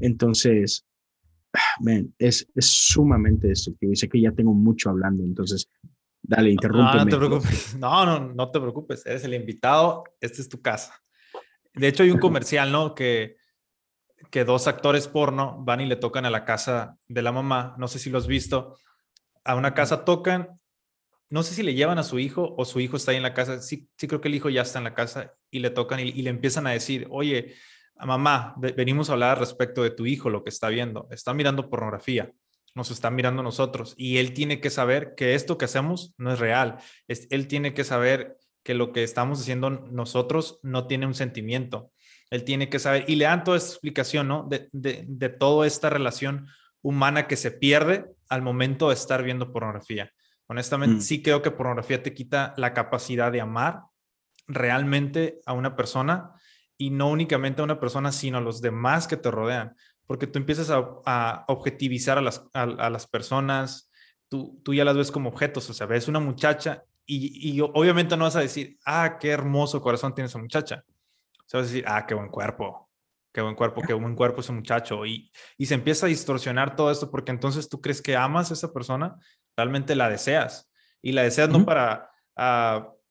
Entonces, 0.00 0.84
man, 1.80 2.14
es, 2.18 2.46
es 2.54 2.66
sumamente 2.66 3.48
destructivo 3.48 3.92
y 3.92 3.96
sé 3.96 4.08
que 4.08 4.20
ya 4.20 4.32
tengo 4.32 4.54
mucho 4.54 4.90
hablando, 4.90 5.22
entonces, 5.22 5.68
dale, 6.22 6.50
interrúmpeme. 6.50 6.98
No, 6.98 7.04
no 7.04 7.10
te 7.10 7.16
preocupes. 7.16 7.76
No, 7.78 8.06
no, 8.06 8.34
no 8.34 8.50
te 8.50 8.60
preocupes. 8.60 9.06
Eres 9.06 9.24
el 9.24 9.34
invitado. 9.34 10.04
Esta 10.20 10.40
es 10.40 10.48
tu 10.48 10.60
casa. 10.60 10.94
De 11.74 11.88
hecho, 11.88 12.02
hay 12.02 12.10
un 12.10 12.18
comercial, 12.18 12.70
¿no? 12.70 12.94
Que, 12.94 13.36
que 14.30 14.44
dos 14.44 14.66
actores 14.66 15.08
porno 15.08 15.62
van 15.64 15.80
y 15.80 15.86
le 15.86 15.96
tocan 15.96 16.24
a 16.26 16.30
la 16.30 16.44
casa 16.44 16.98
de 17.08 17.22
la 17.22 17.32
mamá. 17.32 17.74
No 17.78 17.88
sé 17.88 17.98
si 17.98 18.10
lo 18.10 18.18
has 18.18 18.26
visto 18.26 18.76
a 19.44 19.56
una 19.56 19.74
casa, 19.74 20.04
tocan, 20.04 20.60
no 21.32 21.42
sé 21.42 21.54
si 21.54 21.62
le 21.62 21.74
llevan 21.74 21.98
a 21.98 22.02
su 22.02 22.18
hijo 22.18 22.54
o 22.56 22.64
su 22.64 22.78
hijo 22.80 22.96
está 22.96 23.10
ahí 23.10 23.16
en 23.16 23.22
la 23.22 23.34
casa, 23.34 23.60
sí, 23.60 23.88
sí 23.96 24.06
creo 24.06 24.20
que 24.20 24.28
el 24.28 24.34
hijo 24.34 24.50
ya 24.50 24.62
está 24.62 24.78
en 24.78 24.84
la 24.84 24.94
casa 24.94 25.34
y 25.50 25.60
le 25.60 25.70
tocan 25.70 26.00
y, 26.00 26.12
le 26.12 26.30
empiezan 26.30 26.66
a 26.66 26.70
decir, 26.70 27.06
oye, 27.10 27.54
mamá, 28.06 28.54
venimos 28.56 29.08
a 29.08 29.14
hablar 29.14 29.38
respecto 29.38 29.82
de 29.82 29.90
tu 29.90 30.06
hijo, 30.06 30.30
lo 30.30 30.42
que 30.44 30.50
está 30.50 30.68
viendo, 30.68 31.08
está 31.10 31.34
mirando 31.34 31.70
pornografía, 31.70 32.32
nos 32.74 32.90
está 32.90 33.10
mirando 33.10 33.42
nosotros 33.42 33.94
y 33.96 34.18
él 34.18 34.32
tiene 34.32 34.60
que 34.60 34.70
saber 34.70 35.14
que 35.16 35.34
esto 35.34 35.58
que 35.58 35.66
hacemos 35.66 36.14
no 36.16 36.32
es 36.32 36.38
real, 36.38 36.78
es, 37.06 37.28
él 37.30 37.46
tiene 37.46 37.74
que 37.74 37.84
saber 37.84 38.38
que 38.62 38.74
lo 38.74 38.92
que 38.92 39.02
estamos 39.02 39.40
haciendo 39.40 39.70
nosotros 39.70 40.58
no 40.62 40.86
tiene 40.86 41.06
un 41.06 41.14
sentimiento, 41.14 41.92
él 42.30 42.44
tiene 42.44 42.68
que 42.68 42.78
saber 42.78 43.04
y 43.08 43.16
le 43.16 43.26
dan 43.26 43.44
toda 43.44 43.56
esta 43.56 43.70
explicación, 43.70 44.28
¿no? 44.28 44.46
De, 44.48 44.68
de, 44.72 45.04
de 45.06 45.28
toda 45.28 45.66
esta 45.66 45.90
relación 45.90 46.48
humana 46.80 47.26
que 47.26 47.36
se 47.36 47.50
pierde 47.50 48.06
al 48.28 48.42
momento 48.42 48.88
de 48.88 48.94
estar 48.94 49.22
viendo 49.22 49.52
pornografía. 49.52 50.10
Honestamente, 50.46 50.96
mm. 50.96 51.00
sí 51.00 51.22
creo 51.22 51.42
que 51.42 51.50
pornografía 51.50 52.02
te 52.02 52.14
quita 52.14 52.54
la 52.56 52.74
capacidad 52.74 53.30
de 53.30 53.40
amar 53.40 53.82
realmente 54.46 55.40
a 55.46 55.52
una 55.52 55.76
persona 55.76 56.32
y 56.82 56.90
no 56.90 57.10
únicamente 57.10 57.60
a 57.60 57.64
una 57.64 57.78
persona, 57.78 58.10
sino 58.10 58.38
a 58.38 58.40
los 58.40 58.60
demás 58.60 59.06
que 59.06 59.16
te 59.16 59.30
rodean, 59.30 59.76
porque 60.04 60.26
tú 60.26 60.40
empiezas 60.40 60.68
a, 60.68 61.44
objetivizar 61.46 62.18
a 62.18 62.20
las, 62.20 62.44
a, 62.54 62.66
las 62.66 63.06
personas, 63.06 63.88
tú, 64.28 64.60
tú, 64.64 64.74
ya 64.74 64.84
las 64.84 64.96
ves 64.96 65.12
como 65.12 65.28
objetos, 65.28 65.70
o 65.70 65.74
sea, 65.74 65.86
ves 65.86 66.08
una 66.08 66.18
muchacha 66.18 66.82
y, 67.06 67.50
y, 67.50 67.60
obviamente 67.60 68.16
no 68.16 68.24
vas 68.24 68.34
a 68.34 68.40
decir, 68.40 68.78
ah, 68.84 69.16
qué 69.20 69.30
hermoso 69.30 69.80
corazón 69.80 70.12
tiene 70.12 70.26
esa 70.26 70.40
muchacha. 70.40 70.84
O 70.84 71.44
sea, 71.46 71.60
vas 71.60 71.68
a 71.68 71.72
decir, 71.72 71.84
ah, 71.86 72.04
qué 72.04 72.14
buen 72.14 72.30
cuerpo, 72.30 72.90
qué 73.32 73.42
buen 73.42 73.54
cuerpo, 73.54 73.82
qué 73.86 73.94
buen 73.94 74.16
cuerpo 74.16 74.40
ese 74.40 74.50
muchacho. 74.50 75.06
Y, 75.06 75.30
y 75.56 75.66
se 75.66 75.74
empieza 75.74 76.06
a 76.06 76.08
distorsionar 76.08 76.74
todo 76.74 76.90
esto 76.90 77.12
porque 77.12 77.30
entonces 77.30 77.68
tú 77.68 77.80
crees 77.80 78.02
que 78.02 78.16
amas 78.16 78.50
a 78.50 78.54
esa 78.54 78.72
persona, 78.72 79.20
realmente 79.56 79.94
la 79.94 80.10
deseas. 80.10 80.68
Y 81.00 81.12
la 81.12 81.22
deseas 81.22 81.48
no 81.48 81.64
para... 81.64 82.10
Uh, 82.36 83.01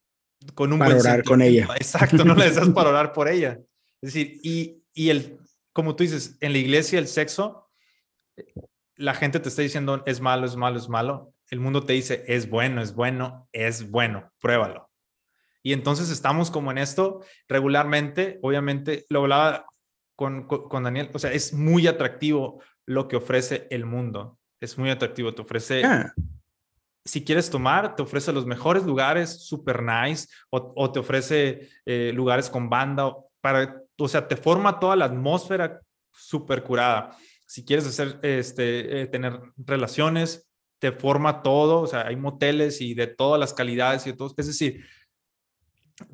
con 0.54 0.74
un 0.74 0.80
para 0.80 0.96
orar 0.96 1.24
con 1.24 1.42
ella. 1.42 1.68
Exacto, 1.76 2.24
no 2.24 2.36
la 2.36 2.46
deseas 2.46 2.70
para 2.76 2.90
orar 2.90 3.14
por 3.14 3.28
ella. 3.28 3.60
Es 4.02 4.14
decir, 4.14 4.40
y, 4.44 4.84
y 4.94 5.10
el, 5.10 5.40
como 5.74 5.96
tú 5.96 6.04
dices, 6.04 6.38
en 6.42 6.54
la 6.54 6.58
iglesia 6.58 7.00
el 7.00 7.08
sexo, 7.08 7.70
la 8.96 9.14
gente 9.14 9.40
te 9.40 9.50
está 9.50 9.62
diciendo 9.62 10.04
es 10.06 10.22
malo, 10.22 10.46
es 10.46 10.56
malo, 10.56 10.78
es 10.78 10.90
malo. 10.90 11.34
El 11.50 11.60
mundo 11.60 11.84
te 11.84 11.94
dice 11.94 12.24
es 12.28 12.50
bueno, 12.50 12.82
es 12.82 12.94
bueno, 12.94 13.48
es 13.52 13.90
bueno, 13.90 14.32
pruébalo. 14.40 14.90
Y 15.64 15.74
entonces 15.74 16.10
estamos 16.10 16.50
como 16.50 16.72
en 16.72 16.78
esto 16.78 17.24
regularmente, 17.48 18.40
obviamente, 18.42 19.06
lo 19.10 19.22
hablaba 19.22 19.66
con, 20.16 20.48
con, 20.48 20.84
Daniel, 20.84 21.10
o 21.14 21.20
sea, 21.20 21.32
es 21.34 21.54
muy 21.54 21.88
atractivo 21.88 22.62
lo 22.86 23.08
que 23.08 23.16
ofrece 23.16 23.68
el 23.72 23.86
mundo. 23.86 24.40
Es 24.60 24.78
muy 24.78 24.90
atractivo, 24.90 25.34
te 25.34 25.42
ofrece... 25.42 25.84
Ah. 25.84 26.14
Si 27.04 27.24
quieres 27.24 27.50
tomar, 27.50 27.96
te 27.96 28.04
ofrece 28.04 28.32
los 28.32 28.46
mejores 28.46 28.84
lugares, 28.84 29.46
super 29.46 29.82
nice, 29.82 30.28
o, 30.50 30.74
o 30.76 30.92
te 30.92 31.00
ofrece 31.00 31.70
eh, 31.86 32.12
lugares 32.14 32.50
con 32.50 32.70
banda, 32.70 33.16
para, 33.42 33.82
o 33.98 34.08
sea, 34.08 34.28
te 34.28 34.36
forma 34.36 34.80
toda 34.80 34.96
la 34.96 35.06
atmósfera 35.06 35.82
súper 36.12 36.64
curada. 36.64 37.18
Si 37.46 37.66
quieres 37.66 37.86
hacer, 37.88 38.20
este, 38.22 39.02
eh, 39.02 39.08
tener 39.08 39.40
relaciones, 39.58 40.48
te 40.80 40.92
forma 40.92 41.44
todo, 41.44 41.82
o 41.82 41.88
sea, 41.88 42.08
hay 42.08 42.16
moteles 42.16 42.82
y 42.82 42.94
de 42.94 43.08
todas 43.08 43.40
las 43.40 43.54
calidades 43.54 44.08
y 44.08 44.14
todo. 44.14 44.34
Es 44.38 44.48
decir, 44.48 44.86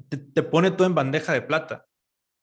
te, 0.10 0.44
pone 0.44 0.72
todo 0.72 0.88
en 0.88 0.96
bandeja 0.96 1.34
de 1.34 1.42
plata. 1.42 1.86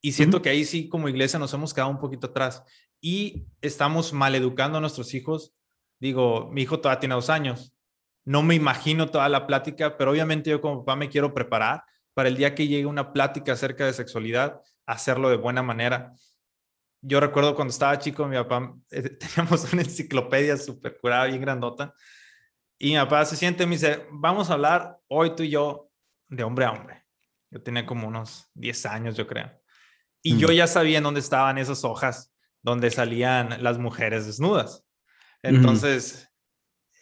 Y 0.01 0.13
siento 0.13 0.43
que 0.43 0.51
ahí 0.51 0.65
sí, 0.65 0.89
como 0.89 1.09
iglesia, 1.09 1.39
nos 1.39 1.53
hemos 1.55 1.73
quedado 1.73 1.91
un 1.91 1.99
poquito 1.99 2.29
atrás 2.29 2.63
y 3.01 3.47
estamos 3.61 4.13
maleducando 4.13 4.79
a 4.79 4.81
nuestros 4.81 5.13
hijos. 5.15 5.55
Digo, 5.99 6.51
mi 6.53 6.63
hijo 6.63 6.81
todavía 6.81 7.01
tiene 7.01 7.15
dos 7.15 7.31
años. 7.31 7.74
No 8.25 8.43
me 8.43 8.55
imagino 8.55 9.09
toda 9.09 9.29
la 9.29 9.47
plática, 9.47 9.97
pero 9.97 10.13
obviamente 10.13 10.51
yo 10.51 10.61
como 10.61 10.81
papá 10.81 10.97
me 10.97 11.09
quiero 11.09 11.35
preparar 11.35 11.85
para 12.15 12.29
el 12.29 12.37
día 12.37 12.55
que 12.55 12.67
llegue 12.67 12.87
una 12.87 13.13
plática 13.13 13.53
acerca 13.53 13.85
de 13.85 13.93
sexualidad, 13.93 14.61
hacerlo 14.87 15.29
de 15.29 15.37
buena 15.37 15.63
manera. 15.63 16.13
Yo 17.03 17.21
recuerdo 17.21 17.55
cuando 17.55 17.73
estaba 17.73 17.99
chico, 17.99 18.27
mi 18.27 18.37
papá, 18.37 18.75
eh, 18.91 19.03
teníamos 19.19 19.73
una 19.73 19.83
enciclopedia 19.83 20.57
súper 20.57 20.97
curada, 20.99 21.27
bien 21.27 21.41
grandota, 21.41 21.95
y 22.79 22.91
mi 22.91 22.97
papá 22.97 23.25
se 23.25 23.37
siente 23.37 23.65
y 23.65 23.67
me 23.67 23.77
dice, 23.77 24.07
vamos 24.11 24.51
a 24.51 24.55
hablar 24.55 24.99
hoy 25.09 25.35
tú 25.35 25.43
y 25.43 25.51
yo 25.51 25.91
de 26.29 26.45
hombre 26.45 26.65
a 26.65 26.73
hombre. 26.73 27.05
Yo 27.51 27.63
tenía 27.63 27.87
como 27.87 28.09
unos 28.09 28.51
10 28.55 28.87
años, 28.87 29.17
yo 29.17 29.27
creo. 29.27 29.51
Y 30.23 30.39
yo 30.39 30.51
ya 30.51 30.67
sabía 30.67 30.99
en 30.99 31.05
dónde 31.05 31.21
estaban 31.21 31.59
esas 31.59 31.85
hojas 31.85 32.35
donde 32.63 32.91
salían 32.91 33.63
las 33.63 33.79
mujeres 33.79 34.27
desnudas. 34.27 34.85
Entonces, 35.43 36.29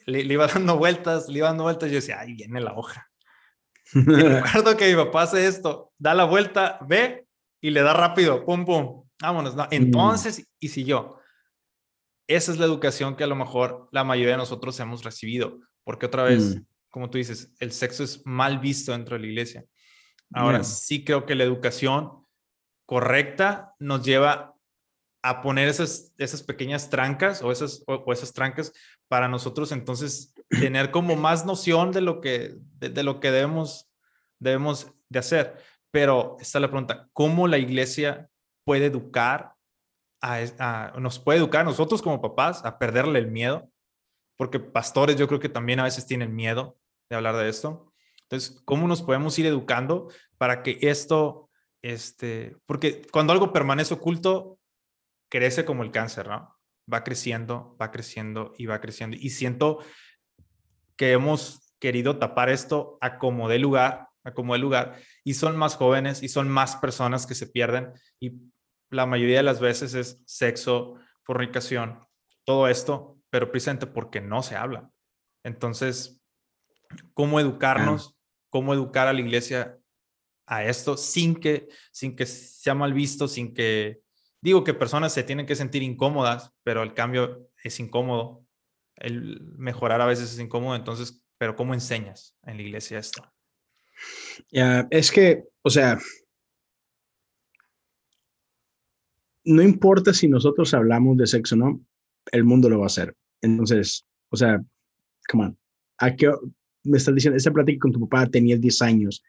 le, 0.07 0.21
iba 0.21 0.47
dando 0.47 0.77
vueltas, 0.77 1.29
le 1.29 1.39
iba 1.39 1.49
dando 1.49 1.65
vueltas 1.65 1.91
yo 1.91 1.97
decía, 1.97 2.21
ahí 2.21 2.35
viene 2.35 2.61
la 2.61 2.75
hoja. 2.75 3.11
Y 3.95 4.01
recuerdo 4.01 4.77
que 4.77 4.89
mi 4.89 4.97
papá 4.97 5.23
hace 5.23 5.47
esto, 5.47 5.93
da 5.99 6.15
la 6.15 6.25
vuelta, 6.25 6.79
ve 6.87 7.27
y 7.61 7.71
le 7.71 7.83
da 7.83 7.93
rápido, 7.93 8.45
pum, 8.45 8.65
pum, 8.65 9.05
vámonos. 9.21 9.55
No. 9.55 9.69
Entonces, 9.71 10.49
y 10.59 10.69
si 10.69 10.85
yo, 10.85 11.19
esa 12.27 12.53
es 12.53 12.59
la 12.59 12.67
educación 12.67 13.17
que 13.17 13.25
a 13.25 13.29
lo 13.29 13.37
mejor 13.37 13.89
la 13.93 14.05
mayoría 14.05 14.33
de 14.33 14.39
nosotros 14.39 14.79
hemos 14.81 15.05
recibido, 15.05 15.59
porque 15.85 16.07
otra 16.07 16.25
vez, 16.25 16.57
mm. 16.57 16.67
como 16.91 17.11
tú 17.11 17.19
dices, 17.19 17.53
el 17.61 17.73
sexo 17.73 18.05
es 18.05 18.23
mal 18.25 18.59
visto 18.59 18.93
dentro 18.93 19.17
de 19.17 19.23
la 19.23 19.27
iglesia. 19.27 19.65
Ahora, 20.35 20.65
sí 20.65 21.05
creo 21.05 21.27
que 21.27 21.35
la 21.35 21.45
educación 21.45 22.25
correcta 22.87 23.75
nos 23.79 24.03
lleva 24.03 24.52
a 25.23 25.41
poner 25.41 25.69
esas, 25.69 26.13
esas 26.19 26.43
pequeñas 26.43 26.91
trancas 26.91 27.43
o 27.43 27.53
esas, 27.53 27.85
o, 27.87 28.13
esas 28.13 28.33
trancas 28.33 28.73
para 29.09 29.29
nosotros 29.29 29.71
entonces 29.71 30.35
tener 30.49 30.91
como 30.91 31.17
más 31.17 31.47
noción 31.47 31.93
de 31.93 32.01
lo 32.01 32.21
que, 32.21 32.57
de, 32.79 33.03
lo 33.03 33.21
que 33.21 33.31
debemos, 33.31 33.89
debemos 34.39 34.93
de 35.09 35.19
hacer. 35.21 35.57
Pero 35.93 36.37
está 36.41 36.59
la 36.59 36.69
pregunta, 36.69 37.09
¿cómo 37.13 37.47
la 37.47 37.59
iglesia 37.59 38.29
puede 38.65 38.87
educar, 38.87 39.55
a, 40.21 40.93
nos 40.99 41.19
puede 41.19 41.39
educar 41.39 41.65
nosotros 41.65 42.03
como 42.03 42.21
papás 42.21 42.65
a 42.65 42.79
perderle 42.79 43.19
el 43.21 43.31
miedo? 43.31 43.71
Porque 44.37 44.59
pastores 44.59 45.17
yo 45.17 45.29
creo 45.29 45.39
que 45.39 45.49
también 45.49 45.79
a 45.81 45.85
veces 45.85 46.07
tienen 46.07 46.35
miedo 46.35 46.77
de 47.09 47.17
hablar 47.17 47.37
de 47.37 47.49
esto. 47.49 47.93
Entonces, 48.23 48.61
¿cómo 48.65 48.89
nos 48.89 49.03
podemos 49.03 49.39
ir 49.39 49.47
educando 49.47 50.09
para 50.39 50.63
que 50.63 50.79
esto, 50.81 51.51
este, 51.83 52.57
porque 52.67 53.03
cuando 53.13 53.35
algo 53.35 53.53
permanece 53.53 53.95
oculto, 53.95 54.59
crece 55.33 55.65
como 55.65 55.83
el 55.83 55.91
cáncer, 55.91 56.29
¿no? 56.29 56.55
Va 56.93 57.03
creciendo, 57.05 57.75
va 57.81 57.91
creciendo 57.91 58.53
y 58.59 58.67
va 58.67 58.83
creciendo. 58.83 59.17
Y 59.19 59.31
siento 59.31 59.79
que 60.95 61.13
hemos 61.13 61.75
querido 61.81 62.19
tapar 62.19 62.51
esto 62.51 62.99
a 63.01 63.17
como 63.17 63.49
de 63.49 63.59
lugar, 63.59 64.09
a 64.25 64.35
como 64.35 64.53
de 64.53 64.59
lugar, 64.59 65.01
y 65.25 65.33
son 65.33 65.57
más 65.57 65.77
jóvenes 65.77 66.23
y 66.23 66.29
son 66.29 66.51
más 66.51 66.77
personas 66.77 67.27
que 67.27 67.35
se 67.35 67.47
pierden. 67.47 67.95
Y 68.21 68.43
la 68.91 69.07
mayoría 69.07 69.39
de 69.39 69.43
las 69.43 69.59
veces 69.59 69.95
es 69.95 70.23
sexo, 70.27 70.97
fornicación, 71.23 72.07
todo 72.45 72.69
esto, 72.69 73.17
pero 73.31 73.51
precisamente 73.51 73.87
porque 73.87 74.21
no 74.21 74.43
se 74.43 74.57
habla. 74.57 74.91
Entonces, 75.45 76.21
¿cómo 77.15 77.41
educarnos? 77.41 78.19
cómo 78.51 78.75
educar 78.75 79.09
a 79.09 79.15
la 79.15 79.21
iglesia 79.21 79.79
a 80.45 80.63
esto 80.63 80.99
sin 80.99 81.37
que, 81.37 81.69
sin 81.91 82.15
que 82.15 82.27
sea 82.27 82.75
mal 82.75 82.93
visto, 82.93 83.27
sin 83.27 83.55
que, 83.55 84.03
digo 84.43 84.65
que 84.65 84.75
personas 84.75 85.15
se 85.15 85.23
tienen 85.23 85.47
que 85.47 85.57
sentir 85.57 85.83
incómodas, 85.83 86.53
pero 86.63 86.83
el 86.83 86.93
cambio 86.93 87.49
es 87.65 87.81
incómodo, 87.81 88.45
el 88.97 89.41
mejorar 89.57 90.01
a 90.01 90.07
veces 90.07 90.33
es 90.33 90.39
incómodo, 90.39 90.77
entonces, 90.77 91.25
pero 91.39 91.57
¿cómo 91.57 91.73
enseñas 91.73 92.37
en 92.43 92.57
la 92.59 92.63
iglesia 92.63 92.99
esto? 92.99 93.23
Ya, 94.51 94.87
es 94.91 95.11
que, 95.11 95.45
o 95.63 95.71
sea, 95.71 95.99
no 99.45 99.63
importa 99.63 100.13
si 100.13 100.29
nosotros 100.29 100.75
hablamos 100.75 101.17
de 101.17 101.27
sexo 101.27 101.55
o 101.55 101.59
no, 101.59 101.81
el 102.31 102.45
mundo 102.45 102.69
lo 102.69 102.79
va 102.79 102.85
a 102.85 102.87
hacer. 102.87 103.17
Entonces, 103.41 104.07
o 104.29 104.37
sea, 104.37 104.63
come 105.29 105.47
on, 105.47 105.59
¿a 105.99 106.15
qué, 106.15 106.31
me 106.85 106.99
estás 106.99 107.15
diciendo, 107.15 107.37
esa 107.37 107.51
plática 107.51 107.81
con 107.81 107.93
tu 107.93 108.01
papá 108.09 108.27
tenía 108.27 108.57
10 108.57 108.83
años. 108.83 109.23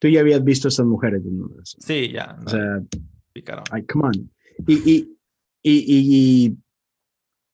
Tú 0.00 0.08
ya 0.08 0.20
habías 0.20 0.42
visto 0.44 0.68
a 0.68 0.70
estas 0.70 0.86
mujeres. 0.86 1.22
Sí, 1.64 2.10
ya. 2.12 2.38
O 2.44 2.48
sea, 2.48 2.82
ay, 3.70 3.84
come 3.86 4.08
on. 4.08 4.30
Y, 4.66 4.88
y, 4.90 5.18
y, 5.62 6.56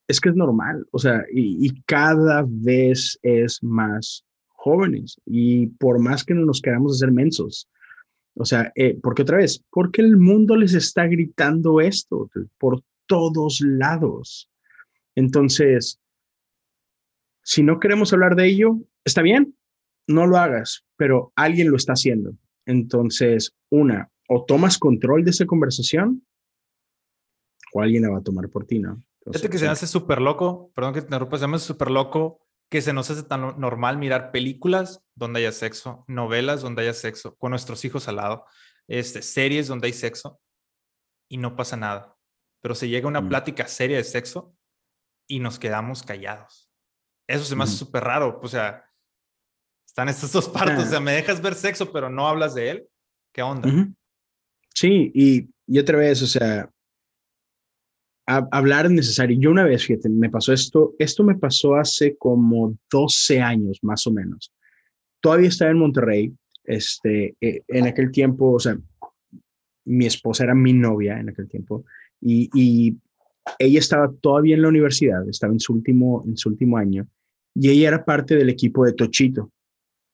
es 0.06 0.20
que 0.20 0.28
es 0.28 0.36
normal, 0.36 0.86
o 0.90 0.98
sea, 0.98 1.24
y, 1.32 1.82
cada 1.82 2.44
vez 2.46 3.18
es 3.22 3.62
más 3.62 4.24
jóvenes. 4.48 5.16
Y 5.24 5.68
por 5.68 5.98
más 5.98 6.24
que 6.24 6.34
no 6.34 6.44
nos 6.44 6.60
queramos 6.60 6.96
hacer 6.96 7.12
mensos, 7.12 7.68
o 8.36 8.44
sea, 8.44 8.72
eh, 8.74 8.98
porque 9.02 9.22
otra 9.22 9.38
vez, 9.38 9.62
porque 9.70 10.02
el 10.02 10.16
mundo 10.16 10.56
les 10.56 10.74
está 10.74 11.06
gritando 11.06 11.80
esto 11.80 12.28
por 12.58 12.82
todos 13.06 13.60
lados. 13.60 14.50
Entonces, 15.14 16.00
si 17.42 17.62
no 17.62 17.78
queremos 17.78 18.12
hablar 18.12 18.34
de 18.34 18.48
ello, 18.48 18.80
está 19.04 19.22
bien, 19.22 19.54
no 20.06 20.26
lo 20.26 20.38
hagas, 20.38 20.84
pero 20.96 21.32
alguien 21.36 21.70
lo 21.70 21.76
está 21.76 21.92
haciendo. 21.92 22.36
Entonces, 22.66 23.54
una, 23.70 24.10
o 24.28 24.44
tomas 24.44 24.78
control 24.78 25.24
de 25.24 25.30
esa 25.30 25.46
conversación 25.46 26.22
o 27.74 27.82
alguien 27.82 28.04
la 28.04 28.10
va 28.10 28.18
a 28.18 28.22
tomar 28.22 28.48
por 28.48 28.64
ti, 28.64 28.78
¿no? 28.78 29.02
Fíjate 29.26 29.50
que 29.50 29.58
se 29.58 29.64
me 29.64 29.70
hace 29.72 29.86
súper 29.86 30.20
loco, 30.20 30.70
perdón 30.74 30.94
que 30.94 31.00
te 31.00 31.06
interrumpa, 31.06 31.38
se 31.38 31.46
me 31.46 31.56
hace 31.56 31.66
súper 31.66 31.90
loco 31.90 32.40
que 32.70 32.80
se 32.80 32.92
nos 32.92 33.10
hace 33.10 33.24
tan 33.24 33.58
normal 33.60 33.98
mirar 33.98 34.30
películas 34.30 35.02
donde 35.14 35.40
haya 35.40 35.52
sexo, 35.52 36.04
novelas 36.06 36.62
donde 36.62 36.82
haya 36.82 36.94
sexo, 36.94 37.34
con 37.36 37.50
nuestros 37.50 37.84
hijos 37.84 38.06
al 38.08 38.16
lado, 38.16 38.46
este, 38.86 39.22
series 39.22 39.66
donde 39.66 39.88
hay 39.88 39.92
sexo 39.92 40.40
y 41.28 41.38
no 41.38 41.56
pasa 41.56 41.76
nada. 41.76 42.16
Pero 42.62 42.74
se 42.74 42.88
llega 42.88 43.06
a 43.06 43.10
una 43.10 43.20
mm. 43.20 43.28
plática 43.28 43.66
seria 43.66 43.96
de 43.96 44.04
sexo 44.04 44.56
y 45.26 45.40
nos 45.40 45.58
quedamos 45.58 46.02
callados. 46.02 46.70
Eso 47.26 47.44
se 47.44 47.56
me 47.56 47.64
hace 47.64 47.76
súper 47.76 48.04
raro. 48.04 48.40
O 48.42 48.48
sea, 48.48 48.84
están 49.86 50.08
estas 50.08 50.32
dos 50.32 50.48
partes. 50.48 50.86
O 50.86 50.90
sea, 50.90 51.00
me 51.00 51.12
dejas 51.12 51.40
ver 51.40 51.54
sexo, 51.54 51.92
pero 51.92 52.10
no 52.10 52.28
hablas 52.28 52.54
de 52.54 52.70
él. 52.70 52.88
¿Qué 53.32 53.42
onda? 53.42 53.68
Sí, 54.74 55.10
y, 55.14 55.48
y 55.66 55.78
otra 55.78 55.98
vez, 55.98 56.22
o 56.22 56.26
sea, 56.26 56.70
hablar 58.26 58.86
es 58.86 58.92
necesario. 58.92 59.38
Yo 59.38 59.50
una 59.50 59.64
vez, 59.64 59.84
fíjate, 59.84 60.08
me 60.08 60.30
pasó 60.30 60.52
esto, 60.52 60.94
esto 60.98 61.24
me 61.24 61.36
pasó 61.36 61.74
hace 61.74 62.16
como 62.16 62.76
12 62.90 63.40
años 63.40 63.78
más 63.82 64.06
o 64.06 64.12
menos. 64.12 64.52
Todavía 65.20 65.48
estaba 65.48 65.70
en 65.70 65.78
Monterrey, 65.78 66.32
este, 66.64 67.34
eh, 67.40 67.62
en 67.68 67.86
aquel 67.86 68.10
tiempo, 68.10 68.52
o 68.52 68.58
sea, 68.58 68.76
mi 69.86 70.06
esposa 70.06 70.44
era 70.44 70.54
mi 70.54 70.72
novia 70.72 71.18
en 71.20 71.28
aquel 71.28 71.48
tiempo 71.48 71.84
y, 72.20 72.48
y, 72.54 72.96
ella 73.58 73.78
estaba 73.78 74.10
todavía 74.22 74.54
en 74.54 74.62
la 74.62 74.68
universidad, 74.68 75.28
estaba 75.28 75.52
en 75.52 75.60
su 75.60 75.74
último, 75.74 76.24
en 76.26 76.34
su 76.34 76.48
último 76.48 76.78
año 76.78 77.06
y 77.54 77.68
ella 77.68 77.88
era 77.88 78.04
parte 78.04 78.36
del 78.36 78.48
equipo 78.48 78.86
de 78.86 78.94
Tochito. 78.94 79.52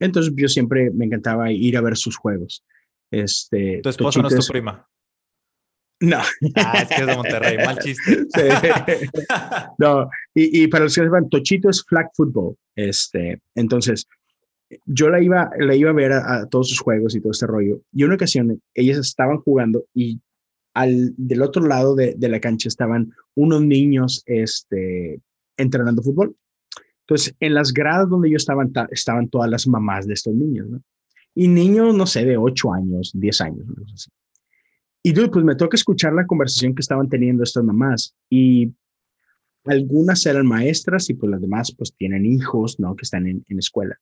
Entonces 0.01 0.33
yo 0.35 0.49
siempre 0.49 0.91
me 0.91 1.05
encantaba 1.05 1.53
ir 1.53 1.77
a 1.77 1.81
ver 1.81 1.97
sus 1.97 2.17
juegos. 2.17 2.65
Este, 3.09 3.81
tu 3.85 3.89
esposa 3.89 4.21
no 4.21 4.27
es 4.27 4.35
tu 4.35 4.53
prima. 4.53 4.90
No. 6.01 6.19
Ah, 6.57 6.83
es 6.83 6.89
que 6.89 7.03
es 7.03 7.07
de 7.07 7.17
Monterrey, 7.17 7.57
mal 7.59 7.79
chiste. 7.79 8.27
No, 9.79 10.09
y, 10.35 10.65
y, 10.65 10.67
para 10.69 10.85
los 10.85 10.95
que 10.95 11.03
sepan, 11.03 11.29
Tochito 11.29 11.69
es 11.69 11.85
flag 11.85 12.11
football. 12.15 12.57
Este, 12.75 13.43
entonces, 13.55 14.07
yo 14.87 15.11
la 15.11 15.21
iba, 15.23 15.51
la 15.59 15.75
iba 15.75 15.91
a 15.91 15.95
ver 15.95 16.13
a, 16.13 16.47
todos 16.47 16.69
sus 16.71 16.81
juegos 16.81 17.15
y 17.15 17.21
todo 17.21 17.33
este 17.33 17.47
rollo. 17.47 17.83
Y 17.93 18.05
una 18.05 18.15
ocasión, 18.15 18.63
ellas 18.75 18.99
estaban 18.99 19.39
jugando 19.39 19.85
y 19.95 20.21
al, 20.75 21.13
del 21.17 21.43
otro 21.43 21.67
lado 21.67 21.95
de, 21.95 22.15
de 22.17 22.29
la 22.29 22.41
cancha 22.41 22.69
estaban 22.69 23.13
unos 23.35 23.63
niños 23.63 24.23
este, 24.27 25.21
entrenando 25.57 26.03
fútbol. 26.03 26.37
Entonces, 27.01 27.35
en 27.41 27.55
las 27.55 27.73
gradas 27.73 28.09
donde 28.09 28.31
yo 28.31 28.37
estaba, 28.37 28.65
estaban 28.91 29.29
todas 29.29 29.51
las 29.51 29.67
mamás 29.67 30.07
de 30.07 30.15
estos 30.15 30.35
niños, 30.35 30.69
¿no? 30.69 30.83
Y 31.35 31.49
niños, 31.49 31.95
no 31.95 32.07
sé, 32.07 32.25
de 32.25 32.37
8 32.37 32.73
años, 32.73 33.13
10 33.15 33.41
años, 33.41 33.67
no 33.67 33.97
sé. 33.97 34.11
Y 35.03 35.15
pues 35.15 35.45
me 35.45 35.55
toca 35.55 35.77
escuchar 35.77 36.13
la 36.13 36.27
conversación 36.27 36.75
que 36.75 36.81
estaban 36.81 37.09
teniendo 37.09 37.43
estas 37.43 37.65
mamás 37.65 38.15
y 38.29 38.73
algunas 39.65 40.25
eran 40.27 40.47
maestras 40.47 41.09
y 41.09 41.15
pues 41.15 41.31
las 41.31 41.41
demás 41.41 41.75
pues 41.77 41.95
tienen 41.97 42.27
hijos, 42.27 42.79
¿no? 42.79 42.95
Que 42.97 43.03
están 43.03 43.27
en, 43.27 43.45
en 43.49 43.59
escuela. 43.59 43.99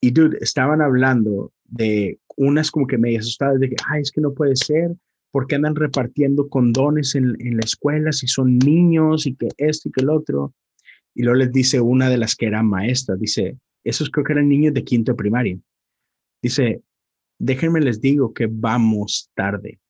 Y 0.00 0.10
dude, 0.10 0.38
estaban 0.40 0.82
hablando 0.82 1.52
de 1.64 2.20
unas 2.36 2.70
como 2.70 2.86
que 2.86 2.98
medio 2.98 3.20
asustadas 3.20 3.58
de 3.58 3.70
que, 3.70 3.76
ay, 3.88 4.02
es 4.02 4.10
que 4.10 4.20
no 4.20 4.34
puede 4.34 4.54
ser, 4.54 4.94
porque 5.30 5.56
andan 5.56 5.74
repartiendo 5.74 6.48
condones 6.48 7.14
en, 7.14 7.36
en 7.40 7.56
la 7.56 7.64
escuela 7.64 8.12
si 8.12 8.26
son 8.26 8.58
niños 8.58 9.26
y 9.26 9.34
que 9.34 9.48
esto 9.56 9.88
y 9.88 9.92
que 9.92 10.02
el 10.02 10.10
otro? 10.10 10.54
Y 11.14 11.22
luego 11.22 11.38
les 11.38 11.52
dice 11.52 11.80
una 11.80 12.08
de 12.08 12.18
las 12.18 12.36
que 12.36 12.46
eran 12.46 12.66
maestras, 12.66 13.18
dice, 13.18 13.56
esos 13.84 14.10
creo 14.10 14.24
que 14.24 14.32
eran 14.32 14.48
niños 14.48 14.74
de 14.74 14.84
quinto 14.84 15.12
de 15.12 15.16
primaria. 15.16 15.58
Dice, 16.42 16.82
déjenme 17.38 17.80
les 17.80 18.00
digo 18.00 18.32
que 18.32 18.48
vamos 18.50 19.30
tarde. 19.34 19.80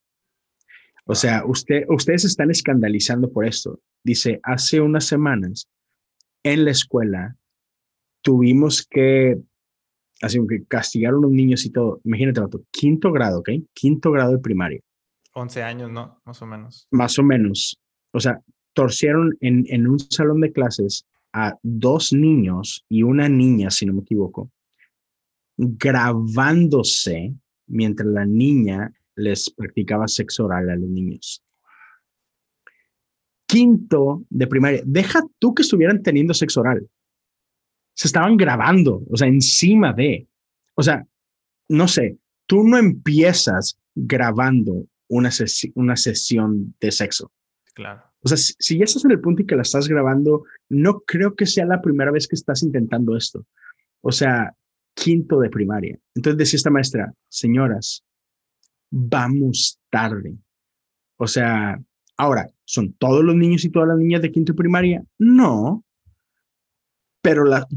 O 1.07 1.15
sea, 1.15 1.43
usted, 1.45 1.85
ustedes 1.87 2.25
están 2.25 2.49
escandalizando 2.49 3.31
por 3.31 3.45
esto. 3.45 3.79
Dice, 4.03 4.39
hace 4.43 4.81
unas 4.81 5.05
semanas 5.05 5.67
en 6.43 6.65
la 6.65 6.71
escuela 6.71 7.35
tuvimos 8.21 8.85
que, 8.89 9.37
así 10.21 10.39
que 10.49 10.65
castigar 10.65 11.13
a 11.13 11.17
unos 11.17 11.31
niños 11.31 11.65
y 11.65 11.69
todo. 11.69 12.01
Imagínate, 12.03 12.41
quinto 12.71 13.11
grado, 13.11 13.39
¿ok? 13.39 13.49
Quinto 13.73 14.11
grado 14.11 14.31
de 14.31 14.39
primaria. 14.39 14.79
11 15.33 15.63
años, 15.63 15.91
¿no? 15.91 16.21
Más 16.25 16.41
o 16.41 16.47
menos. 16.47 16.87
Más 16.89 17.19
o 17.19 17.23
menos. 17.23 17.79
O 18.11 18.19
sea, 18.19 18.41
torcieron 18.73 19.37
en, 19.41 19.65
en 19.69 19.87
un 19.87 19.99
salón 19.99 20.41
de 20.41 20.51
clases 20.51 21.05
a 21.33 21.55
dos 21.61 22.13
niños 22.13 22.83
y 22.89 23.03
una 23.03 23.29
niña, 23.29 23.69
si 23.69 23.85
no 23.85 23.93
me 23.93 24.01
equivoco, 24.01 24.49
grabándose 25.57 27.35
mientras 27.67 28.07
la 28.07 28.25
niña 28.25 28.91
les 29.15 29.49
practicaba 29.49 30.07
sexo 30.07 30.45
oral 30.45 30.69
a 30.69 30.75
los 30.75 30.89
niños. 30.89 31.43
Quinto 33.47 34.23
de 34.29 34.47
primaria, 34.47 34.81
deja 34.85 35.21
tú 35.39 35.53
que 35.53 35.61
estuvieran 35.61 36.01
teniendo 36.01 36.33
sexo 36.33 36.61
oral. 36.61 36.87
Se 37.93 38.07
estaban 38.07 38.35
grabando, 38.37 39.03
o 39.09 39.15
sea, 39.15 39.27
encima 39.27 39.93
de, 39.93 40.27
o 40.75 40.83
sea, 40.83 41.05
no 41.69 41.87
sé, 41.87 42.17
tú 42.45 42.63
no 42.63 42.77
empiezas 42.77 43.79
grabando 43.93 44.87
una, 45.07 45.29
una 45.75 45.95
sesión 45.95 46.75
de 46.79 46.91
sexo. 46.91 47.31
Claro. 47.73 48.03
O 48.21 48.27
sea, 48.27 48.37
si, 48.37 48.53
si, 48.59 48.77
ya 48.77 48.85
estás 48.85 49.05
en 49.05 49.11
el 49.11 49.21
punto 49.21 49.43
y 49.43 49.45
que 49.45 49.55
la 49.55 49.61
estás 49.61 49.87
grabando, 49.87 50.43
no 50.69 51.01
creo 51.01 51.35
que 51.35 51.45
sea 51.45 51.65
la 51.65 51.81
primera 51.81 52.11
vez 52.11 52.27
que 52.27 52.35
estás 52.35 52.63
intentando 52.63 53.15
esto. 53.15 53.45
O 54.01 54.11
sea, 54.11 54.53
quinto 54.95 55.39
de 55.39 55.49
primaria. 55.49 55.99
Entonces 56.15 56.37
decía 56.37 56.57
esta 56.57 56.71
maestra, 56.71 57.13
señoras, 57.29 58.03
vamos 58.91 59.79
tarde. 59.89 60.35
O 61.17 61.27
sea, 61.27 61.79
ahora, 62.17 62.49
¿son 62.65 62.93
todos 62.93 63.23
los 63.23 63.35
niños 63.35 63.63
y 63.65 63.69
todas 63.69 63.89
las 63.89 63.97
niñas 63.97 64.21
de 64.21 64.31
quinto 64.31 64.51
y 64.51 64.55
primaria? 64.55 65.03
No. 65.17 65.83
Pero, 67.21 67.45
la, 67.45 67.67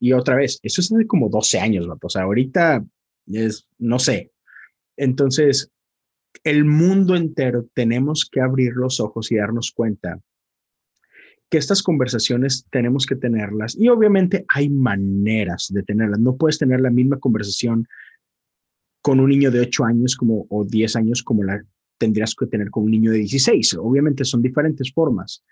y, 0.00 0.12
otra 0.12 0.36
vez, 0.36 0.58
eso 0.62 0.80
es 0.80 0.90
hace 0.90 1.06
como 1.06 1.28
12 1.28 1.60
años, 1.60 1.86
¿no? 1.86 1.98
o 2.00 2.08
sea, 2.08 2.22
ahorita 2.22 2.84
es, 3.26 3.68
no 3.78 3.98
sé. 3.98 4.32
Entonces, 4.96 5.70
el 6.44 6.64
mundo 6.64 7.14
entero 7.14 7.68
tenemos 7.74 8.28
que 8.30 8.40
abrir 8.40 8.72
los 8.74 9.00
ojos 9.00 9.30
y 9.30 9.36
darnos 9.36 9.72
cuenta 9.72 10.18
que 11.50 11.58
estas 11.58 11.82
conversaciones 11.82 12.66
tenemos 12.70 13.04
que 13.04 13.14
tenerlas 13.14 13.76
y 13.76 13.88
obviamente 13.88 14.46
hay 14.48 14.70
maneras 14.70 15.68
de 15.70 15.82
tenerlas. 15.82 16.18
No 16.18 16.36
puedes 16.36 16.58
tener 16.58 16.80
la 16.80 16.88
misma 16.88 17.18
conversación 17.18 17.86
con 19.02 19.20
un 19.20 19.28
niño 19.28 19.50
de 19.50 19.60
8 19.60 19.84
años 19.84 20.16
como, 20.16 20.46
o 20.48 20.64
10 20.64 20.96
años 20.96 21.22
como 21.22 21.42
la 21.42 21.62
tendrías 21.98 22.34
que 22.34 22.46
tener 22.46 22.70
con 22.70 22.84
un 22.84 22.90
niño 22.92 23.10
de 23.10 23.18
16. 23.18 23.74
Obviamente 23.74 24.24
son 24.24 24.42
diferentes 24.42 24.92
formas, 24.92 25.44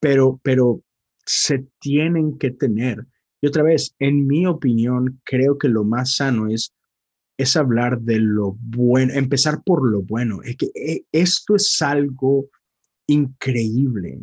pero, 0.00 0.40
pero 0.42 0.82
se 1.24 1.66
tienen 1.80 2.38
que 2.38 2.52
tener. 2.52 3.06
Y 3.40 3.48
otra 3.48 3.62
vez, 3.62 3.94
en 3.98 4.26
mi 4.26 4.46
opinión, 4.46 5.20
creo 5.24 5.58
que 5.58 5.68
lo 5.68 5.84
más 5.84 6.16
sano 6.16 6.48
es, 6.48 6.72
es 7.36 7.56
hablar 7.56 8.00
de 8.00 8.18
lo 8.18 8.56
bueno, 8.60 9.12
empezar 9.12 9.62
por 9.64 9.88
lo 9.88 10.02
bueno. 10.02 10.42
Es 10.42 10.56
que 10.56 10.70
eh, 10.74 11.04
esto 11.12 11.56
es 11.56 11.82
algo 11.82 12.48
increíble. 13.06 14.20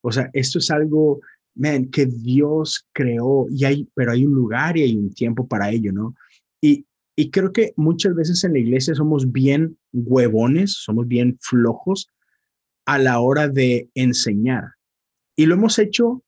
O 0.00 0.10
sea, 0.10 0.30
esto 0.32 0.58
es 0.58 0.70
algo, 0.70 1.20
man, 1.54 1.90
que 1.90 2.06
Dios 2.06 2.88
creó 2.92 3.46
y 3.50 3.64
hay, 3.64 3.88
pero 3.94 4.12
hay 4.12 4.24
un 4.24 4.34
lugar 4.34 4.76
y 4.76 4.82
hay 4.82 4.96
un 4.96 5.12
tiempo 5.12 5.46
para 5.46 5.70
ello, 5.70 5.92
¿no? 5.92 6.14
Y, 6.60 6.86
y 7.16 7.30
creo 7.30 7.52
que 7.52 7.72
muchas 7.76 8.14
veces 8.14 8.42
en 8.44 8.54
la 8.54 8.58
iglesia 8.58 8.94
somos 8.94 9.30
bien 9.30 9.78
huevones, 9.92 10.72
somos 10.72 11.06
bien 11.06 11.38
flojos 11.40 12.10
a 12.86 12.98
la 12.98 13.20
hora 13.20 13.48
de 13.48 13.88
enseñar. 13.94 14.64
Y 15.36 15.46
lo 15.46 15.54
hemos 15.54 15.78
hecho 15.78 16.22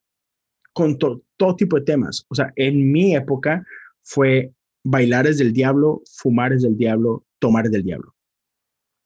con 0.73 0.97
todo 0.97 1.55
tipo 1.55 1.77
de 1.77 1.85
temas. 1.85 2.25
O 2.29 2.35
sea, 2.35 2.53
en 2.55 2.91
mi 2.91 3.15
época 3.15 3.65
fue 4.03 4.53
bailar 4.83 5.27
es 5.27 5.37
del 5.37 5.51
diablo, 5.51 6.01
fumar 6.15 6.53
es 6.53 6.61
del 6.61 6.77
diablo, 6.77 7.25
tomar 7.39 7.65
es 7.65 7.71
del 7.71 7.83
diablo. 7.83 8.15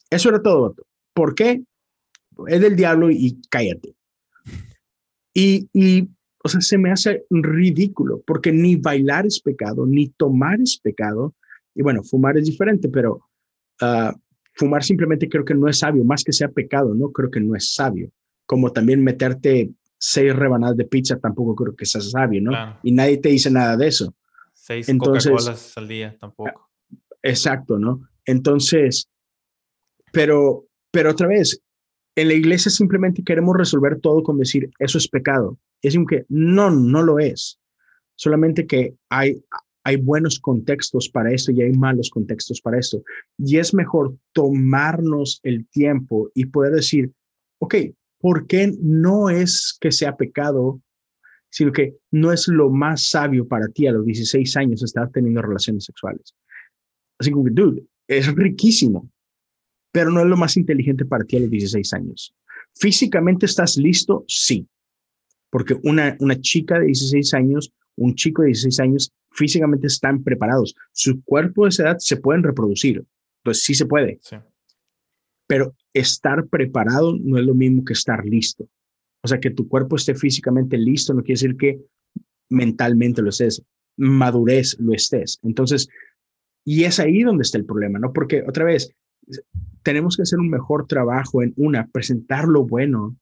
Eso 0.10 0.30
era 0.30 0.42
todo. 0.42 0.76
¿Por 1.14 1.34
qué? 1.34 1.64
Es 2.48 2.62
del 2.62 2.76
diablo 2.76 3.10
y 3.10 3.42
cállate. 3.50 3.96
Y, 5.34 5.70
y 5.74 6.10
o 6.44 6.50
sea, 6.50 6.62
se 6.62 6.78
me 6.78 6.92
hace 6.92 7.26
ridículo 7.30 8.22
porque 8.26 8.52
ni 8.52 8.76
bailar 8.76 9.26
es 9.26 9.40
pecado, 9.40 9.86
ni 9.86 10.10
tomar 10.10 10.60
es 10.62 10.78
pecado, 10.78 11.36
y 11.74 11.82
bueno, 11.82 12.04
fumar 12.04 12.38
es 12.38 12.46
diferente, 12.46 12.90
pero 12.90 13.28
uh, 13.82 14.12
fumar 14.54 14.84
simplemente 14.84 15.30
creo 15.30 15.46
que 15.46 15.54
no 15.54 15.68
es 15.68 15.80
sabio, 15.80 16.04
más 16.04 16.24
que 16.24 16.34
sea 16.34 16.50
pecado, 16.50 16.94
no 16.94 17.12
creo 17.12 17.30
que 17.32 17.40
no 17.40 17.56
es 17.56 17.74
sabio. 17.74 18.12
Como 18.46 18.72
también 18.72 19.04
meterte 19.04 19.72
seis 19.98 20.36
rebanadas 20.36 20.78
de 20.78 20.86
pizza 20.86 21.20
tampoco 21.20 21.56
creo 21.56 21.76
que 21.76 21.86
sea 21.86 22.02
sabio, 22.02 22.42
¿no? 22.42 22.52
Y 22.84 22.92
nadie 22.92 23.18
te 23.18 23.30
dice 23.30 23.50
nada 23.52 23.78
de 23.78 23.88
eso. 23.88 24.14
Seis 24.54 24.88
Coca-Colas 24.98 25.78
al 25.78 25.88
día 25.88 26.18
tampoco. 26.20 26.70
Exacto, 27.22 27.78
¿no? 27.78 28.02
Entonces, 28.26 29.10
pero, 30.12 30.66
pero 30.92 31.12
otra 31.12 31.28
vez, 31.28 31.62
en 32.16 32.28
la 32.28 32.34
iglesia 32.34 32.70
simplemente 32.70 33.24
queremos 33.24 33.56
resolver 33.56 34.00
todo 34.00 34.24
con 34.24 34.38
decir 34.38 34.70
eso 34.80 34.98
es 34.98 35.08
pecado. 35.08 35.58
Es 35.82 35.96
que 36.08 36.26
no, 36.30 36.70
no 36.70 37.02
lo 37.02 37.20
es. 37.20 37.60
Solamente 38.16 38.68
que 38.68 38.96
hay, 39.10 39.44
hay 39.84 39.98
buenos 39.98 40.40
contextos 40.40 41.10
para 41.10 41.32
esto 41.32 41.52
y 41.52 41.62
hay 41.62 41.72
malos 41.72 42.10
contextos 42.10 42.62
para 42.62 42.80
esto. 42.80 43.04
Y 43.38 43.58
es 43.58 43.74
mejor 43.74 44.16
tomarnos 44.34 45.40
el 45.44 45.68
tiempo 45.68 46.30
y 46.34 46.46
poder 46.46 46.74
decir, 46.74 47.12
ok, 47.60 47.76
¿por 48.20 48.48
qué 48.48 48.74
no 48.80 49.30
es 49.30 49.78
que 49.80 49.92
sea 49.92 50.16
pecado, 50.16 50.82
sino 51.50 51.72
que 51.72 51.96
no 52.12 52.32
es 52.32 52.48
lo 52.48 52.70
más 52.70 53.10
sabio 53.10 53.48
para 53.48 53.68
ti 53.68 53.88
a 53.88 53.92
los 53.92 54.06
16 54.06 54.56
años 54.58 54.84
estar 54.84 55.10
teniendo 55.12 55.42
relaciones 55.42 55.86
sexuales? 55.86 56.36
Así 57.20 57.32
como 57.32 57.46
que, 57.46 57.52
dude, 57.52 57.84
es 58.08 58.34
riquísimo, 58.36 59.10
pero 59.92 60.12
no 60.12 60.22
es 60.22 60.28
lo 60.28 60.38
más 60.38 60.58
inteligente 60.58 61.06
para 61.06 61.24
ti 61.24 61.38
a 61.38 61.42
los 61.42 61.50
16 61.50 61.94
años. 61.94 62.36
Físicamente 62.76 63.46
estás 63.46 63.78
listo, 63.78 64.24
sí, 64.28 64.68
porque 65.50 65.78
una, 65.84 66.16
una 66.20 66.40
chica 66.40 66.80
de 66.80 66.86
16 66.86 67.34
años, 67.34 67.74
un 67.98 68.16
chico 68.16 68.42
de 68.42 68.48
16 68.48 68.80
años 68.80 69.12
físicamente 69.32 69.88
están 69.88 70.24
preparados. 70.24 70.76
Su 70.92 71.24
cuerpo 71.24 71.64
de 71.64 71.70
esa 71.70 71.84
edad 71.84 71.98
se 72.00 72.18
pueden 72.18 72.44
reproducir. 72.44 73.04
Entonces 73.44 73.64
sí 73.64 73.74
se 73.74 73.86
puede. 73.86 74.20
pero 75.48 75.76
estar 75.94 76.48
preparado 76.48 77.18
no 77.18 77.38
es 77.38 77.46
lo 77.46 77.54
mismo 77.54 77.84
que 77.84 77.92
estar 77.92 78.26
listo. 78.26 78.70
O 79.22 79.28
sea, 79.28 79.40
que 79.40 79.52
tu 79.52 79.68
cuerpo 79.68 79.98
esté 79.98 80.16
físicamente 80.16 80.78
listo 80.78 81.14
no 81.14 81.22
quiere 81.22 81.34
decir 81.34 81.58
que 81.58 81.82
mentalmente 82.50 83.22
lo 83.22 83.30
estés, 83.30 83.62
madurez 83.98 84.78
lo 84.80 84.94
estés. 84.94 85.40
Entonces, 85.44 85.90
y 86.64 86.86
es 86.86 87.00
ahí 87.00 87.24
donde 87.24 87.42
está 87.42 87.58
el 87.58 87.66
problema, 87.66 88.00
¿no? 88.00 88.14
Porque 88.14 88.44
otra 88.48 88.64
vez, 88.66 88.94
tenemos 89.84 90.16
que 90.16 90.24
hacer 90.24 90.40
un 90.40 90.50
mejor 90.50 90.88
trabajo 90.88 91.44
en 91.44 91.54
una, 91.58 91.88
presentar 91.88 92.48
lo 92.48 92.66
bueno 92.66 93.18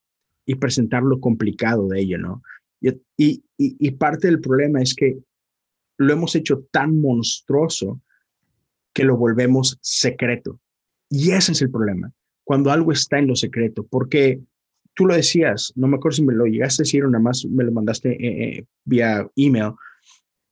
y 0.46 0.56
presentar 0.56 1.04
lo 1.04 1.20
complicado 1.20 1.88
de 1.88 2.02
ello, 2.02 2.18
¿no? 2.18 2.42
Y, 2.82 3.44
y, 3.58 3.92
parte 3.92 4.28
del 4.28 4.40
problema 4.40 4.82
es 4.82 4.96
que 4.96 5.18
lo 5.98 6.14
hemos 6.14 6.36
hecho 6.36 6.66
tan 6.72 7.00
monstruoso 7.00 8.02
que 8.94 9.04
lo 9.04 9.18
volvemos 9.18 9.78
secreto. 9.82 10.60
Y 11.10 11.32
ese 11.32 11.52
es 11.52 11.62
el 11.62 11.72
problema, 11.72 12.12
cuando 12.44 12.72
algo 12.72 12.92
está 12.92 13.20
en 13.20 13.28
lo 13.28 13.36
secreto, 13.36 13.86
porque 13.86 14.42
tú 14.94 15.06
lo 15.06 15.16
decías, 15.16 15.74
no 15.76 15.88
me 15.88 15.98
acuerdo 15.98 16.18
si 16.18 16.24
me 16.24 16.34
lo 16.34 16.46
llegaste 16.46 16.82
a 16.82 16.86
decir 16.86 17.04
o 17.04 17.10
nada 17.10 17.22
más 17.22 17.46
me 17.46 17.64
lo 17.64 17.72
mandaste 17.72 18.12
eh, 18.12 18.44
eh, 18.44 18.66
vía 18.86 19.30
email, 19.36 19.74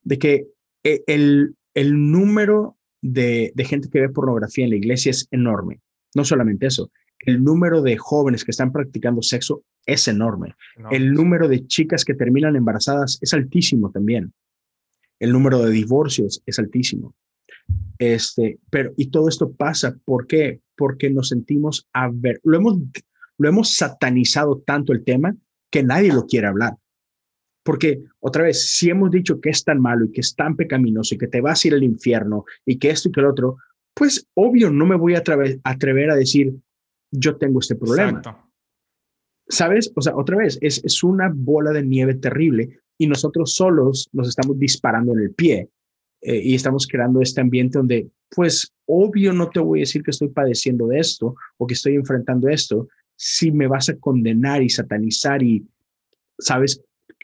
de 0.04 0.20
que 0.20 0.48
eh, 0.84 1.04
el, 1.08 1.56
el 1.74 2.12
número 2.12 2.78
de, 3.02 3.52
de, 3.56 3.66
gente 3.66 3.90
que 3.90 4.02
ve 4.02 4.10
pornografía 4.10 4.66
en 4.66 4.72
la 4.72 4.78
iglesia 4.78 5.12
es 5.12 5.28
enorme. 5.32 5.80
No 6.16 6.26
solamente 6.26 6.66
eso, 6.66 6.92
el 7.20 7.44
número 7.44 7.82
de 7.82 7.98
jóvenes 7.98 8.44
que 8.44 8.52
están 8.52 8.72
practicando 8.72 9.22
sexo 9.22 9.64
es 9.88 10.08
enorme. 10.08 10.56
El 10.92 11.14
número 11.14 11.48
de 11.48 11.66
chicas 11.66 12.06
que 12.06 12.14
terminan 12.14 12.56
embarazadas 12.56 13.18
es 13.22 13.34
altísimo 13.34 13.90
también. 13.90 14.34
El 15.20 15.32
número 15.32 15.64
de 15.64 15.72
divorcios 15.72 16.44
es 16.46 16.60
altísimo. 16.60 17.16
Este, 17.98 18.60
pero, 18.70 18.94
y 18.98 19.10
todo 19.10 19.30
esto 19.30 19.52
pasa, 19.52 19.98
¿por 20.06 20.28
qué? 20.28 20.62
Porque 20.76 21.10
nos 21.10 21.30
sentimos 21.30 21.88
a 21.94 22.10
ver, 22.14 22.40
lo 22.44 22.58
hemos, 22.58 22.78
lo 23.38 23.50
hemos 23.50 23.74
satanizado 23.74 24.62
tanto 24.66 24.94
el 24.94 25.04
tema 25.04 25.36
que 25.72 25.82
nadie 25.82 26.14
lo 26.14 26.28
quiere 26.28 26.48
hablar. 26.48 26.76
Porque 27.64 28.04
otra 28.20 28.44
vez, 28.44 28.70
si 28.70 28.90
hemos 28.90 29.10
dicho 29.10 29.42
que 29.42 29.50
es 29.50 29.64
tan 29.64 29.82
malo 29.82 30.06
y 30.06 30.12
que 30.12 30.22
es 30.22 30.36
tan 30.36 30.56
pecaminoso 30.56 31.16
y 31.16 31.18
que 31.18 31.28
te 31.28 31.42
vas 31.42 31.64
a 31.64 31.68
ir 31.68 31.74
al 31.74 31.84
infierno 31.84 32.46
y 32.66 32.78
que 32.78 32.90
esto 32.90 33.10
y 33.10 33.12
que 33.12 33.22
el 33.22 33.26
otro, 33.26 33.58
pues 33.94 34.28
obvio 34.36 34.70
no 34.70 34.86
me 34.86 34.96
voy 34.96 35.16
a 35.16 35.24
atrever, 35.64 36.12
a 36.12 36.16
decir, 36.16 36.54
yo 37.12 37.38
tengo 37.38 37.60
este 37.60 37.76
problema. 37.76 38.22
¿Sabes? 39.50 39.92
O 39.96 40.02
sea, 40.02 40.16
otra 40.16 40.38
vez, 40.38 40.58
es, 40.62 40.84
es 40.84 41.04
una 41.04 41.32
bola 41.34 41.72
de 41.72 41.84
nieve 41.84 42.16
terrible 42.16 42.80
y 42.98 43.08
nosotros 43.08 43.54
solos 43.54 44.10
nos 44.12 44.28
estamos 44.28 44.60
disparando 44.60 45.14
en 45.14 45.20
el 45.20 45.34
pie 45.34 45.70
eh, 46.22 46.42
y 46.44 46.56
estamos 46.56 46.88
creando 46.88 47.22
este 47.22 47.42
ambiente 47.42 47.78
donde, 47.78 48.10
pues, 48.36 48.74
obvio 48.86 49.34
no 49.34 49.50
te 49.50 49.60
voy 49.60 49.80
a 49.80 49.82
decir 49.82 50.04
que 50.04 50.12
estoy 50.12 50.30
padeciendo 50.30 50.88
de 50.88 51.00
esto 51.00 51.36
o 51.58 51.68
que 51.68 51.76
estoy 51.76 51.96
enfrentando 51.96 52.50
esto 52.50 52.88
si 53.16 53.52
me 53.52 53.68
vas 53.68 53.90
a 53.90 53.98
condenar 53.98 54.62
y 54.62 54.70
satanizar 54.70 55.42
y, 55.44 55.66
¿sabes? 56.38 56.82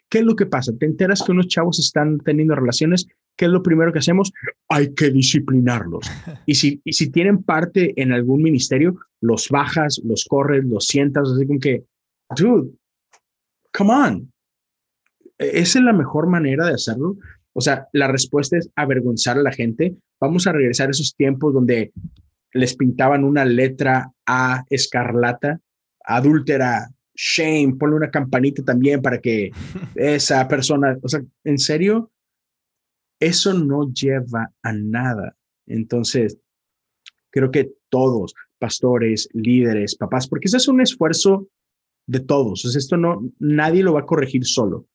¿Qué 0.08 0.18
es 0.18 0.24
lo 0.24 0.36
que 0.36 0.46
pasa? 0.46 0.72
Te 0.76 0.86
enteras 0.86 1.22
que 1.22 1.32
unos 1.32 1.48
chavos 1.48 1.78
están 1.78 2.18
teniendo 2.20 2.54
relaciones, 2.54 3.06
¿qué 3.36 3.46
es 3.46 3.50
lo 3.50 3.62
primero 3.62 3.92
que 3.92 3.98
hacemos? 3.98 4.32
Hay 4.68 4.94
que 4.94 5.10
disciplinarlos. 5.10 6.06
Y 6.46 6.56
si, 6.56 6.80
y 6.84 6.92
si 6.92 7.10
tienen 7.10 7.42
parte 7.42 7.94
en 8.00 8.12
algún 8.12 8.42
ministerio, 8.42 8.96
los 9.20 9.48
bajas, 9.48 10.00
los 10.04 10.26
corres, 10.26 10.64
los 10.64 10.86
sientas, 10.86 11.30
así 11.30 11.46
como 11.46 11.58
que, 11.58 11.84
dude, 12.36 12.72
come 13.72 13.92
on. 13.92 14.32
E-, 15.38 15.60
esa 15.60 15.78
es 15.78 15.84
la 15.84 15.92
mejor 15.92 16.26
manera 16.28 16.66
de 16.66 16.74
hacerlo. 16.74 17.16
O 17.52 17.60
sea, 17.60 17.88
la 17.92 18.08
respuesta 18.08 18.56
es 18.56 18.70
avergonzar 18.74 19.38
a 19.38 19.42
la 19.42 19.52
gente. 19.52 19.96
Vamos 20.20 20.46
a 20.46 20.52
regresar 20.52 20.88
a 20.88 20.90
esos 20.90 21.14
tiempos 21.14 21.54
donde 21.54 21.92
les 22.52 22.76
pintaban 22.76 23.24
una 23.24 23.44
letra 23.44 24.12
A 24.26 24.64
escarlata, 24.70 25.60
adúltera, 26.04 26.88
shame, 27.14 27.76
ponle 27.78 27.96
una 27.96 28.10
campanita 28.10 28.62
también 28.62 29.02
para 29.02 29.18
que 29.18 29.50
esa 29.94 30.46
persona, 30.48 30.96
o 31.02 31.08
sea, 31.08 31.22
en 31.44 31.58
serio, 31.58 32.10
eso 33.20 33.54
no 33.54 33.92
lleva 33.92 34.52
a 34.62 34.72
nada. 34.72 35.36
Entonces, 35.66 36.38
creo 37.30 37.50
que 37.50 37.72
todos, 37.88 38.34
pastores, 38.58 39.28
líderes, 39.32 39.96
papás, 39.96 40.28
porque 40.28 40.46
ese 40.46 40.56
es 40.56 40.68
un 40.68 40.80
esfuerzo 40.80 41.48
de 42.06 42.20
todos. 42.20 42.64
O 42.64 42.68
sea, 42.68 42.78
esto 42.78 42.96
no, 42.96 43.30
nadie 43.38 43.82
lo 43.82 43.94
va 43.94 44.00
a 44.00 44.06
corregir 44.06 44.44
solo. 44.44 44.86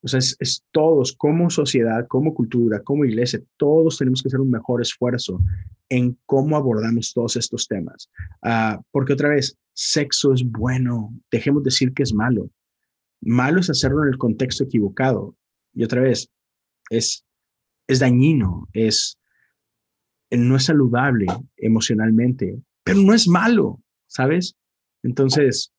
O 0.00 0.08
sea, 0.08 0.18
es, 0.18 0.64
todos 0.70 1.12
como 1.12 1.50
sociedad, 1.50 2.06
como 2.06 2.32
cultura, 2.32 2.82
como 2.82 3.04
iglesia, 3.04 3.42
todos 3.56 3.98
tenemos 3.98 4.22
que 4.22 4.28
hacer 4.28 4.40
un 4.40 4.50
mejor 4.50 4.80
esfuerzo 4.80 5.40
en 5.88 6.16
cómo 6.24 6.56
abordamos 6.56 7.12
todos 7.12 7.36
estos 7.36 7.66
temas. 7.66 8.08
Ah, 8.42 8.80
porque 8.92 9.14
otra 9.14 9.30
vez, 9.30 9.56
sexo 9.72 10.32
es 10.32 10.44
bueno, 10.44 11.12
dejemos 11.32 11.64
decir 11.64 11.92
que 11.94 12.04
es 12.04 12.14
malo. 12.14 12.50
Malo 13.20 13.60
es 13.60 13.70
hacerlo 13.70 14.04
en 14.04 14.10
el 14.10 14.18
contexto 14.18 14.64
equivocado. 14.64 15.34
Y 15.74 15.82
otra 15.82 16.00
vez, 16.00 16.30
es, 16.90 17.24
es 17.88 17.98
dañino, 17.98 18.68
es, 18.72 19.18
no 20.30 20.56
es 20.56 20.64
saludable 20.64 21.26
emocionalmente, 21.56 22.56
pero 22.84 23.00
no 23.00 23.14
es 23.14 23.26
malo, 23.26 23.82
¿sabes? 24.06 24.56
Entonces, 25.02 25.72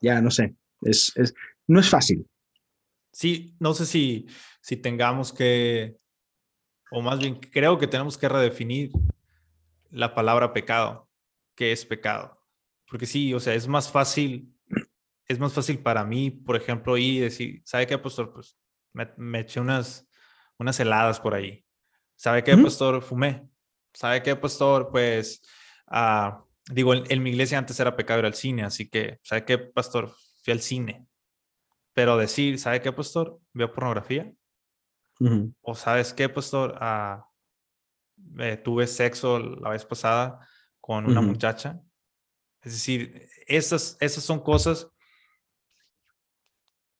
ya 0.00 0.20
no 0.20 0.30
sé, 0.30 0.54
es, 0.82 1.12
es, 1.16 1.34
no 1.66 1.80
es 1.80 1.88
fácil, 1.88 2.26
Sí, 3.12 3.56
no 3.58 3.74
sé 3.74 3.86
si, 3.86 4.26
si 4.60 4.76
tengamos 4.76 5.32
que, 5.32 5.96
o 6.90 7.02
más 7.02 7.18
bien 7.18 7.40
creo 7.40 7.78
que 7.78 7.88
tenemos 7.88 8.16
que 8.16 8.28
redefinir 8.28 8.92
la 9.90 10.14
palabra 10.14 10.52
pecado. 10.52 11.08
¿Qué 11.56 11.72
es 11.72 11.84
pecado? 11.84 12.40
Porque 12.86 13.06
sí, 13.06 13.34
o 13.34 13.40
sea, 13.40 13.54
es 13.54 13.66
más 13.66 13.90
fácil, 13.90 14.54
es 15.26 15.38
más 15.38 15.52
fácil 15.52 15.80
para 15.80 16.04
mí, 16.04 16.30
por 16.30 16.56
ejemplo, 16.56 16.96
ir 16.96 17.14
y 17.14 17.20
decir, 17.20 17.62
¿sabe 17.64 17.86
qué, 17.86 17.98
pastor? 17.98 18.32
Pues 18.32 18.56
me, 18.92 19.40
eché 19.40 19.60
unas, 19.60 20.08
unas 20.58 20.78
heladas 20.78 21.20
por 21.20 21.34
ahí. 21.34 21.64
¿Sabe 22.16 22.44
qué, 22.44 22.56
pastor? 22.56 23.02
Fumé. 23.02 23.48
¿Sabe 23.92 24.22
qué, 24.22 24.36
pastor? 24.36 24.90
Pues, 24.90 25.42
uh, 25.88 26.42
digo, 26.70 26.94
en, 26.94 27.04
en, 27.08 27.22
mi 27.22 27.30
iglesia 27.30 27.58
antes 27.58 27.78
era 27.80 27.96
pecado 27.96 28.20
ir 28.20 28.26
al 28.26 28.34
cine, 28.34 28.64
así 28.64 28.88
que, 28.88 29.18
¿sabe 29.22 29.44
qué, 29.44 29.58
pastor? 29.58 30.12
Fui 30.42 30.52
al 30.52 30.60
cine. 30.60 31.06
Pero 31.92 32.16
decir, 32.16 32.58
¿sabe 32.58 32.80
qué, 32.80 32.92
pastor? 32.92 33.38
Veo 33.52 33.72
pornografía. 33.72 34.32
O 35.60 35.74
¿sabes 35.74 36.14
qué, 36.14 36.28
pastor? 36.30 36.78
Ah, 36.80 37.26
eh, 38.38 38.56
tuve 38.56 38.86
sexo 38.86 39.38
la 39.38 39.70
vez 39.70 39.84
pasada 39.84 40.46
con 40.80 41.04
una 41.04 41.20
muchacha. 41.20 41.78
Es 42.62 42.72
decir, 42.72 43.28
esas, 43.46 43.96
esas 44.00 44.24
son 44.24 44.40
cosas 44.40 44.88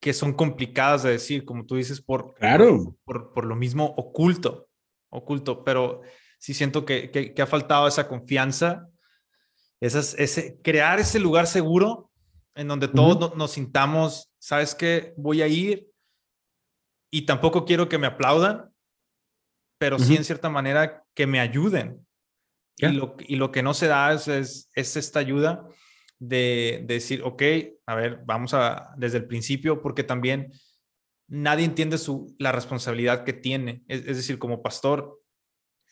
que 0.01 0.13
son 0.13 0.33
complicadas 0.33 1.03
de 1.03 1.13
decir, 1.13 1.45
como 1.45 1.67
tú 1.67 1.77
dices, 1.77 2.01
por, 2.01 2.35
claro. 2.35 2.97
por, 3.05 3.33
por 3.33 3.45
lo 3.45 3.55
mismo 3.55 3.87
oculto, 3.97 4.69
oculto, 5.11 5.63
pero 5.63 6.01
sí 6.39 6.55
siento 6.55 6.87
que, 6.87 7.11
que, 7.11 7.43
ha 7.43 7.47
faltado 7.47 7.87
esa 7.87 8.09
confianza, 8.09 8.89
esas, 9.81 10.15
ese, 10.19 10.61
crear 10.63 11.01
ese 11.01 11.19
lugar 11.19 11.47
seguro 11.47 12.11
en 12.55 12.69
donde 12.69 12.89
todos 12.89 13.37
nos 13.37 13.53
sintamos 13.53 14.31
¿sabes 14.41 14.75
qué? 14.75 15.15
Voy 15.17 15.43
a 15.43 15.47
ir 15.47 15.89
y 17.13 17.23
tampoco 17.23 17.65
quiero 17.65 17.89
que 17.89 17.99
me 17.99 18.07
aplaudan, 18.07 18.73
pero 19.79 19.99
sí 19.99 20.17
en 20.17 20.25
cierta 20.25 20.49
manera 20.49 21.05
que 21.15 21.27
me 21.27 21.41
ayuden. 21.41 22.05
Y, 22.79 22.89
lo, 22.89 23.15
y, 23.19 23.37
lo, 23.37 23.53
que 23.53 23.63
no 23.63 23.75
se 23.75 23.89
da 23.89 24.13
es, 24.13 24.27
es, 24.75 24.97
esta 24.97 25.19
ayuda 25.19 25.69
de, 26.19 26.83
decir, 26.87 27.23
ok, 27.23 27.43
a 27.87 27.95
ver, 27.95 28.23
vamos 28.25 28.55
a 28.55 28.95
desde 28.97 29.19
el 29.19 29.27
principio, 29.27 29.83
porque 29.83 30.03
también 30.03 30.51
nadie 31.29 31.67
entiende 31.67 31.99
su, 31.99 32.35
la 32.39 32.53
responsabilidad 32.53 33.25
que 33.25 33.35
tiene. 33.35 33.83
Es, 33.87 34.05
decir, 34.07 34.39
como 34.39 34.63
pastor, 34.63 35.20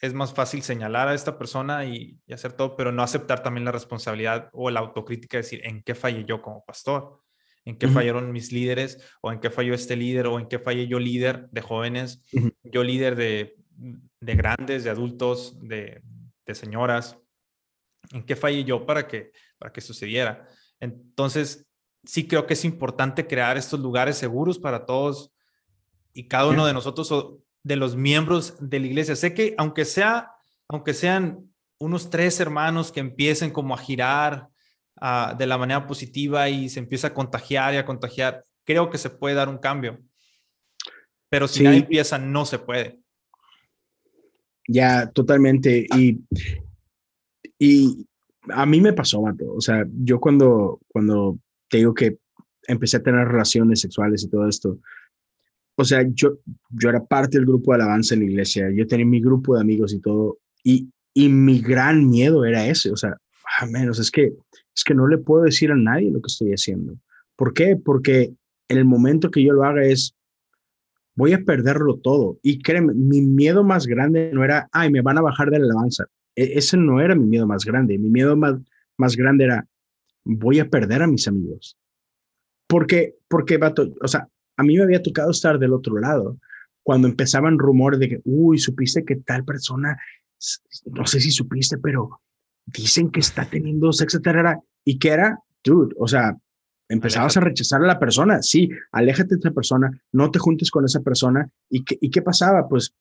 es 0.00 0.14
más 0.14 0.32
fácil 0.32 0.62
señalar 0.62 1.08
a 1.08 1.14
esta 1.14 1.38
persona 1.38 1.84
y, 1.84 2.20
y, 2.26 2.32
hacer 2.32 2.52
todo, 2.52 2.76
pero 2.76 2.92
no 2.92 3.02
aceptar 3.02 3.42
también 3.42 3.64
la 3.64 3.72
responsabilidad 3.72 4.48
o 4.52 4.70
la 4.70 4.80
autocrítica, 4.80 5.36
de 5.36 5.42
decir, 5.42 5.60
¿en 5.64 5.82
qué 5.82 5.94
fallé 5.94 6.24
yo 6.24 6.40
como 6.40 6.64
pastor? 6.64 7.20
en 7.68 7.76
qué 7.76 7.86
fallaron 7.86 8.32
mis 8.32 8.50
líderes 8.50 8.98
o 9.20 9.30
en 9.30 9.40
qué 9.40 9.50
falló 9.50 9.74
este 9.74 9.94
líder 9.94 10.26
o 10.26 10.38
en 10.38 10.48
qué 10.48 10.58
fallé 10.58 10.88
yo 10.88 10.98
líder 10.98 11.50
de 11.50 11.60
jóvenes, 11.60 12.24
yo 12.62 12.82
líder 12.82 13.14
de, 13.14 13.56
de, 14.20 14.34
grandes, 14.34 14.84
de 14.84 14.90
adultos, 14.90 15.54
de, 15.60 16.00
de, 16.46 16.54
señoras, 16.54 17.18
en 18.10 18.24
qué 18.24 18.36
fallé 18.36 18.64
yo 18.64 18.86
para 18.86 19.06
que, 19.06 19.32
para 19.58 19.70
que 19.70 19.82
sucediera. 19.82 20.48
Entonces, 20.80 21.66
sí 22.04 22.26
creo 22.26 22.46
que 22.46 22.54
es 22.54 22.64
importante 22.64 23.26
crear 23.26 23.58
estos 23.58 23.80
lugares 23.80 24.16
seguros 24.16 24.58
para 24.58 24.86
todos 24.86 25.30
y 26.14 26.26
cada 26.26 26.48
uno 26.48 26.64
de 26.64 26.72
nosotros 26.72 27.12
de 27.68 27.76
los 27.76 27.96
miembros 27.96 28.56
de 28.60 28.80
la 28.80 28.86
iglesia. 28.86 29.14
Sé 29.14 29.34
que 29.34 29.54
aunque 29.58 29.84
sea, 29.84 30.32
aunque 30.68 30.94
sean 30.94 31.52
unos 31.78 32.08
tres 32.08 32.40
hermanos 32.40 32.90
que 32.90 33.00
empiecen 33.00 33.50
como 33.50 33.74
a 33.74 33.78
girar 33.78 34.48
de 35.38 35.46
la 35.46 35.58
manera 35.58 35.86
positiva 35.86 36.48
y 36.48 36.68
se 36.70 36.80
empieza 36.80 37.08
a 37.08 37.14
contagiar 37.14 37.74
y 37.74 37.76
a 37.76 37.84
contagiar, 37.84 38.42
creo 38.64 38.90
que 38.90 38.98
se 38.98 39.10
puede 39.10 39.36
dar 39.36 39.48
un 39.48 39.58
cambio. 39.58 40.00
Pero 41.30 41.46
si 41.46 41.62
nadie 41.62 41.80
empieza, 41.80 42.18
no 42.18 42.46
se 42.46 42.58
puede. 42.58 42.98
Ya, 44.66 45.10
totalmente. 45.10 45.86
Y, 45.94 46.20
y 47.58 48.06
a 48.50 48.64
mí 48.64 48.80
me 48.80 48.94
pasó, 48.94 49.20
vato. 49.20 49.52
O 49.52 49.60
sea, 49.60 49.86
yo 50.02 50.18
cuando, 50.18 50.80
cuando 50.88 51.38
te 51.68 51.76
digo 51.76 51.92
que 51.92 52.16
empecé 52.66 52.96
a 52.96 53.02
tener 53.02 53.28
relaciones 53.28 53.82
sexuales 53.82 54.24
y 54.24 54.30
todo 54.30 54.48
esto, 54.48 54.78
o 55.80 55.84
sea, 55.84 56.04
yo, 56.12 56.38
yo 56.70 56.88
era 56.88 57.04
parte 57.04 57.38
del 57.38 57.46
grupo 57.46 57.70
de 57.70 57.76
alabanza 57.76 58.14
en 58.14 58.20
la 58.20 58.26
iglesia, 58.26 58.68
yo 58.74 58.84
tenía 58.86 59.06
mi 59.06 59.20
grupo 59.20 59.54
de 59.54 59.60
amigos 59.60 59.94
y 59.94 60.00
todo, 60.00 60.38
y, 60.64 60.90
y 61.14 61.28
mi 61.28 61.60
gran 61.60 62.10
miedo 62.10 62.44
era 62.44 62.66
ese, 62.66 62.90
o 62.90 62.96
sea, 62.96 63.16
a 63.60 63.66
menos 63.66 64.00
es 64.00 64.10
que, 64.10 64.32
es 64.74 64.82
que 64.84 64.94
no 64.94 65.06
le 65.06 65.18
puedo 65.18 65.44
decir 65.44 65.70
a 65.70 65.76
nadie 65.76 66.10
lo 66.10 66.20
que 66.20 66.26
estoy 66.26 66.50
haciendo. 66.50 66.94
¿Por 67.36 67.54
qué? 67.54 67.76
Porque 67.76 68.34
en 68.68 68.78
el 68.78 68.84
momento 68.84 69.30
que 69.30 69.42
yo 69.42 69.52
lo 69.52 69.62
haga 69.62 69.84
es, 69.84 70.16
voy 71.14 71.32
a 71.32 71.44
perderlo 71.44 71.98
todo. 71.98 72.38
Y 72.42 72.60
créeme, 72.60 72.92
mi 72.94 73.22
miedo 73.22 73.62
más 73.62 73.86
grande 73.86 74.32
no 74.32 74.42
era, 74.44 74.68
ay, 74.72 74.90
me 74.90 75.00
van 75.00 75.18
a 75.18 75.22
bajar 75.22 75.50
de 75.50 75.60
la 75.60 75.66
alabanza. 75.66 76.06
E, 76.34 76.58
ese 76.58 76.76
no 76.76 77.00
era 77.00 77.14
mi 77.14 77.26
miedo 77.26 77.46
más 77.46 77.64
grande. 77.64 77.98
Mi 77.98 78.10
miedo 78.10 78.36
más, 78.36 78.56
más 78.96 79.16
grande 79.16 79.44
era, 79.44 79.64
voy 80.24 80.58
a 80.58 80.68
perder 80.68 81.02
a 81.02 81.06
mis 81.06 81.28
amigos. 81.28 81.76
Porque, 82.66 83.14
porque, 83.28 83.58
vato, 83.58 83.94
o 84.00 84.08
sea, 84.08 84.28
a 84.58 84.62
mí 84.64 84.76
me 84.76 84.82
había 84.82 85.02
tocado 85.02 85.30
estar 85.30 85.58
del 85.58 85.72
otro 85.72 85.98
lado. 85.98 86.36
Cuando 86.82 87.06
empezaban 87.06 87.58
rumores 87.58 88.00
de 88.00 88.08
que, 88.08 88.20
uy, 88.24 88.58
supiste 88.58 89.04
que 89.04 89.16
tal 89.16 89.44
persona, 89.44 89.96
no 90.86 91.06
sé 91.06 91.20
si 91.20 91.30
supiste, 91.30 91.78
pero 91.78 92.20
dicen 92.66 93.10
que 93.10 93.20
está 93.20 93.48
teniendo 93.48 93.92
sexo, 93.92 94.18
etcétera. 94.18 94.60
Y 94.84 94.98
que 94.98 95.10
era, 95.10 95.38
dude, 95.62 95.94
o 95.96 96.08
sea, 96.08 96.36
empezabas 96.88 97.36
a 97.36 97.40
rechazar 97.40 97.82
a 97.82 97.86
la 97.86 98.00
persona. 98.00 98.42
Sí, 98.42 98.68
aléjate 98.90 99.36
de 99.36 99.40
esa 99.40 99.52
persona, 99.52 99.90
no 100.12 100.30
te 100.30 100.40
juntes 100.40 100.70
con 100.72 100.84
esa 100.84 101.00
persona. 101.00 101.48
¿Y 101.70 101.84
qué, 101.84 101.96
¿Y 102.00 102.10
qué 102.10 102.20
pasaba? 102.20 102.68
Pues 102.68 102.94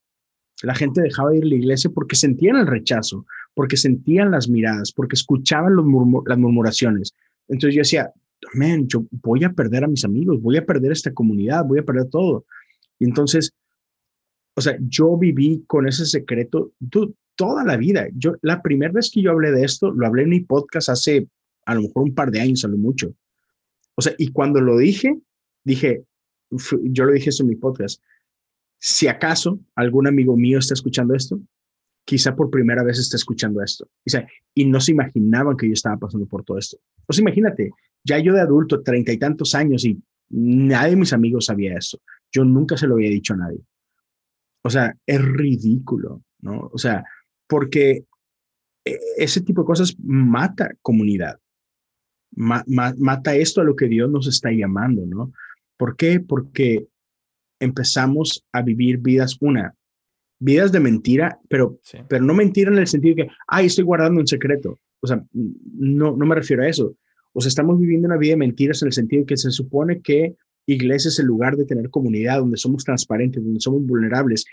la 0.62 0.76
gente 0.76 1.02
dejaba 1.02 1.32
de 1.32 1.38
ir 1.38 1.44
a 1.44 1.48
la 1.48 1.56
iglesia 1.56 1.90
porque 1.92 2.16
sentían 2.16 2.58
el 2.58 2.68
rechazo, 2.68 3.26
porque 3.56 3.78
sentían 3.78 4.30
las 4.30 4.48
miradas, 4.48 4.92
porque 4.92 5.16
escuchaban 5.16 5.76
los 5.76 5.86
las 6.28 6.38
murmuraciones. 6.38 7.16
Entonces 7.48 7.76
yo 7.76 7.82
decía, 7.82 8.14
man, 8.54 8.88
yo 8.88 9.06
voy 9.12 9.44
a 9.44 9.54
perder 9.54 9.84
a 9.84 9.88
mis 9.88 10.06
amigos, 10.06 10.42
voy 10.42 10.58
a 10.58 10.66
perder 10.66 10.92
esta 10.92 11.14
comunidad, 11.14 11.66
voy 11.66 11.80
a 11.80 11.86
perder 11.86 12.10
todo. 12.10 12.46
Y 13.00 13.06
entonces, 13.06 13.54
o 14.56 14.62
sea, 14.62 14.78
yo 14.82 15.18
viví 15.18 15.64
con 15.68 15.88
ese 15.88 16.06
secreto 16.06 16.72
toda 17.36 17.64
la 17.64 17.78
vida. 17.78 18.08
Yo, 18.16 18.36
la 18.42 18.62
primera 18.62 18.92
vez 18.92 19.12
que 19.12 19.22
yo 19.22 19.32
hablé 19.32 19.52
de 19.52 19.64
esto, 19.64 19.92
lo 19.92 20.06
hablé 20.06 20.24
en 20.24 20.30
mi 20.30 20.40
podcast 20.42 20.90
hace 20.90 21.28
a 21.66 21.76
lo 21.76 21.84
mejor 21.84 22.04
un 22.04 22.16
par 22.16 22.32
de 22.32 22.42
años, 22.42 22.64
a 22.66 22.68
mucho. 22.70 23.14
O 23.96 24.02
sea, 24.02 24.14
y 24.18 24.32
cuando 24.32 24.62
lo 24.62 24.78
dije, 24.78 25.20
dije, 25.64 26.04
yo 26.84 27.06
lo 27.06 27.12
dije 27.14 27.30
eso 27.30 27.44
en 27.44 27.50
mi 27.50 27.56
podcast, 27.56 28.02
si 28.80 29.08
acaso 29.08 29.60
algún 29.76 30.08
amigo 30.08 30.38
mío 30.38 30.60
está 30.60 30.74
escuchando 30.74 31.14
esto, 31.14 31.40
quizá 32.08 32.34
por 32.34 32.50
primera 32.50 32.84
vez 32.84 33.00
está 33.00 33.18
escuchando 33.18 33.62
esto. 33.62 33.84
O 33.84 34.10
sea, 34.10 34.26
y 34.56 34.64
no 34.64 34.80
se 34.80 34.94
imaginaban 34.94 35.58
que 35.58 35.68
yo 35.68 35.74
estaba 35.74 35.98
pasando 35.98 36.26
por 36.26 36.46
todo 36.46 36.58
esto. 36.58 36.78
O 37.06 37.12
sea, 37.12 37.22
imagínate, 37.22 37.72
ya 38.02 38.18
yo 38.18 38.34
de 38.34 38.40
adulto, 38.40 38.82
treinta 38.82 39.12
y 39.12 39.18
tantos 39.18 39.54
años 39.54 39.84
y 39.84 40.02
nadie 40.30 40.92
de 40.92 40.96
mis 40.96 41.12
amigos 41.12 41.48
sabía 41.48 41.78
eso. 41.78 42.00
Yo 42.32 42.46
nunca 42.46 42.78
se 42.78 42.88
lo 42.88 42.96
había 42.96 43.10
dicho 43.10 43.34
a 43.34 43.38
nadie. 43.38 43.60
O 44.64 44.70
sea, 44.70 44.96
es 45.06 45.22
ridículo, 45.22 46.24
¿no? 46.40 46.70
O 46.72 46.78
sea, 46.78 47.04
porque 47.46 48.06
e, 48.86 49.00
ese 49.18 49.42
tipo 49.42 49.64
de 49.64 49.68
cosas 49.68 49.94
mata 50.00 50.72
comunidad. 50.82 51.38
mata 52.32 53.36
esto 53.36 53.60
a 53.60 53.66
lo 53.66 53.76
que 53.76 53.90
Dios 53.90 54.10
nos 54.10 54.28
está 54.28 54.50
llamando, 54.50 55.06
¿no? 55.06 55.34
¿Por 55.76 55.98
qué? 55.98 56.22
Porque 56.22 56.88
empezamos 57.60 58.46
a 58.54 58.62
vivir 58.62 59.00
vidas, 59.00 59.36
una, 59.42 59.76
vidas 60.40 60.72
de 60.72 60.80
mentira, 60.80 61.40
pero, 61.50 61.80
pero 62.08 62.24
no 62.24 62.34
mentira 62.34 62.72
en 62.72 62.78
el 62.78 62.88
sentido 62.88 63.16
de 63.16 63.24
que, 63.24 63.30
ay, 63.48 63.68
estoy 63.68 63.84
guardando 63.84 64.22
un 64.22 64.28
secreto. 64.28 64.80
O 65.00 65.08
sea, 65.08 65.24
no, 65.34 66.16
no 66.16 66.26
me 66.26 66.36
refiero 66.36 66.64
a 66.64 66.68
eso. 66.68 66.96
O 67.34 67.42
sea, 67.42 67.50
estamos 67.50 67.80
viviendo 67.80 68.08
una 68.08 68.18
vida 68.18 68.32
de 68.32 68.38
mentiras 68.38 68.82
en 68.82 68.88
el 68.88 68.94
sentido 68.94 69.22
de 69.22 69.28
que 69.28 69.38
se 69.38 69.52
supone 69.52 70.02
que 70.02 70.36
iglesia 70.66 71.10
es 71.10 71.20
el 71.20 71.28
lugar 71.28 71.56
de 71.56 71.66
tener 71.66 71.90
comunidad, 71.90 72.40
donde 72.40 72.58
somos 72.58 72.84
transparentes, 72.84 73.44
donde 73.44 73.60
somos 73.60 73.86
vulnerables, 73.86 74.46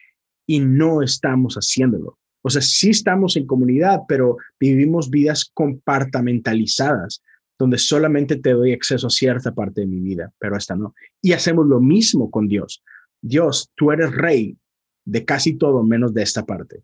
y 0.46 0.60
no 0.60 1.02
estamos 1.02 1.54
haciéndolo. 1.54 2.18
O 2.42 2.50
sea, 2.50 2.60
sí 2.60 2.90
estamos 2.90 3.36
en 3.36 3.46
comunidad, 3.46 4.00
pero 4.06 4.36
vivimos 4.60 5.08
vidas 5.08 5.50
compartamentalizadas, 5.54 7.22
donde 7.58 7.78
solamente 7.78 8.36
te 8.36 8.50
doy 8.50 8.72
acceso 8.72 9.06
a 9.06 9.10
cierta 9.10 9.54
parte 9.54 9.80
de 9.80 9.86
mi 9.86 10.00
vida, 10.00 10.32
pero 10.38 10.56
esta 10.56 10.76
no. 10.76 10.94
Y 11.22 11.32
hacemos 11.32 11.66
lo 11.66 11.80
mismo 11.80 12.30
con 12.30 12.48
Dios. 12.48 12.82
Dios, 13.22 13.70
tú 13.74 13.92
eres 13.92 14.12
rey 14.12 14.58
de 15.04 15.24
casi 15.24 15.56
todo 15.56 15.82
menos 15.82 16.14
de 16.14 16.22
esta 16.22 16.44
parte. 16.44 16.82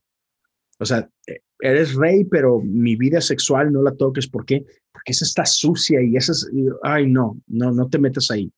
O 0.79 0.87
sea, 0.87 1.09
eh, 1.27 1.41
eres 1.61 1.95
rey, 1.95 2.25
pero 2.25 2.61
mi 2.61 2.97
vida 2.97 3.21
sexual 3.21 3.73
no 3.73 3.83
la 3.83 3.95
toques. 3.95 4.27
¿Por 4.27 4.45
qué? 4.45 4.65
Porque 4.93 5.13
esa 5.13 5.25
está 5.25 5.45
sucia 5.45 6.03
y 6.03 6.17
esa 6.17 6.33
es, 6.33 6.51
ay, 6.83 7.07
no, 7.07 7.39
no, 7.47 7.73
no 7.73 7.89
te 7.89 7.99
metas 7.99 8.31
ahí. 8.31 8.51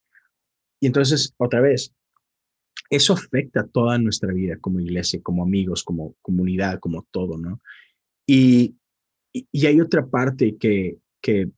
Y 0.81 0.87
entonces, 0.87 1.35
otra 1.37 1.61
vez, 1.61 1.93
eso 2.91 3.15
afecta 3.15 3.67
toda 3.67 3.99
nuestra 3.99 4.33
vida 4.33 4.57
como 4.61 4.81
iglesia, 4.81 5.21
como 5.23 5.43
amigos, 5.43 5.83
como 5.83 6.15
comunidad, 6.23 6.79
como 6.79 7.07
todo, 7.11 7.39
¿no? 7.39 7.61
Y, 8.27 8.77
y, 9.33 9.67
hay 9.67 9.81
otra 9.81 10.07
parte 10.07 10.57
que, 10.57 10.99
que 11.21 11.49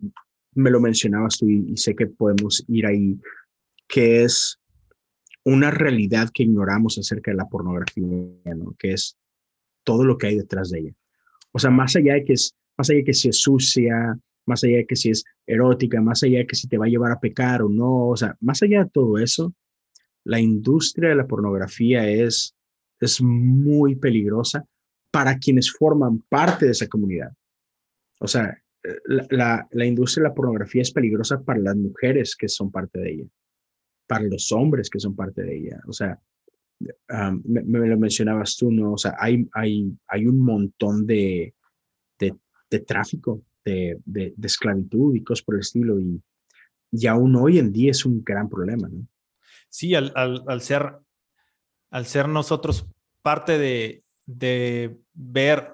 me 0.55 0.71
lo 0.71 0.81
mencionabas 0.81 1.39
tú 1.39 1.49
y, 1.49 1.77
sé 1.77 1.95
que 1.95 2.07
podemos 2.07 2.65
ir 2.69 2.87
ahí, 2.87 3.19
que 3.89 4.23
es 4.23 4.61
una 5.45 5.71
realidad 5.71 6.31
que 6.33 6.45
ignoramos 6.45 6.99
acerca 6.99 7.31
de 7.31 7.37
la 7.37 7.49
pornografía, 7.49 8.05
¿no? 8.57 8.75
Que 8.79 8.93
es 8.93 9.17
todo 9.85 10.05
lo 10.05 10.17
que 10.17 10.29
hay 10.29 10.37
detrás 10.37 10.71
de 10.71 10.81
ella. 10.81 10.93
O 11.53 11.59
sea, 11.59 11.71
más 11.71 11.95
allá 11.97 12.15
de 12.15 12.25
que 12.25 12.33
es, 12.33 12.57
más 12.77 12.91
allá 12.91 12.99
de 12.99 13.05
que 13.05 13.15
si 13.15 13.29
es 13.29 13.41
sucia, 13.41 14.19
más 14.47 14.65
allá 14.65 14.79
de 14.79 14.87
que 14.87 14.97
si 14.97 15.11
es 15.11 15.25
erótica, 15.47 16.01
más 16.01 16.23
allá 16.23 16.39
de 16.39 16.47
que 16.47 16.57
si 16.57 16.69
te 16.69 16.79
va 16.79 16.87
a 16.87 16.89
llevar 16.89 17.13
a 17.13 17.21
pecar 17.21 17.63
o 17.63 17.69
no, 17.69 18.09
o 18.09 18.17
sea, 18.17 18.37
más 18.41 18.63
allá 18.63 18.85
de 18.85 18.91
todo 18.91 19.19
eso, 19.19 19.55
la 20.25 20.41
industria 20.41 21.11
de 21.11 21.17
la 21.17 21.27
pornografía 21.27 22.09
es, 22.09 22.55
es 23.01 23.21
muy 23.21 23.95
peligrosa 23.95 24.65
para 25.11 25.39
quienes 25.39 25.71
forman 25.71 26.21
parte 26.29 26.67
de 26.67 26.73
esa 26.73 26.89
comunidad. 26.89 27.33
O 28.21 28.27
sea, 28.27 28.59
la, 29.05 29.67
la, 29.71 29.87
industria 29.87 30.25
de 30.25 30.29
la 30.31 30.35
pornografía 30.35 30.83
es 30.83 30.91
peligrosa 30.91 31.41
para 31.43 31.59
las 31.59 31.77
mujeres 31.77 32.37
que 32.37 32.49
son 32.49 32.71
parte 32.71 32.99
de 32.99 33.13
ella, 33.13 33.25
para 34.07 34.25
los 34.25 34.53
hombres 34.53 34.91
que 34.91 35.01
son 35.01 35.15
parte 35.15 35.43
de 35.43 35.57
ella. 35.57 35.81
O 35.87 35.93
sea, 35.93 36.19
me, 37.45 37.89
lo 37.89 37.99
mencionabas 37.99 38.57
tú, 38.57 38.71
¿no? 38.71 38.93
O 38.93 38.99
sea, 38.99 39.15
hay, 39.19 39.49
hay, 39.53 39.97
hay 40.09 40.27
un 40.27 40.41
montón 40.41 41.07
de, 41.07 41.55
de, 42.19 42.81
tráfico, 42.81 43.43
de, 43.65 44.01
de, 44.05 44.35
esclavitud 44.43 45.15
y 45.15 45.23
cosas 45.23 45.45
por 45.45 45.55
el 45.55 45.61
estilo, 45.61 46.01
y, 46.01 46.21
y 46.91 47.07
aún 47.07 47.37
hoy 47.37 47.59
en 47.59 47.73
día 47.73 47.93
es 47.93 48.05
un 48.05 48.23
gran 48.25 48.49
problema, 48.49 48.89
¿no? 48.89 49.07
Sí, 49.69 49.95
al, 49.95 50.13
al, 50.17 50.43
al 50.49 50.61
ser, 50.61 50.99
al 51.91 52.07
ser 52.07 52.29
nosotros 52.29 52.87
parte 53.23 53.59
de, 53.59 54.05
de 54.27 54.99
ver 55.13 55.73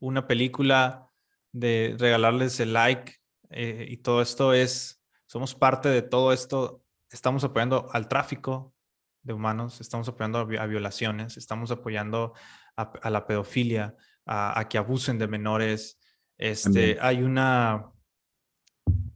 una 0.00 0.26
película, 0.26 1.08
de 1.52 1.96
regalarles 1.98 2.58
el 2.60 2.72
like 2.72 3.14
eh, 3.50 3.86
y 3.88 3.98
todo 3.98 4.22
esto 4.22 4.54
es, 4.54 5.02
somos 5.26 5.54
parte 5.54 5.88
de 5.88 6.02
todo 6.02 6.32
esto, 6.32 6.81
estamos 7.12 7.44
apoyando 7.44 7.88
al 7.92 8.08
tráfico, 8.08 8.74
de 9.22 9.32
humanos, 9.32 9.80
estamos 9.80 10.08
apoyando 10.08 10.38
a, 10.40 10.66
violaciones, 10.66 11.36
estamos 11.36 11.70
apoyando 11.70 12.34
a, 12.76 13.10
la 13.10 13.26
pedofilia, 13.26 13.94
a, 14.26 14.66
que 14.68 14.78
abusen 14.78 15.18
de 15.18 15.28
menores. 15.28 16.00
Este, 16.38 16.98
hay 17.00 17.22
una 17.22 17.92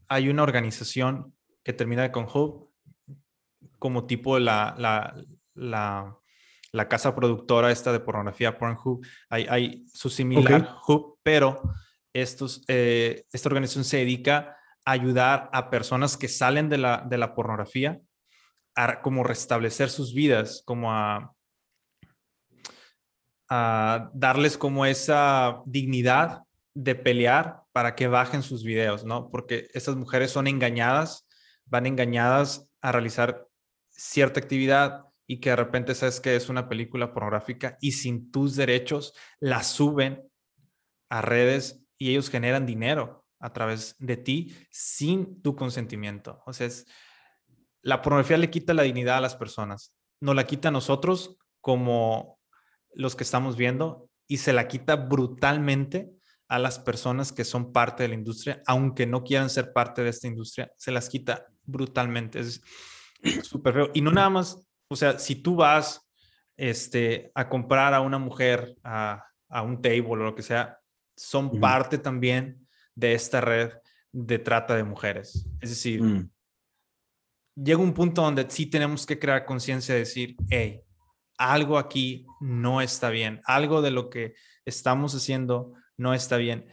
hay 0.09 0.29
una 0.29 0.45
organización 0.45 1.35
que 1.65 1.73
termina 1.73 2.13
con 2.13 2.27
Hub 2.33 2.71
como 3.81 4.07
tipo 4.07 4.39
la, 4.39 4.75
la, 4.79 5.17
la, 5.55 6.17
la, 6.71 6.89
casa 6.89 7.15
productora 7.15 7.73
esta 7.73 7.93
de 7.93 7.99
pornografía 7.99 8.57
Pornhub. 8.57 9.05
Hay, 9.29 9.47
hay 9.49 9.87
su 9.93 10.09
similar 10.09 10.77
Hub, 10.87 11.19
pero 11.25 11.63
estos, 12.13 12.65
eh, 12.69 13.25
esta 13.33 13.49
organización 13.49 13.85
se 13.85 13.99
dedica 13.99 14.39
a 14.39 14.57
ayudar 14.87 15.51
a 15.53 15.69
personas 15.69 16.17
que 16.17 16.29
salen 16.29 16.69
de 16.71 16.79
la, 16.79 17.05
de 17.07 17.19
la 17.19 17.35
pornografía 17.35 18.01
como 19.03 19.25
restablecer 19.25 19.91
sus 19.91 20.15
vidas, 20.15 20.63
como 20.65 20.93
a, 20.93 21.35
a 23.49 24.11
darles 24.15 24.57
como 24.57 24.87
esa 24.87 25.63
dignidad 25.67 26.43
de 26.75 26.95
pelear 26.95 27.63
para 27.73 27.95
que 27.95 28.07
bajen 28.07 28.43
sus 28.43 28.63
videos, 28.63 29.05
¿no? 29.05 29.31
Porque 29.31 29.69
esas 29.73 29.97
mujeres 29.97 30.31
son 30.31 30.47
engañadas, 30.47 31.27
van 31.65 31.87
engañadas 31.87 32.69
a 32.81 32.93
realizar 32.93 33.47
cierta 33.91 34.41
actividad 34.41 35.05
y 35.27 35.41
que 35.41 35.51
de 35.51 35.57
repente 35.57 35.95
sabes 35.95 36.21
que 36.21 36.37
es 36.37 36.49
una 36.49 36.69
película 36.69 37.13
pornográfica 37.13 37.79
y 37.81 37.93
sin 37.93 38.31
tus 38.31 38.55
derechos 38.57 39.15
la 39.41 39.63
suben 39.63 40.23
a 41.09 41.23
redes 41.23 41.83
y 41.99 42.11
ellos 42.11 42.31
generan 42.31 42.67
dinero 42.67 43.26
a 43.39 43.53
través 43.53 43.97
de 43.99 44.17
ti 44.17 44.57
sin 44.71 45.43
tu 45.43 45.57
consentimiento. 45.57 46.43
O 46.47 46.53
sea, 46.53 46.67
es, 46.67 46.87
la 47.83 48.03
pornografía 48.03 48.39
le 48.39 48.51
quita 48.51 48.75
la 48.75 48.83
dignidad 48.83 49.19
a 49.19 49.21
las 49.21 49.37
personas, 49.37 49.95
nos 50.21 50.35
la 50.35 50.47
quita 50.47 50.69
a 50.69 50.73
nosotros 50.73 51.37
como 51.61 52.41
los 52.95 53.15
que 53.15 53.25
estamos 53.25 53.57
viendo 53.57 54.09
y 54.27 54.39
se 54.39 54.53
la 54.53 54.69
quita 54.69 54.97
brutalmente 54.97 56.11
a 56.49 56.59
las 56.59 56.79
personas 56.79 57.33
que 57.33 57.45
son 57.45 57.73
parte 57.73 58.03
de 58.05 58.09
la 58.11 58.15
industria, 58.15 58.63
aunque 58.67 59.07
no 59.07 59.25
quieran 59.25 59.51
ser 59.51 59.73
parte 59.73 60.03
de 60.03 60.11
esta 60.11 60.29
industria, 60.29 60.71
se 60.77 60.93
las 60.93 61.09
quita 61.09 61.47
brutalmente. 61.65 62.41
Es 62.41 62.63
súper 63.43 63.75
feo. 63.75 63.91
Y 63.95 64.01
no 64.01 64.13
nada 64.13 64.31
más, 64.31 64.67
o 64.89 64.97
sea, 64.97 65.19
si 65.19 65.37
tú 65.37 65.57
vas 65.57 66.01
este, 66.57 67.31
a 67.35 67.49
comprar 67.49 67.95
a 67.95 68.01
una 68.01 68.19
mujer 68.19 68.77
a, 68.83 69.23
un 69.63 69.81
table 69.81 70.07
o 70.09 70.17
lo 70.17 70.35
que 70.35 70.43
sea, 70.43 70.79
son 71.17 71.61
parte 71.61 71.99
también 71.99 72.66
de 72.97 73.15
esta 73.15 73.41
red 73.41 73.71
de 74.11 74.39
trata 74.39 74.75
de 74.75 74.83
mujeres. 74.83 75.47
Es 75.61 75.71
decir, 75.71 76.03
mm. 76.03 76.31
llega 77.55 77.79
un 77.79 77.95
punto 77.95 78.23
donde 78.23 78.51
sí 78.51 78.67
tenemos 78.67 79.07
que 79.07 79.19
crear 79.19 79.45
conciencia 79.45 79.95
de 79.95 80.01
decir, 80.01 80.37
hey, 80.49 80.81
algo 81.39 81.79
aquí 81.79 82.27
no 82.41 82.81
está 82.81 83.11
bien, 83.11 83.43
algo 83.45 83.83
de 83.83 83.91
lo 83.91 84.09
que 84.09 84.35
estamos 84.65 85.15
haciendo 85.15 85.75
no 85.97 86.15
está 86.15 86.39
bien. 86.39 86.67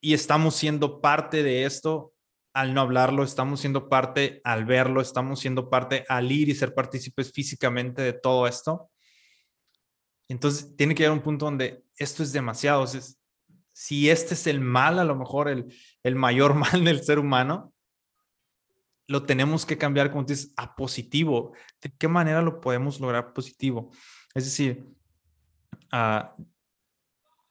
Y 0.00 0.14
estamos 0.14 0.56
siendo 0.56 1.00
parte 1.00 1.42
de 1.42 1.64
esto 1.64 2.14
al 2.54 2.72
no 2.72 2.80
hablarlo, 2.80 3.22
estamos 3.22 3.60
siendo 3.60 3.90
parte 3.90 4.40
al 4.42 4.64
verlo, 4.64 5.02
estamos 5.02 5.40
siendo 5.40 5.68
parte 5.68 6.06
al 6.08 6.32
ir 6.32 6.48
y 6.48 6.54
ser 6.54 6.72
partícipes 6.74 7.30
físicamente 7.30 8.00
de 8.00 8.14
todo 8.14 8.46
esto. 8.46 8.90
Entonces 10.28 10.74
tiene 10.74 10.94
que 10.94 11.02
llegar 11.02 11.16
un 11.16 11.22
punto 11.22 11.44
donde 11.44 11.84
esto 11.96 12.22
es 12.22 12.32
demasiado. 12.32 12.86
Si 13.78 14.08
este 14.08 14.32
es 14.32 14.46
el 14.46 14.62
mal, 14.62 14.98
a 14.98 15.04
lo 15.04 15.16
mejor 15.16 15.50
el, 15.50 15.66
el 16.02 16.14
mayor 16.14 16.54
mal 16.54 16.82
del 16.82 17.04
ser 17.04 17.18
humano, 17.18 17.74
lo 19.06 19.24
tenemos 19.24 19.66
que 19.66 19.76
cambiar, 19.76 20.10
como 20.10 20.24
dices, 20.24 20.54
a 20.56 20.74
positivo. 20.74 21.52
¿De 21.82 21.92
qué 21.98 22.08
manera 22.08 22.40
lo 22.40 22.58
podemos 22.58 22.98
lograr 23.00 23.34
positivo? 23.34 23.90
Es 24.34 24.46
decir, 24.46 24.86
uh, 25.92 26.42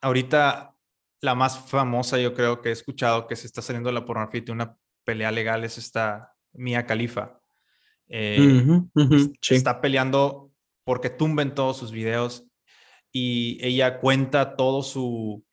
ahorita 0.00 0.74
la 1.20 1.34
más 1.36 1.60
famosa 1.70 2.18
yo 2.18 2.34
creo 2.34 2.60
que 2.60 2.70
he 2.70 2.72
escuchado 2.72 3.28
que 3.28 3.36
se 3.36 3.46
está 3.46 3.62
saliendo 3.62 3.88
de 3.88 3.94
la 3.94 4.04
pornografía 4.04 4.40
de 4.40 4.50
una 4.50 4.76
pelea 5.04 5.30
legal 5.30 5.62
es 5.62 5.78
esta 5.78 6.34
Mia 6.52 6.86
Khalifa. 6.86 7.38
Eh, 8.08 8.64
está 9.48 9.80
peleando 9.80 10.50
porque 10.82 11.08
tumben 11.08 11.54
todos 11.54 11.76
sus 11.76 11.92
videos 11.92 12.44
y 13.12 13.58
ella 13.64 14.00
cuenta 14.00 14.56
todo 14.56 14.82
su, 14.82 15.45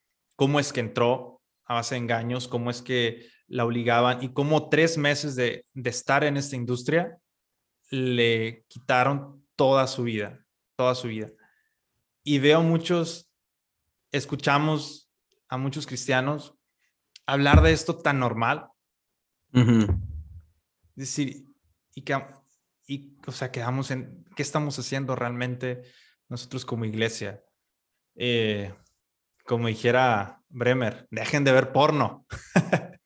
cómo 0.43 0.59
es 0.59 0.73
que 0.73 0.81
entró 0.81 1.41
a 1.63 1.75
base 1.75 1.95
de 1.95 2.01
engaños, 2.01 2.49
cómo 2.49 2.69
es 2.69 2.81
que 2.81 3.29
la 3.47 3.63
obligaban 3.63 4.21
y 4.21 4.33
cómo 4.33 4.67
tres 4.67 4.97
meses 4.97 5.37
de, 5.37 5.65
de 5.73 5.89
estar 5.89 6.25
en 6.25 6.35
esta 6.35 6.57
industria 6.57 7.17
le 7.89 8.65
quitaron 8.67 9.47
toda 9.55 9.87
su 9.87 10.03
vida, 10.03 10.45
toda 10.75 10.95
su 10.95 11.07
vida. 11.07 11.29
Y 12.25 12.39
veo 12.39 12.61
muchos, 12.61 13.31
escuchamos 14.11 15.09
a 15.47 15.55
muchos 15.55 15.87
cristianos 15.87 16.53
hablar 17.25 17.61
de 17.61 17.71
esto 17.71 17.95
tan 17.97 18.19
normal, 18.19 18.67
es 19.53 19.87
decir, 20.93 21.45
y 21.95 22.01
que, 22.01 22.21
y, 22.85 23.15
o 23.25 23.31
sea, 23.31 23.49
quedamos 23.49 23.91
en, 23.91 24.25
¿qué 24.35 24.43
estamos 24.43 24.77
haciendo 24.77 25.15
realmente 25.15 25.83
nosotros 26.27 26.65
como 26.65 26.83
iglesia? 26.83 27.41
Eh, 28.15 28.73
como 29.45 29.67
dijera 29.67 30.41
Bremer, 30.49 31.07
dejen 31.11 31.43
de 31.43 31.51
ver 31.51 31.71
porno. 31.71 32.25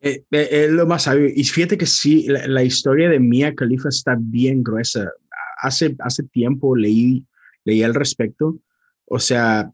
Eh, 0.00 0.24
eh, 0.30 0.48
es 0.52 0.70
lo 0.70 0.86
más 0.86 1.02
sabio. 1.02 1.26
Y 1.26 1.42
fíjate 1.42 1.76
que 1.76 1.84
sí, 1.84 2.28
la, 2.28 2.62
historia 2.62 3.08
de 3.08 3.18
Mia 3.18 3.52
Khalifa 3.52 3.88
está 3.88 4.16
bien 4.16 4.62
gruesa. 4.62 5.10
Hace, 5.60 5.96
hace 5.98 6.22
tiempo 6.22 6.76
leí, 6.76 7.26
leí 7.64 7.82
al 7.82 7.94
respecto. 7.94 8.60
O 9.06 9.18
sea, 9.18 9.72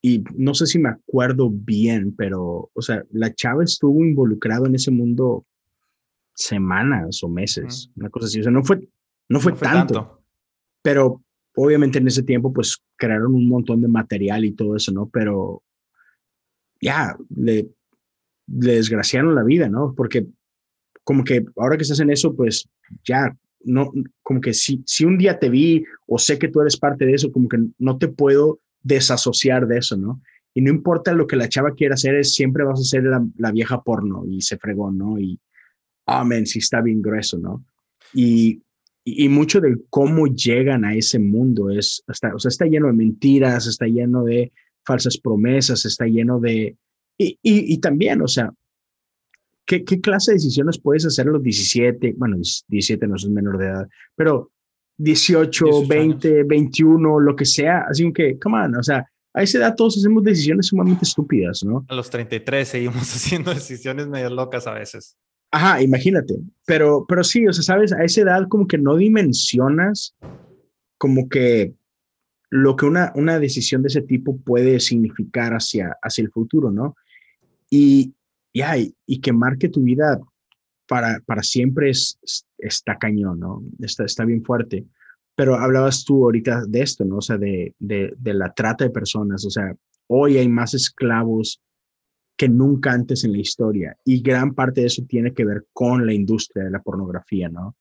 y 0.00 0.24
no 0.36 0.54
sé 0.54 0.66
si 0.66 0.78
me 0.78 0.88
acuerdo 0.88 1.50
bien, 1.50 2.14
pero, 2.16 2.70
o 2.72 2.80
sea, 2.80 3.04
la 3.10 3.34
chava 3.34 3.64
estuvo 3.64 4.02
involucrado 4.02 4.64
en 4.64 4.74
ese 4.74 4.90
mundo 4.90 5.44
semanas 6.34 7.22
o 7.22 7.28
meses, 7.28 7.90
una 7.96 8.08
cosa 8.08 8.26
así. 8.26 8.40
O 8.40 8.44
sea, 8.44 8.52
no 8.52 8.62
fue, 8.62 8.88
no 9.28 9.40
fue, 9.40 9.52
tanto, 9.52 10.22
pero 10.82 11.22
obviamente 11.60 11.98
en 11.98 12.06
ese 12.06 12.22
tiempo, 12.22 12.52
pues 12.52 12.78
crearon 12.96 13.34
un 13.34 13.48
montón 13.48 13.80
de 13.80 13.88
material 13.88 14.44
y 14.44 14.52
todo 14.52 14.76
eso, 14.76 14.92
¿no? 14.92 15.08
Pero 15.08 15.62
ya, 16.80 17.16
le, 17.34 17.68
le 18.46 18.72
desgraciaron 18.74 19.34
la 19.34 19.42
vida, 19.42 19.68
¿no? 19.68 19.92
Porque 19.96 20.26
como 21.02 21.24
que 21.24 21.44
ahora 21.56 21.76
que 21.76 21.82
estás 21.82 22.00
en 22.00 22.10
eso, 22.10 22.36
pues 22.36 22.68
ya, 23.04 23.36
no, 23.64 23.90
como 24.22 24.40
que 24.40 24.54
si, 24.54 24.82
si 24.86 25.04
un 25.04 25.18
día 25.18 25.38
te 25.38 25.48
vi 25.48 25.84
o 26.06 26.18
sé 26.18 26.38
que 26.38 26.48
tú 26.48 26.60
eres 26.60 26.76
parte 26.76 27.06
de 27.06 27.14
eso, 27.14 27.32
como 27.32 27.48
que 27.48 27.58
no 27.78 27.98
te 27.98 28.06
puedo 28.06 28.60
desasociar 28.82 29.66
de 29.66 29.78
eso, 29.78 29.96
¿no? 29.96 30.22
Y 30.54 30.60
no 30.60 30.70
importa 30.70 31.12
lo 31.12 31.26
que 31.26 31.36
la 31.36 31.48
chava 31.48 31.74
quiera 31.74 31.94
hacer, 31.94 32.14
es 32.14 32.34
siempre 32.34 32.64
vas 32.64 32.80
a 32.80 32.84
ser 32.84 33.04
la, 33.36 33.52
vieja 33.52 33.82
porno 33.82 34.24
y 34.26 34.42
se 34.42 34.58
fregó, 34.58 34.92
¿no? 34.92 35.18
Y, 35.18 35.40
amén, 36.06 36.46
sí 36.46 36.60
está 36.60 36.80
bien 36.80 37.02
grueso, 37.02 37.38
¿no? 37.38 37.64
Y, 38.14 38.62
y, 39.16 39.28
mucho 39.28 39.60
de 39.60 39.76
cómo 39.90 40.26
llegan 40.26 40.84
a 40.84 40.94
ese 40.94 41.18
mundo 41.18 41.70
es, 41.70 42.02
está, 42.08 42.34
o 42.34 42.38
sea, 42.38 42.48
está 42.48 42.66
lleno 42.66 42.88
de 42.88 42.92
mentiras, 42.92 43.66
está 43.66 43.86
lleno 43.86 44.24
de 44.24 44.52
falsas 44.84 45.18
promesas, 45.18 45.84
está 45.84 46.06
lleno 46.06 46.40
de... 46.40 46.76
Y, 47.18 47.38
y, 47.42 47.78
también, 47.78 48.22
o 48.22 48.28
sea, 48.28 48.52
¿qué, 49.66 49.84
¿qué, 49.84 50.00
clase 50.00 50.30
de 50.30 50.36
decisiones 50.36 50.78
puedes 50.78 51.04
hacer 51.04 51.28
a 51.28 51.32
los 51.32 51.42
17? 51.42 52.14
Bueno, 52.16 52.36
17 52.36 53.06
no 53.06 53.16
es 53.16 53.28
menor 53.28 53.58
de 53.58 53.66
edad, 53.66 53.88
pero 54.14 54.52
18, 54.98 55.86
20, 55.86 56.44
21, 56.44 57.20
lo 57.20 57.36
que 57.36 57.44
sea. 57.44 57.86
Así 57.88 58.12
que, 58.12 58.38
come 58.38 58.58
on, 58.58 58.76
o 58.76 58.82
sea, 58.82 59.04
a 59.34 59.42
esa 59.42 59.58
edad 59.58 59.74
todos 59.76 59.96
hacemos 59.98 60.24
decisiones 60.24 60.66
sumamente 60.66 61.04
estúpidas, 61.04 61.62
¿no? 61.64 61.84
A 61.88 61.94
los 61.94 62.10
33 62.10 62.68
seguimos 62.68 63.02
haciendo 63.14 63.52
decisiones 63.54 64.08
medio 64.08 64.30
locas 64.30 64.66
a 64.66 64.74
veces. 64.74 65.16
Ajá, 65.50 65.82
imagínate. 65.82 66.36
Pero, 66.66 67.06
pero 67.08 67.24
sí, 67.24 67.46
o 67.46 67.52
sea, 67.52 67.62
sabes, 67.62 67.92
a 67.92 68.04
esa 68.04 68.20
edad 68.20 68.48
como 68.48 68.66
que 68.66 68.78
no 68.78 68.96
dimensionas 68.96 70.14
como 70.98 71.28
que 71.28 71.74
lo 72.50 72.76
que 72.76 72.86
una, 72.86 73.12
una 73.14 73.38
decisión 73.38 73.82
de 73.82 73.88
ese 73.88 74.02
tipo 74.02 74.38
puede 74.38 74.80
significar 74.80 75.52
hacia, 75.52 75.96
hacia 76.02 76.22
el 76.22 76.30
futuro, 76.30 76.70
¿no? 76.70 76.96
Y, 77.70 78.14
ya, 78.52 78.76
y, 78.76 78.94
y 79.06 79.20
que 79.20 79.32
marque 79.32 79.68
tu 79.68 79.82
vida 79.82 80.18
para, 80.86 81.20
para 81.20 81.42
siempre 81.42 81.90
es, 81.90 82.18
está 82.58 82.96
cañón, 82.98 83.40
¿no? 83.40 83.62
Está, 83.80 84.04
está 84.04 84.24
bien 84.24 84.42
fuerte. 84.42 84.86
Pero 85.36 85.56
hablabas 85.56 86.04
tú 86.04 86.24
ahorita 86.24 86.64
de 86.66 86.80
esto, 86.80 87.04
¿no? 87.04 87.18
O 87.18 87.22
sea, 87.22 87.38
de, 87.38 87.74
de, 87.78 88.12
de 88.18 88.34
la 88.34 88.52
trata 88.52 88.84
de 88.84 88.90
personas. 88.90 89.44
O 89.44 89.50
sea, 89.50 89.74
hoy 90.08 90.38
hay 90.38 90.48
más 90.48 90.74
esclavos 90.74 91.60
que 92.38 92.48
nunca 92.48 92.92
antes 92.92 93.24
en 93.24 93.32
la 93.32 93.38
historia. 93.38 93.96
Y 94.04 94.22
gran 94.22 94.54
parte 94.54 94.80
de 94.80 94.86
eso 94.86 95.02
tiene 95.08 95.34
que 95.34 95.44
ver 95.44 95.66
con 95.72 96.06
la 96.06 96.14
industria 96.14 96.64
de 96.64 96.70
la 96.70 96.80
pornografía, 96.80 97.48
¿no? 97.48 97.76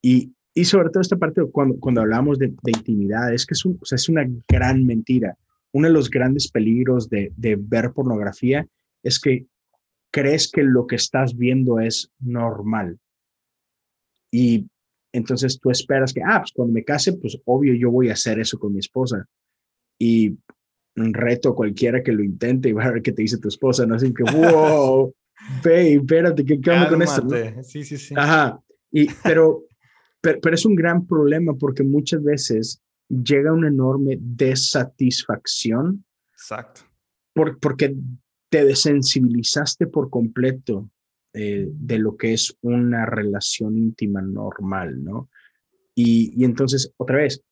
Y, 0.00 0.32
y 0.54 0.64
sobre 0.64 0.90
todo 0.90 1.00
esta 1.00 1.16
parte, 1.16 1.42
cuando, 1.50 1.78
cuando 1.80 2.00
hablamos 2.00 2.38
de, 2.38 2.54
de 2.62 2.70
intimidad, 2.70 3.34
es 3.34 3.44
que 3.44 3.54
es, 3.54 4.08
una 4.08 4.24
gran 4.48 4.86
mentira. 4.86 5.36
Uno 5.72 5.88
de 5.88 5.92
los 5.92 6.08
grandes 6.08 6.50
peligros 6.50 7.10
de, 7.10 7.32
de 7.36 7.56
ver 7.56 7.92
pornografía 7.92 8.64
es 9.02 9.18
que 9.18 9.46
crees 10.12 10.50
que 10.50 10.62
lo 10.62 10.86
que 10.86 10.96
estás 10.96 11.36
viendo 11.36 11.80
es 11.80 12.12
normal. 12.20 12.96
Y 14.30 14.68
entonces 15.12 15.58
tú 15.58 15.70
esperas 15.70 16.12
que, 16.12 16.22
ah, 16.24 16.38
pues 16.38 16.52
cuando 16.52 16.72
me 16.72 16.84
case, 16.84 17.14
pues 17.14 17.36
obvio 17.44 17.74
yo 17.74 17.90
voy 17.90 18.08
a 18.08 18.12
hacer 18.12 18.38
eso 18.38 18.56
con 18.56 18.72
mi 18.72 18.78
esposa. 18.78 19.26
Y 19.98 20.38
reto 20.96 21.50
a 21.50 21.54
cualquiera 21.54 22.02
que 22.02 22.12
lo 22.12 22.22
intente 22.22 22.68
y 22.68 22.72
va 22.72 22.84
a 22.84 22.92
ver 22.92 23.02
qué 23.02 23.12
te 23.12 23.22
dice 23.22 23.38
tu 23.38 23.48
esposa, 23.48 23.86
¿no? 23.86 23.94
Así 23.94 24.12
que, 24.12 24.24
wow, 24.24 25.14
ve, 25.62 25.94
espérate, 25.94 26.44
¿qué 26.44 26.60
cambia 26.60 26.88
con 26.88 27.02
esto? 27.02 27.26
Sí, 27.62 27.84
sí, 27.84 27.96
sí. 27.96 28.14
Ajá. 28.16 28.60
Y, 28.90 29.08
pero, 29.22 29.64
pero, 30.20 30.40
pero, 30.40 30.54
es 30.54 30.64
un 30.64 30.74
gran 30.74 31.06
problema 31.06 31.54
porque 31.54 31.82
muchas 31.82 32.22
veces 32.22 32.82
llega 33.08 33.52
una 33.52 33.68
enorme 33.68 34.18
desatisfacción. 34.20 36.04
Exacto. 36.32 36.82
Por, 37.32 37.58
porque 37.60 37.94
te 38.48 38.64
desensibilizaste 38.64 39.86
por 39.86 40.10
completo 40.10 40.90
eh, 41.32 41.68
de 41.70 41.98
lo 41.98 42.16
que 42.16 42.32
es 42.32 42.56
una 42.60 43.06
relación 43.06 43.78
íntima 43.78 44.20
normal, 44.20 45.02
¿no? 45.04 45.28
Y, 45.94 46.32
y 46.36 46.44
entonces, 46.44 46.92
otra 46.96 47.18
vez, 47.18 47.42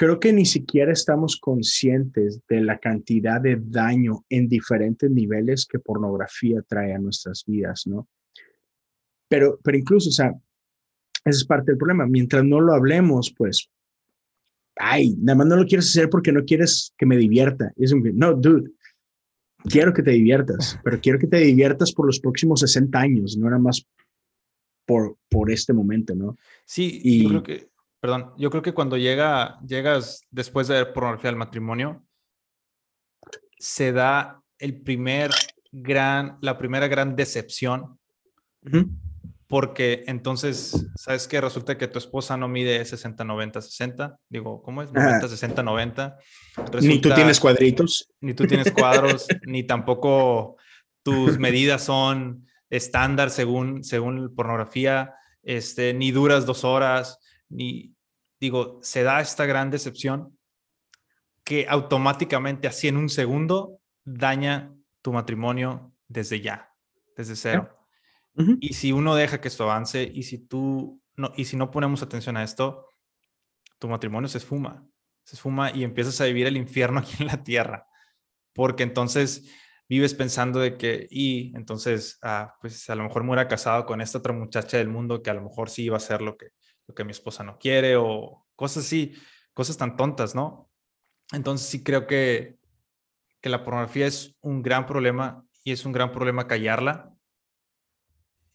creo 0.00 0.18
que 0.18 0.32
ni 0.32 0.46
siquiera 0.46 0.92
estamos 0.92 1.36
conscientes 1.36 2.40
de 2.48 2.62
la 2.62 2.78
cantidad 2.78 3.38
de 3.38 3.58
daño 3.60 4.24
en 4.30 4.48
diferentes 4.48 5.10
niveles 5.10 5.66
que 5.66 5.78
pornografía 5.78 6.62
trae 6.66 6.94
a 6.94 6.98
nuestras 6.98 7.44
vidas, 7.46 7.86
¿no? 7.86 8.08
Pero, 9.28 9.60
pero 9.62 9.76
incluso, 9.76 10.08
o 10.08 10.12
sea, 10.12 10.32
ese 11.22 11.40
es 11.40 11.44
parte 11.44 11.72
del 11.72 11.76
problema. 11.76 12.06
Mientras 12.06 12.42
no 12.42 12.62
lo 12.62 12.72
hablemos, 12.72 13.34
pues, 13.36 13.68
ay, 14.76 15.16
nada 15.18 15.36
más 15.36 15.48
no 15.48 15.56
lo 15.56 15.66
quieres 15.66 15.90
hacer 15.90 16.08
porque 16.08 16.32
no 16.32 16.46
quieres 16.46 16.94
que 16.96 17.04
me 17.04 17.18
divierta. 17.18 17.70
es 17.76 17.92
un, 17.92 18.02
no, 18.14 18.32
dude, 18.32 18.70
quiero 19.64 19.92
que 19.92 20.02
te 20.02 20.12
diviertas, 20.12 20.80
pero 20.82 20.98
quiero 20.98 21.18
que 21.18 21.26
te 21.26 21.40
diviertas 21.40 21.92
por 21.92 22.06
los 22.06 22.20
próximos 22.20 22.60
60 22.60 22.98
años, 22.98 23.36
no 23.36 23.50
nada 23.50 23.60
más 23.60 23.86
por, 24.86 25.18
por 25.28 25.50
este 25.50 25.74
momento, 25.74 26.14
¿no? 26.14 26.38
Sí, 26.64 27.02
y, 27.04 27.22
yo 27.24 27.28
creo 27.28 27.42
que, 27.42 27.69
perdón, 28.00 28.32
yo 28.38 28.50
creo 28.50 28.62
que 28.62 28.74
cuando 28.74 28.96
llega, 28.96 29.58
llegas 29.66 30.22
después 30.30 30.68
de 30.68 30.84
pornografía 30.86 31.30
al 31.30 31.36
matrimonio, 31.36 32.04
se 33.58 33.92
da 33.92 34.42
el 34.58 34.80
primer 34.80 35.30
gran, 35.70 36.38
la 36.40 36.58
primera 36.58 36.88
gran 36.88 37.14
decepción. 37.14 37.98
Porque 39.46 40.04
entonces, 40.06 40.86
¿sabes 40.94 41.26
qué? 41.26 41.40
Resulta 41.40 41.76
que 41.76 41.88
tu 41.88 41.98
esposa 41.98 42.36
no 42.36 42.46
mide 42.46 42.84
60, 42.84 43.24
90, 43.24 43.60
60. 43.60 44.18
Digo, 44.28 44.62
¿cómo 44.62 44.82
es? 44.82 44.92
90, 44.92 45.28
60, 45.28 45.62
90. 45.62 46.16
ni 46.82 47.00
tú 47.00 47.12
tienes 47.12 47.40
cuadritos. 47.40 48.10
Ni 48.20 48.32
tú 48.34 48.46
tienes 48.46 48.70
cuadros, 48.70 49.26
ni 49.46 49.64
tampoco 49.64 50.56
tus 51.02 51.38
medidas 51.38 51.84
son 51.84 52.46
estándar 52.70 53.30
según, 53.30 53.82
según 53.82 54.34
pornografía, 54.34 55.14
este, 55.42 55.94
ni 55.94 56.12
duras 56.12 56.46
dos 56.46 56.64
horas, 56.64 57.18
ni, 57.50 57.94
digo, 58.40 58.78
se 58.82 59.02
da 59.02 59.20
esta 59.20 59.44
gran 59.44 59.70
decepción 59.70 60.38
que 61.44 61.66
automáticamente, 61.68 62.68
así 62.68 62.88
en 62.88 62.96
un 62.96 63.08
segundo, 63.08 63.80
daña 64.04 64.74
tu 65.02 65.12
matrimonio 65.12 65.92
desde 66.08 66.40
ya, 66.40 66.72
desde 67.16 67.36
cero. 67.36 67.76
Y 68.60 68.72
si 68.72 68.92
uno 68.92 69.14
deja 69.14 69.40
que 69.40 69.48
esto 69.48 69.64
avance 69.64 70.02
y 70.02 70.22
si 70.22 70.38
tú 70.38 71.02
no, 71.16 71.32
y 71.36 71.44
si 71.44 71.56
no 71.56 71.70
ponemos 71.70 72.02
atención 72.02 72.36
a 72.36 72.44
esto, 72.44 72.86
tu 73.78 73.88
matrimonio 73.88 74.28
se 74.28 74.38
esfuma, 74.38 74.86
se 75.24 75.36
esfuma 75.36 75.72
y 75.72 75.84
empiezas 75.84 76.20
a 76.20 76.24
vivir 76.24 76.46
el 76.46 76.56
infierno 76.56 77.00
aquí 77.00 77.16
en 77.20 77.26
la 77.26 77.42
tierra. 77.42 77.86
Porque 78.54 78.82
entonces 78.82 79.50
vives 79.88 80.14
pensando 80.14 80.60
de 80.60 80.76
que, 80.76 81.06
y 81.10 81.52
entonces, 81.56 82.18
ah, 82.22 82.54
pues 82.60 82.88
a 82.88 82.94
lo 82.94 83.02
mejor 83.02 83.24
me 83.24 83.30
hubiera 83.30 83.48
casado 83.48 83.84
con 83.84 84.00
esta 84.00 84.18
otra 84.18 84.32
muchacha 84.32 84.78
del 84.78 84.88
mundo 84.88 85.22
que 85.22 85.30
a 85.30 85.34
lo 85.34 85.42
mejor 85.42 85.68
sí 85.68 85.84
iba 85.84 85.96
a 85.96 85.98
hacer 85.98 86.22
lo 86.22 86.36
que, 86.36 86.50
lo 86.90 86.94
que 86.94 87.04
mi 87.04 87.12
esposa 87.12 87.44
no 87.44 87.56
quiere 87.56 87.96
o 87.96 88.44
cosas 88.56 88.84
así, 88.84 89.14
cosas 89.54 89.76
tan 89.76 89.96
tontas, 89.96 90.34
¿no? 90.34 90.68
Entonces 91.32 91.68
sí 91.68 91.84
creo 91.84 92.08
que, 92.08 92.58
que 93.40 93.48
la 93.48 93.62
pornografía 93.62 94.06
es 94.06 94.36
un 94.40 94.60
gran 94.60 94.86
problema 94.86 95.46
y 95.62 95.70
es 95.70 95.86
un 95.86 95.92
gran 95.92 96.10
problema 96.10 96.48
callarla. 96.48 97.14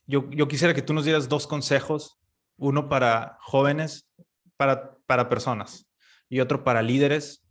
Yo, 0.05 0.29
yo 0.31 0.49
quisiera 0.49 0.73
que 0.73 0.81
tú 0.81 0.93
nos 0.93 1.05
dieras 1.05 1.29
dos 1.29 1.47
consejos, 1.47 2.19
uno 2.57 2.89
para 2.89 3.37
jóvenes, 3.39 4.11
para, 4.57 4.97
para 5.05 5.29
personas 5.29 5.89
y 6.27 6.41
otro 6.41 6.65
para 6.65 6.81
líderes 6.81 7.47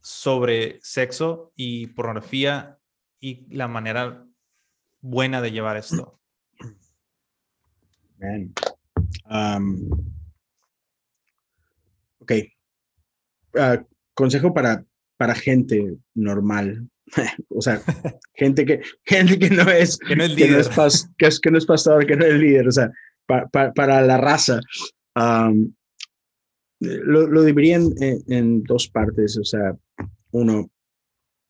sobre 0.00 0.80
sexo 0.82 1.52
y 1.54 1.86
pornografía 1.88 2.78
y 3.20 3.46
la 3.54 3.68
manera 3.68 4.26
buena 5.00 5.40
de 5.40 5.52
llevar 5.52 5.76
esto. 5.76 6.20
Um, 9.30 10.14
ok. 12.24 12.32
Ah, 13.56 13.84
consejo 14.14 14.52
para, 14.52 14.84
para 15.16 15.34
gente 15.34 15.96
normal. 16.14 16.88
o 17.50 17.60
sea, 17.60 17.80
gente 18.34 18.64
que, 18.64 18.80
gente 19.04 19.38
que 19.38 19.50
no 19.50 19.70
es, 19.70 19.98
que 20.08 20.16
no 20.16 20.24
es 20.24 20.30
líder. 20.34 20.48
Que 20.48 21.26
es, 21.26 21.40
que, 21.40 21.50
no 21.50 21.58
es 21.58 21.66
pastor, 21.66 22.06
que 22.06 22.16
no 22.16 22.24
es 22.24 22.34
líder. 22.34 22.68
O 22.68 22.72
sea, 22.72 22.90
para 23.26 24.02
la 24.02 24.16
raza. 24.16 24.60
Um, 25.16 25.72
lo, 26.80 27.28
lo 27.28 27.42
dividirían 27.44 27.90
en, 28.00 28.18
en, 28.28 28.62
dos 28.64 28.88
partes. 28.88 29.38
O 29.38 29.44
sea, 29.44 29.76
uno, 30.32 30.70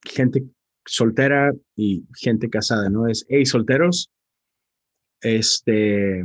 gente 0.04 0.44
soltera 0.86 1.52
y 1.76 2.04
gente 2.20 2.50
casada, 2.50 2.90
¿no? 2.90 3.08
Es, 3.08 3.24
hey, 3.28 3.46
solteros, 3.46 4.10
este, 5.22 6.24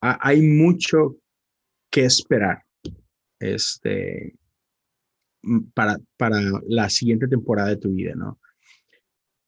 hay 0.00 0.42
mucho 0.42 1.16
que 1.90 2.04
esperar, 2.04 2.64
este, 3.40 4.34
para, 5.74 5.98
para 6.16 6.40
la 6.66 6.88
siguiente 6.90 7.28
temporada 7.28 7.70
de 7.70 7.76
tu 7.76 7.92
vida, 7.92 8.14
¿no? 8.14 8.38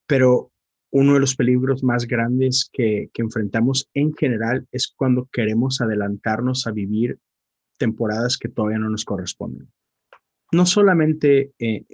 Pero 0.06 0.52
uno 0.92 1.14
de 1.14 1.20
los 1.20 1.36
peligros 1.36 1.84
más 1.84 2.06
grandes 2.06 2.68
que, 2.72 3.10
que 3.12 3.22
enfrentamos 3.22 3.88
en 3.94 4.12
general 4.14 4.66
es 4.72 4.88
cuando 4.88 5.28
queremos 5.30 5.80
adelantarnos 5.80 6.66
a 6.66 6.72
vivir 6.72 7.18
temporadas 7.78 8.36
que 8.36 8.48
todavía 8.48 8.78
no 8.78 8.90
nos 8.90 9.04
corresponden 9.04 9.70
no 10.52 10.66
solamente 10.66 11.52
eh, 11.58 11.84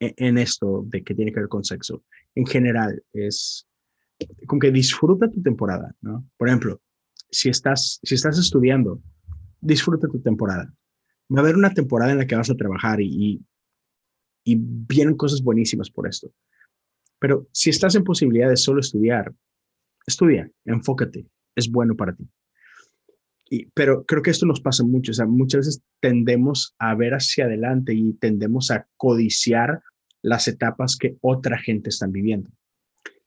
e-, 0.00 0.14
en 0.16 0.38
esto 0.38 0.84
de 0.86 1.02
que 1.02 1.14
tiene 1.14 1.32
que 1.32 1.40
ver 1.40 1.48
con 1.48 1.64
sexo, 1.64 2.04
en 2.34 2.46
general, 2.46 3.02
es 3.12 3.66
con 4.46 4.58
que 4.58 4.72
disfruta 4.72 5.30
tu 5.30 5.42
temporada, 5.42 5.94
¿no? 6.00 6.28
Por 6.36 6.48
ejemplo, 6.48 6.80
si 7.30 7.50
estás, 7.50 8.00
si 8.02 8.14
estás 8.14 8.38
estudiando, 8.38 9.00
disfruta 9.60 10.08
tu 10.08 10.20
temporada. 10.20 10.72
Va 11.32 11.38
a 11.38 11.42
haber 11.42 11.56
una 11.56 11.74
temporada 11.74 12.12
en 12.12 12.18
la 12.18 12.26
que 12.26 12.36
vas 12.36 12.50
a 12.50 12.56
trabajar 12.56 13.00
y, 13.00 13.42
y, 14.44 14.56
vienen 14.56 15.16
cosas 15.16 15.42
buenísimas 15.42 15.90
por 15.90 16.08
esto. 16.08 16.32
Pero 17.18 17.46
si 17.52 17.70
estás 17.70 17.94
en 17.94 18.04
posibilidad 18.04 18.48
de 18.48 18.56
solo 18.56 18.80
estudiar, 18.80 19.34
estudia, 20.06 20.50
enfócate, 20.64 21.26
es 21.54 21.70
bueno 21.70 21.94
para 21.96 22.14
ti 22.14 22.28
pero 23.74 24.04
creo 24.04 24.22
que 24.22 24.30
esto 24.30 24.46
nos 24.46 24.60
pasa 24.60 24.84
mucho, 24.84 25.12
o 25.12 25.14
sea, 25.14 25.26
muchas 25.26 25.60
veces 25.60 25.82
tendemos 26.00 26.74
a 26.78 26.94
ver 26.94 27.14
hacia 27.14 27.46
adelante 27.46 27.94
y 27.94 28.12
tendemos 28.14 28.70
a 28.70 28.86
codiciar 28.96 29.80
las 30.22 30.48
etapas 30.48 30.96
que 30.96 31.16
otra 31.20 31.58
gente 31.58 31.88
está 31.88 32.06
viviendo. 32.06 32.50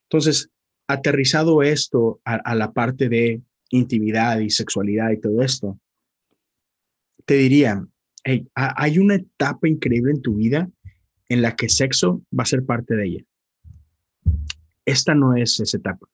Entonces, 0.03 0.49
aterrizado 0.88 1.63
esto 1.63 2.21
a, 2.25 2.53
la 2.53 2.71
parte 2.73 3.09
de 3.09 3.41
intimidad 3.69 4.39
y 4.39 4.49
sexualidad 4.49 5.11
y 5.11 5.19
todo 5.19 5.41
esto, 5.41 5.79
te 7.26 7.36
diría, 7.36 7.86
hay 8.24 8.99
una 8.99 9.15
etapa 9.15 9.67
increíble 9.67 10.11
en 10.11 10.22
tu 10.22 10.36
vida 10.36 10.69
en 11.30 11.41
la 11.41 11.55
que 11.55 11.69
sexo 11.69 12.24
va 12.38 12.43
a 12.43 12.47
ser 12.47 12.65
parte 12.65 12.95
de 12.95 13.05
ella. 13.05 13.24
Esta 14.86 15.15
no 15.15 15.36
es 15.36 15.59
esa 15.59 15.78
etapa. 15.78 16.07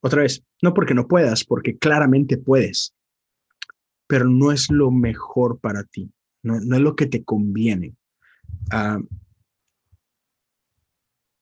Otra 0.00 0.22
vez, 0.22 0.42
no 0.62 0.74
porque 0.74 0.94
no 0.94 1.06
puedas, 1.06 1.44
porque 1.44 1.76
claramente 1.78 2.38
puedes 2.38 2.94
pero 4.12 4.26
no 4.26 4.52
es 4.52 4.70
lo 4.70 4.90
mejor 4.90 5.58
para 5.58 5.84
ti, 5.84 6.12
no, 6.42 6.58
es 6.58 6.66
lo 6.66 6.94
que 6.96 7.06
te 7.06 7.24
conviene. 7.24 7.96
Ah, 8.70 9.00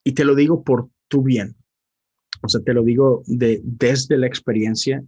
y 0.04 0.12
te 0.12 0.24
lo 0.24 0.36
digo 0.36 0.62
por 0.62 0.88
tu 1.08 1.24
bien, 1.24 1.56
o 2.42 2.48
sea, 2.48 2.60
te 2.60 2.72
lo 2.72 2.84
digo 2.84 3.24
de, 3.26 3.60
desde 3.64 4.16
la 4.18 4.28
experiencia 4.28 5.04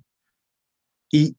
y, 1.08 1.36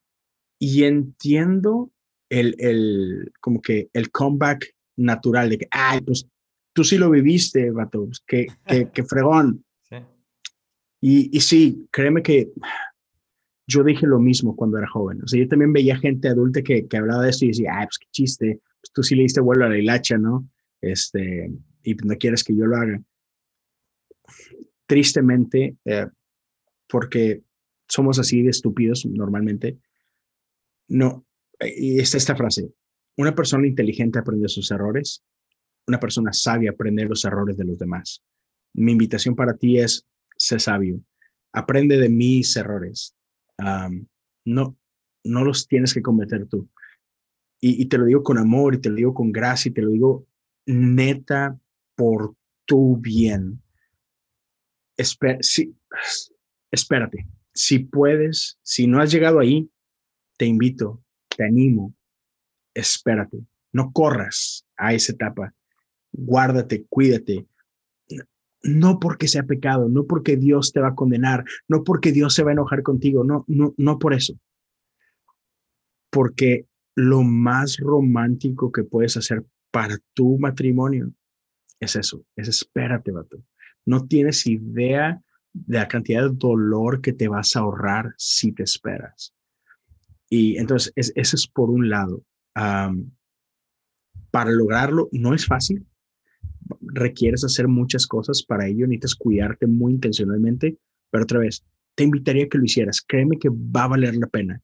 y 0.58 0.84
entiendo 0.84 1.90
el, 2.28 2.54
el, 2.58 3.32
como 3.40 3.60
que 3.60 3.88
el 3.92 4.10
comeback 4.10 4.74
natural 4.96 5.50
de 5.50 5.58
que, 5.58 5.68
ay, 5.70 6.00
pues 6.00 6.26
tú 6.72 6.84
sí 6.84 6.98
lo 6.98 7.10
viviste, 7.10 7.70
vato, 7.70 8.06
pues, 8.06 8.20
que, 8.26 8.46
que, 8.92 9.04
fregón. 9.08 9.64
Y, 11.00 11.36
y 11.36 11.40
sí, 11.40 11.86
créeme 11.90 12.22
que 12.22 12.50
yo 13.66 13.84
dije 13.84 14.06
lo 14.06 14.18
mismo 14.18 14.56
cuando 14.56 14.78
era 14.78 14.88
joven. 14.88 15.22
O 15.22 15.28
sea, 15.28 15.40
yo 15.40 15.48
también 15.48 15.72
veía 15.72 15.98
gente 15.98 16.28
adulta 16.28 16.62
que, 16.62 16.86
que 16.86 16.96
hablaba 16.96 17.24
de 17.24 17.30
esto 17.30 17.44
y 17.44 17.48
decía, 17.48 17.72
ay, 17.74 17.86
pues 17.86 17.98
qué 17.98 18.06
chiste, 18.10 18.60
pues 18.80 18.92
tú 18.92 19.02
sí 19.02 19.14
le 19.14 19.22
diste 19.22 19.40
vuelo 19.40 19.66
a 19.66 19.68
la 19.68 19.78
hilacha, 19.78 20.16
¿no? 20.16 20.48
Este, 20.80 21.50
y 21.82 21.94
pues 21.94 22.06
no 22.06 22.16
quieres 22.16 22.42
que 22.42 22.56
yo 22.56 22.66
lo 22.66 22.76
haga. 22.76 23.02
Tristemente, 24.86 25.76
eh, 25.84 26.06
porque 26.88 27.42
somos 27.88 28.18
así 28.18 28.42
de 28.42 28.50
estúpidos 28.50 29.06
normalmente, 29.06 29.78
no, 30.88 31.24
y 31.66 31.98
esta 31.98 32.36
frase, 32.36 32.70
una 33.16 33.34
persona 33.34 33.66
inteligente 33.66 34.18
aprende 34.18 34.48
sus 34.48 34.70
errores, 34.70 35.22
una 35.86 36.00
persona 36.00 36.32
sabia 36.32 36.70
aprende 36.70 37.04
los 37.04 37.24
errores 37.24 37.56
de 37.56 37.64
los 37.64 37.78
demás. 37.78 38.22
Mi 38.74 38.92
invitación 38.92 39.36
para 39.36 39.56
ti 39.56 39.78
es, 39.78 40.06
sé 40.36 40.58
sabio, 40.58 41.00
aprende 41.52 41.98
de 41.98 42.08
mis 42.08 42.56
errores, 42.56 43.14
no, 44.44 44.76
no 45.24 45.44
los 45.44 45.68
tienes 45.68 45.94
que 45.94 46.02
cometer 46.02 46.46
tú. 46.46 46.68
Y, 47.60 47.86
te 47.86 47.96
lo 47.96 48.04
digo 48.04 48.22
con 48.22 48.36
amor 48.36 48.74
y 48.74 48.78
te 48.78 48.90
lo 48.90 48.96
digo 48.96 49.14
con 49.14 49.32
gracia 49.32 49.70
y 49.70 49.72
te 49.72 49.80
lo 49.80 49.88
digo 49.90 50.26
neta 50.66 51.58
por 51.96 52.34
tu 52.66 52.98
bien. 52.98 53.62
espérate, 56.70 57.26
si 57.54 57.78
puedes, 57.78 58.58
si 58.62 58.86
no 58.86 59.00
has 59.00 59.10
llegado 59.10 59.38
ahí, 59.38 59.70
te 60.36 60.44
invito, 60.44 61.03
te 61.36 61.44
animo, 61.44 61.94
espérate, 62.74 63.38
no 63.72 63.92
corras 63.92 64.66
a 64.76 64.94
esa 64.94 65.12
etapa, 65.12 65.54
guárdate, 66.12 66.86
cuídate, 66.88 67.46
no 68.62 68.98
porque 68.98 69.28
sea 69.28 69.42
pecado, 69.44 69.88
no 69.88 70.06
porque 70.06 70.36
Dios 70.36 70.72
te 70.72 70.80
va 70.80 70.88
a 70.88 70.94
condenar, 70.94 71.44
no 71.68 71.84
porque 71.84 72.12
Dios 72.12 72.34
se 72.34 72.42
va 72.42 72.50
a 72.50 72.54
enojar 72.54 72.82
contigo, 72.82 73.22
no, 73.22 73.44
no, 73.46 73.74
no 73.76 73.98
por 73.98 74.14
eso. 74.14 74.38
Porque 76.10 76.66
lo 76.94 77.22
más 77.22 77.76
romántico 77.78 78.72
que 78.72 78.84
puedes 78.84 79.16
hacer 79.16 79.44
para 79.70 79.98
tu 80.14 80.38
matrimonio 80.38 81.12
es 81.80 81.96
eso, 81.96 82.24
es 82.36 82.48
espérate, 82.48 83.10
vato. 83.10 83.42
No 83.84 84.06
tienes 84.06 84.46
idea 84.46 85.20
de 85.52 85.78
la 85.78 85.88
cantidad 85.88 86.22
de 86.22 86.36
dolor 86.36 87.00
que 87.00 87.12
te 87.12 87.28
vas 87.28 87.54
a 87.54 87.60
ahorrar 87.60 88.14
si 88.16 88.52
te 88.52 88.62
esperas. 88.62 89.34
Y 90.28 90.56
entonces, 90.58 90.92
es, 90.96 91.12
eso 91.14 91.36
es 91.36 91.46
por 91.46 91.70
un 91.70 91.88
lado. 91.88 92.22
para 94.30 94.50
lograrlo, 94.50 95.08
no 95.12 95.34
es 95.34 95.46
fácil, 95.46 95.86
requieres 96.80 97.44
hacer 97.44 97.68
muchas 97.68 98.06
cosas 98.06 98.42
para 98.42 98.66
ello, 98.66 98.86
necesitas 98.86 99.14
cuidarte 99.14 99.66
muy 99.66 99.92
intencionalmente, 99.92 100.76
pero 101.10 101.24
otra 101.24 101.38
vez, 101.38 101.64
te 101.94 102.04
invitaría 102.04 102.44
a 102.44 102.48
que 102.48 102.58
lo 102.58 102.64
hicieras. 102.64 103.00
Créeme 103.06 103.38
que 103.38 103.48
va 103.50 103.84
a 103.84 103.88
valer 103.88 104.16
la 104.16 104.26
pena. 104.26 104.60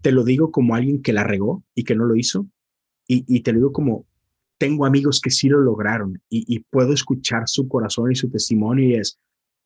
Te 0.00 0.12
lo 0.12 0.24
digo 0.24 0.50
como 0.50 0.74
alguien 0.74 1.02
que 1.02 1.12
la 1.12 1.24
regó 1.24 1.62
y 1.74 1.84
que 1.84 1.94
no 1.94 2.04
lo 2.04 2.16
hizo, 2.16 2.46
y, 3.06 3.40
te 3.42 3.52
lo 3.52 3.58
digo 3.58 3.72
como 3.72 4.06
tengo 4.56 4.86
amigos 4.86 5.20
que 5.20 5.30
sí 5.30 5.48
lo 5.48 5.60
lograron 5.60 6.22
y, 6.30 6.60
puedo 6.70 6.92
escuchar 6.92 7.42
su 7.46 7.68
corazón 7.68 8.12
y 8.12 8.14
su 8.14 8.30
testimonio 8.30 8.88
y 8.88 8.94
es, 8.94 9.18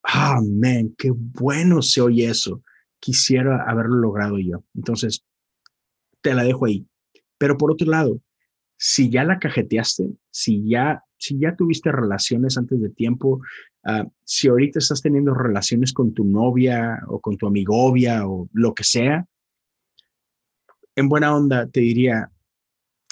ah, 0.02 0.40
man, 0.44 0.94
qué 0.98 1.12
bueno 1.14 1.82
se 1.82 2.00
oye 2.00 2.28
eso. 2.28 2.62
Quisiera 3.00 3.64
haberlo 3.68 3.96
logrado 3.96 4.38
yo. 4.38 4.64
Entonces, 4.74 5.24
te 6.20 6.34
la 6.34 6.44
dejo 6.44 6.66
ahí. 6.66 6.86
Pero 7.38 7.56
por 7.56 7.70
otro 7.70 7.86
lado, 7.88 8.20
si 8.76 9.10
ya 9.10 9.24
la 9.24 9.38
cajeteaste, 9.38 10.10
si 10.30 10.68
ya, 10.68 11.02
si 11.16 11.38
ya 11.38 11.56
tuviste 11.56 11.90
relaciones 11.90 12.56
antes 12.56 12.80
de 12.80 12.90
tiempo, 12.90 13.40
ah, 13.84 14.06
si 14.24 14.48
ahorita 14.48 14.78
estás 14.78 15.02
teniendo 15.02 15.34
relaciones 15.34 15.92
con 15.92 16.14
tu 16.14 16.24
novia 16.24 17.02
o 17.08 17.20
con 17.20 17.36
tu 17.36 17.46
amigovia 17.46 18.26
o 18.26 18.48
lo 18.52 18.74
que 18.74 18.84
sea, 18.84 19.26
en 20.94 21.08
buena 21.08 21.34
onda 21.34 21.66
te 21.68 21.80
diría, 21.80 22.30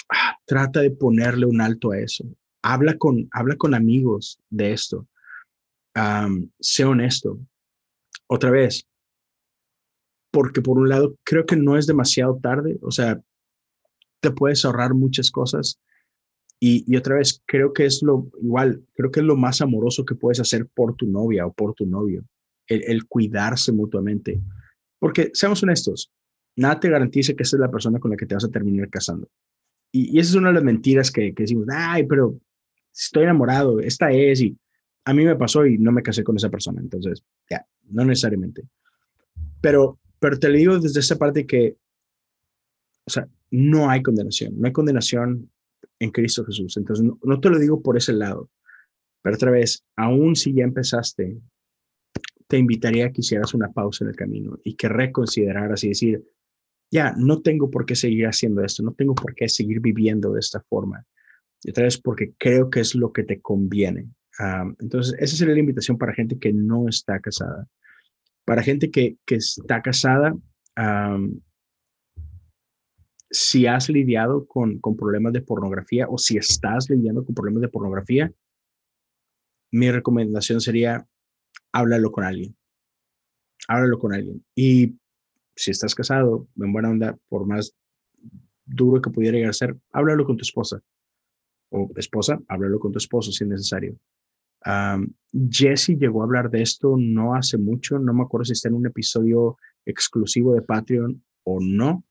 ah, 0.09 0.37
trata 0.45 0.81
de 0.81 0.91
ponerle 0.91 1.45
un 1.45 1.61
alto 1.61 1.91
a 1.91 1.99
eso. 1.99 2.25
Habla 2.61 2.97
con, 2.97 3.27
habla 3.31 3.55
con 3.55 3.73
amigos 3.73 4.39
de 4.49 4.73
esto. 4.73 5.07
sé 6.59 6.85
honesto. 6.85 7.39
Otra 8.27 8.51
vez, 8.51 8.85
porque 10.37 10.61
por 10.61 10.77
un 10.77 10.87
lado 10.87 11.17
creo 11.23 11.47
que 11.47 11.55
no 11.55 11.77
es 11.77 11.87
demasiado 11.87 12.37
tarde, 12.37 12.77
o 12.83 12.91
sea, 12.91 13.19
te 14.19 14.29
puedes 14.29 14.63
ahorrar 14.63 14.93
muchas 14.93 15.31
cosas. 15.31 15.81
Y, 16.59 16.95
otra 16.95 17.15
vez, 17.15 17.41
creo 17.47 17.73
que 17.73 17.87
es 17.87 18.03
lo 18.03 18.29
igual, 18.39 18.83
creo 18.93 19.09
que 19.09 19.21
es 19.21 19.25
lo 19.25 19.35
más 19.35 19.61
amoroso 19.61 20.05
que 20.05 20.13
puedes 20.13 20.39
hacer 20.39 20.67
por 20.67 20.95
tu 20.95 21.07
novia 21.07 21.47
o 21.47 21.51
por 21.51 21.73
tu 21.73 21.87
novio, 21.87 22.23
el, 22.67 23.07
cuidarse 23.07 23.71
mutuamente. 23.71 24.39
Porque, 24.99 25.31
seamos 25.33 25.63
honestos, 25.63 26.11
nada 26.55 26.79
te 26.79 26.91
garantiza 26.91 27.33
que 27.33 27.41
esa 27.41 27.55
es 27.55 27.61
la 27.61 27.71
persona 27.71 27.97
con 27.97 28.11
la 28.11 28.17
que 28.17 28.27
te 28.27 28.35
vas 28.35 28.45
a 28.45 28.51
terminar 28.51 28.91
casando. 28.91 29.27
Y, 29.91 30.19
esa 30.19 30.29
es 30.29 30.35
una 30.35 30.49
de 30.49 30.53
las 30.53 30.63
mentiras 30.63 31.09
que, 31.09 31.33
que, 31.33 31.43
decimos, 31.45 31.65
ay, 31.71 32.05
pero 32.05 32.39
estoy 32.93 33.23
enamorado, 33.23 33.79
esta 33.79 34.11
es, 34.11 34.41
y 34.41 34.55
a 35.03 35.15
mí 35.15 35.25
me 35.25 35.35
pasó 35.35 35.65
y 35.65 35.79
no 35.79 35.91
me 35.91 36.03
casé 36.03 36.23
con 36.23 36.35
esa 36.35 36.51
persona, 36.51 36.79
entonces, 36.79 37.23
ya, 37.49 37.65
no 37.89 38.05
necesariamente. 38.05 38.61
Pero, 39.61 39.97
pero 40.19 40.39
te 40.39 40.49
lo 40.49 40.57
digo 40.57 40.79
desde 40.79 40.99
esa 40.99 41.17
parte 41.17 41.45
que, 41.45 41.77
o 43.05 43.09
sea, 43.09 43.27
no 43.51 43.89
hay 43.89 44.01
condenación, 44.01 44.59
no 44.59 44.67
hay 44.67 44.73
condenación 44.73 45.49
en 45.99 46.11
Cristo 46.11 46.45
Jesús. 46.45 46.77
Entonces, 46.77 47.05
no, 47.23 47.39
te 47.39 47.49
lo 47.49 47.59
digo 47.59 47.81
por 47.81 47.97
ese 47.97 48.13
lado, 48.13 48.49
pero 49.21 49.35
otra 49.35 49.51
vez, 49.51 49.83
aún 49.95 50.35
si 50.35 50.53
ya 50.53 50.63
empezaste, 50.63 51.37
te 52.47 52.57
invitaría 52.57 53.07
a 53.07 53.11
que 53.11 53.21
hicieras 53.21 53.53
una 53.53 53.71
pausa 53.71 54.05
en 54.05 54.09
el 54.09 54.15
camino 54.15 54.57
y 54.63 54.75
que 54.75 54.87
reconsideraras 54.87 55.83
y 55.83 55.89
decir, 55.89 56.23
ya, 56.89 57.13
no 57.17 57.41
tengo 57.41 57.69
por 57.69 57.85
qué 57.85 57.95
seguir 57.95 58.25
haciendo 58.25 58.63
esto, 58.63 58.83
no 58.83 58.93
tengo 58.93 59.13
por 59.13 59.35
qué 59.35 59.49
seguir 59.49 59.81
viviendo 59.81 60.31
de 60.31 60.39
esta 60.39 60.61
forma. 60.69 61.05
Y 61.63 61.71
otra 61.71 61.83
vez 61.83 61.97
porque 61.97 62.33
creo 62.37 62.69
que 62.69 62.79
es 62.79 62.95
lo 62.95 63.11
que 63.11 63.23
te 63.23 63.41
conviene. 63.41 64.09
entonces, 64.79 65.15
esa 65.19 65.35
sería 65.35 65.55
la 65.55 65.59
invitación 65.59 65.97
para 65.97 66.13
gente 66.13 66.37
que 66.39 66.53
no 66.53 66.87
está 66.87 67.19
casada. 67.19 67.67
Para 68.47 68.63
gente 68.63 68.89
que, 68.89 69.17
que 69.25 69.35
está 69.35 69.81
casada, 69.81 70.33
si 73.29 73.67
has 73.67 73.89
lidiado 73.89 74.47
con, 74.47 74.79
con 74.79 74.95
problemas 74.95 75.33
de 75.33 75.41
pornografía 75.41 76.07
o 76.09 76.17
si 76.17 76.37
estás 76.37 76.89
lidiando 76.89 77.25
con 77.25 77.35
problemas 77.35 77.61
de 77.61 77.67
pornografía, 77.67 78.31
mi 79.69 79.91
recomendación 79.91 80.61
sería 80.61 81.05
háblalo 81.73 82.09
con 82.09 82.23
alguien. 82.23 82.55
Háblalo 83.67 83.99
con 83.99 84.13
alguien. 84.13 84.45
Y 84.55 84.95
si 85.53 85.71
estás 85.71 85.93
casado, 85.93 86.47
en 86.55 86.71
buena 86.71 86.89
onda, 86.89 87.17
por 87.27 87.45
más 87.45 87.75
duro 88.65 89.01
que 89.01 89.09
pudiera 89.09 89.35
llegar 89.35 89.49
a 89.49 89.53
ser, 89.53 89.75
háblalo 89.91 90.25
con 90.25 90.37
tu 90.37 90.43
esposa. 90.43 90.81
O 91.69 91.91
esposa, 91.97 92.39
háblalo 92.47 92.79
con 92.79 92.93
tu 92.93 92.97
esposo 92.97 93.29
si 93.29 93.43
es 93.43 93.49
necesario. 93.49 93.97
Jesse 95.49 95.97
llegó 95.97 96.21
a 96.21 96.25
hablar 96.25 96.49
de 96.49 96.61
esto 96.61 96.95
no 96.97 97.35
hace 97.35 97.57
mucho, 97.57 97.99
no 97.99 98.13
me 98.13 98.23
acuerdo 98.23 98.45
si 98.45 98.53
está 98.53 98.69
en 98.69 98.75
un 98.75 98.87
episodio 98.87 99.57
exclusivo 99.85 100.53
de 100.53 100.61
Patreon 100.61 101.23
o 101.43 101.59
no, 101.61 102.03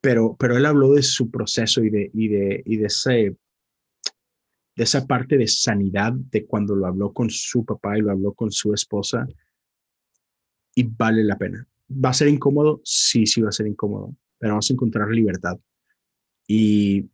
pero, 0.00 0.36
pero 0.38 0.56
él 0.56 0.66
habló 0.66 0.92
de 0.92 1.02
su 1.02 1.30
proceso 1.30 1.82
y 1.82 1.90
de, 1.90 2.10
y 2.12 2.28
de, 2.28 2.62
y 2.64 2.76
de, 2.76 2.86
ese, 2.86 3.10
de 3.10 3.36
esa 4.84 5.06
parte 5.06 5.36
de 5.36 5.48
sanidad 5.48 6.12
de 6.12 6.46
cuando 6.46 6.74
lo 6.74 6.86
habló 6.86 7.12
con 7.12 7.30
su 7.30 7.64
papá 7.64 7.98
y 7.98 8.02
lo 8.02 8.12
habló 8.12 8.32
con 8.32 8.50
su 8.50 8.72
esposa 8.72 9.26
y 10.74 10.84
vale 10.84 11.24
la 11.24 11.36
pena. 11.36 11.66
¿Va 11.90 12.10
a 12.10 12.14
ser 12.14 12.28
incómodo? 12.28 12.80
Sí, 12.84 13.26
sí 13.26 13.40
va 13.40 13.48
a 13.48 13.52
ser 13.52 13.66
incómodo, 13.66 14.14
pero 14.38 14.52
vamos 14.52 14.70
a 14.70 14.72
encontrar 14.74 15.08
libertad. 15.08 15.58
Y 16.46 17.08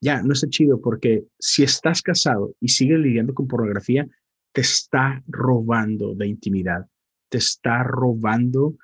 ya, 0.00 0.22
no 0.22 0.32
está 0.32 0.48
chido 0.48 0.80
porque 0.80 1.24
si 1.38 1.62
estás 1.62 2.02
casado 2.02 2.54
y 2.60 2.68
sigues 2.68 2.98
lidiando 2.98 3.34
con 3.34 3.48
pornografía, 3.48 4.06
te 4.52 4.60
está 4.60 5.22
robando 5.26 6.14
de 6.14 6.28
intimidad, 6.28 6.86
te 7.28 7.38
está 7.38 7.82
robando, 7.82 8.76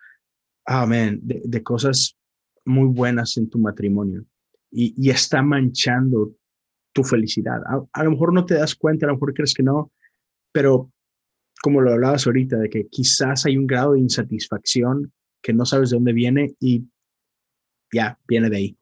amén, 0.64 1.20
de, 1.22 1.62
cosas 1.62 2.16
muy 2.64 2.88
buenas 2.88 3.36
en 3.36 3.48
tu 3.48 3.58
matrimonio 3.58 4.24
y, 4.70 4.94
y 4.96 5.10
está 5.10 5.42
manchando 5.42 6.32
tu 6.92 7.04
felicidad. 7.04 7.60
A, 7.66 7.82
a, 7.92 8.04
lo 8.04 8.10
mejor 8.10 8.32
no 8.32 8.44
te 8.44 8.54
das 8.54 8.74
cuenta, 8.74 9.06
a 9.06 9.08
lo 9.08 9.14
mejor 9.14 9.34
crees 9.34 9.54
que 9.54 9.62
no, 9.62 9.92
pero 10.52 10.92
como 11.62 11.80
lo 11.80 11.92
hablabas 11.92 12.26
ahorita, 12.26 12.58
de 12.58 12.68
que 12.68 12.88
quizás 12.88 13.46
hay 13.46 13.56
un 13.56 13.66
grado 13.66 13.92
de 13.92 14.00
insatisfacción 14.00 15.12
que 15.40 15.52
no 15.52 15.64
sabes 15.64 15.90
de 15.90 15.96
dónde 15.96 16.12
viene 16.12 16.54
y 16.58 16.84
ya 17.92 18.18
viene 18.26 18.50
de 18.50 18.56
ahí. 18.56 18.78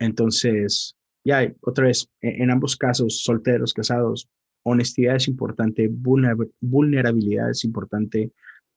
Entonces, 0.00 0.96
ya 1.24 1.52
otra 1.62 1.86
vez, 1.86 2.08
e, 2.20 2.42
en, 2.42 2.50
ambos 2.50 2.76
casos, 2.76 3.22
solteros, 3.22 3.72
casados, 3.72 4.28
honestidad 4.62 5.16
es 5.16 5.28
importante, 5.28 5.90
vulnerabilidad 5.90 7.50
es 7.50 7.64
importante, 7.64 8.32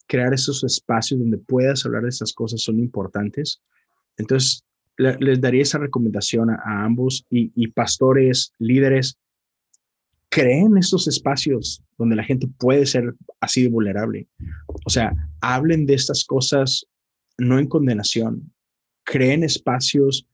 crear 0.08 0.34
esos 0.34 0.64
espacios 0.64 1.20
donde 1.20 1.38
puedas 1.38 1.86
hablar 1.86 2.04
de 2.04 2.10
esas 2.10 2.34
cosas 2.34 2.62
son 2.62 2.80
importantes. 2.80 3.62
Entonces, 4.18 4.64
les 4.98 5.40
daría 5.40 5.62
esa 5.62 5.78
recomendación 5.78 6.50
a, 6.50 6.84
ambos 6.84 7.26
y, 7.30 7.52
y, 7.56 7.68
pastores, 7.68 8.52
líderes, 8.58 9.18
creen 10.30 10.78
estos 10.78 11.08
espacios 11.08 11.84
donde 11.98 12.16
la 12.16 12.24
gente 12.24 12.48
puede 12.48 12.86
ser 12.86 13.14
así 13.40 13.64
de 13.64 13.70
vulnerable. 13.70 14.28
O 14.86 14.90
sea, 14.90 15.14
hablen 15.42 15.86
de 15.86 15.94
estas 15.94 16.26
cosas 16.26 16.86
no 17.38 17.60
en 17.60 17.68
condenación, 17.68 18.52
creen 19.04 19.44
espacios 19.44 20.28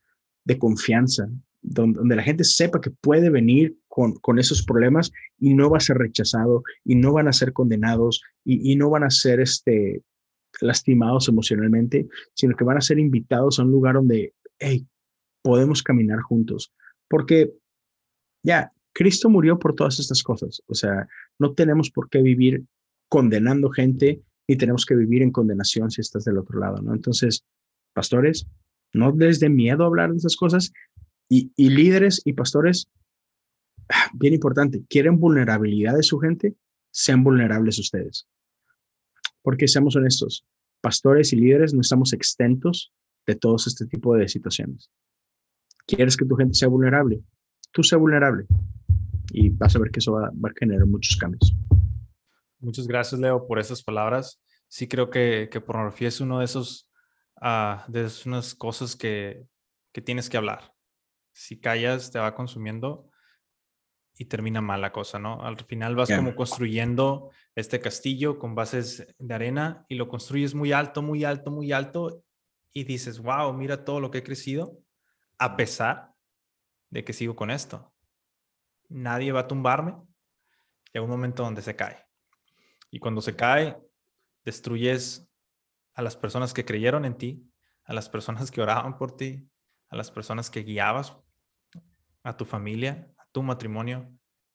de 0.45 0.57
confianza, 0.57 1.27
donde, 1.64 2.15
la 2.15 2.23
gente 2.23 2.44
sepa 2.44 2.81
que 2.81 2.91
puede 2.91 3.30
venir 3.30 3.77
con, 3.88 4.14
con, 4.15 4.38
esos 4.38 4.64
problemas 4.64 5.11
y 5.40 5.53
no 5.53 5.69
va 5.69 5.77
a 5.77 5.81
ser 5.81 5.98
rechazado 5.98 6.64
y 6.84 6.95
no 6.95 7.14
van 7.14 7.27
a 7.27 7.34
ser 7.34 7.53
condenados 7.53 8.22
y, 8.44 8.76
no 8.76 8.90
van 8.90 9.03
a 9.03 9.10
ser 9.10 9.40
este, 9.40 10.03
lastimados 10.61 11.30
emocionalmente, 11.30 12.07
sino 12.34 12.56
que 12.56 12.65
van 12.65 12.77
a 12.77 12.81
ser 12.81 12.99
invitados 12.99 13.60
a 13.60 13.64
un 13.64 13.72
lugar 13.72 13.95
donde, 13.95 14.34
hey, 14.60 14.85
podemos 15.41 15.81
caminar 15.81 16.19
juntos. 16.19 16.73
Porque 17.10 17.53
ya, 18.44 18.72
Cristo 18.94 19.30
murió 19.30 19.57
por 19.57 19.73
todas 19.73 19.99
estas 19.99 20.22
cosas. 20.22 20.61
O 20.68 20.73
sea, 20.73 21.07
no 21.40 21.53
tenemos 21.53 21.90
por 21.90 22.10
qué 22.10 22.22
vivir 22.22 22.65
condenando 23.10 23.69
gente 23.69 24.22
y 24.48 24.57
tenemos 24.57 24.85
que 24.85 24.95
vivir 24.95 25.22
en 25.22 25.31
condenación 25.31 25.90
si 25.90 26.02
estás 26.02 26.26
del 26.26 26.38
otro 26.38 26.60
lado, 26.60 26.81
¿no? 26.81 26.94
Entonces, 26.94 27.45
pastores, 27.94 28.48
no 28.94 29.11
les 29.11 29.40
dé 29.40 29.49
miedo 29.49 29.85
hablar 29.85 30.11
de 30.11 30.18
esas 30.18 30.35
cosas 30.35 30.72
y, 31.56 31.70
líderes 31.70 32.22
y 32.26 32.34
pastores, 32.34 32.90
bien 34.14 34.34
importante, 34.34 34.84
quieren 34.88 35.20
vulnerabilidad 35.20 35.96
de 35.96 36.04
su 36.04 36.20
gente, 36.20 36.56
sean 36.92 37.24
vulnerables 37.24 37.80
ustedes. 37.80 38.28
Porque 39.42 39.68
seamos 39.68 39.96
honestos, 39.96 40.46
pastores 40.82 41.34
y 41.34 41.38
líderes 41.38 41.74
no 41.74 41.82
estamos 41.82 42.14
exentos 42.14 42.94
de 43.26 43.36
todos 43.36 43.68
este 43.68 43.86
tipo 43.88 44.16
de 44.16 44.28
situaciones. 44.28 44.92
¿Quieres 45.88 46.16
que 46.16 46.26
tu 46.26 46.36
gente 46.36 46.54
sea 46.54 46.68
vulnerable? 46.68 47.22
Tú 47.72 47.84
sea 47.84 47.98
vulnerable 47.98 48.46
y 49.32 49.50
vas 49.50 49.76
a 49.76 49.80
ver 49.80 49.92
que 49.92 50.00
eso 50.00 50.14
va, 50.14 50.28
a 50.28 50.54
generar 50.58 50.86
muchos 50.86 51.18
cambios. 51.18 51.56
Muchas 52.60 52.88
gracias, 52.88 53.20
Leo, 53.20 53.48
por 53.48 53.60
esas 53.60 53.84
palabras. 53.84 54.42
Sí 54.68 54.88
creo 54.88 55.10
que, 55.10 55.50
que 55.52 55.60
pornografía 55.60 56.08
es 56.08 56.22
uno 56.22 56.40
de 56.40 56.46
esos, 56.46 56.90
uh, 57.42 57.92
de 57.92 58.06
esas 58.06 58.56
cosas 58.56 58.96
que, 58.96 59.46
que 59.92 60.02
tienes 60.02 60.30
que 60.30 60.38
hablar. 60.38 60.73
Si 61.34 61.60
callas, 61.60 62.12
te 62.12 62.20
va 62.20 62.36
consumiendo 62.36 63.10
y 64.16 64.26
termina 64.26 64.62
mal 64.62 64.82
la 64.82 64.92
cosa, 64.92 65.20
¿no? 65.20 65.42
Al 65.42 65.58
final 65.66 65.96
vas 65.96 66.10
como 66.10 66.36
construyendo 66.36 67.32
este 67.56 67.80
castillo 67.80 68.38
con 68.38 68.56
bases 68.56 69.08
de 69.18 69.34
arena 69.34 69.86
y 69.90 69.96
lo 69.96 70.08
construyes 70.08 70.54
muy 70.54 70.72
alto, 70.72 71.02
muy 71.02 71.24
alto, 71.24 71.52
muy 71.52 71.72
alto 71.72 72.24
y 72.72 72.84
dices, 72.84 73.20
wow, 73.20 73.54
mira 73.54 73.84
todo 73.84 74.00
lo 74.00 74.12
que 74.12 74.20
he 74.20 74.24
crecido 74.24 74.80
a 75.38 75.56
pesar 75.56 76.14
de 76.90 77.04
que 77.04 77.14
sigo 77.14 77.36
con 77.36 77.52
esto. 77.52 77.92
nadie 78.90 79.32
va 79.32 79.42
a 79.42 79.48
tumbarme. 79.48 79.96
Llega 80.94 81.04
un 81.04 81.10
momento 81.10 81.44
donde 81.44 81.64
se 81.64 81.76
cae. 81.76 82.06
Y 82.92 83.00
cuando 83.00 83.22
se 83.22 83.36
cae, 83.36 83.76
destruyes 84.46 85.28
a 85.96 86.04
las 86.04 86.16
personas 86.16 86.54
que 86.54 86.66
creyeron 86.66 87.06
en 87.06 87.18
ti, 87.18 87.52
a 87.86 87.94
las 87.94 88.10
personas 88.10 88.52
que 88.52 88.62
oraban 88.62 88.98
por 88.98 89.16
ti, 89.16 89.50
a 89.90 89.96
las 89.96 90.12
personas 90.12 90.52
que 90.52 90.62
guiabas, 90.62 91.18
a 92.24 92.36
tu 92.36 92.45
familia, 92.45 93.12
a 93.18 93.26
tu 93.32 93.44
matrimonio, 93.44 94.12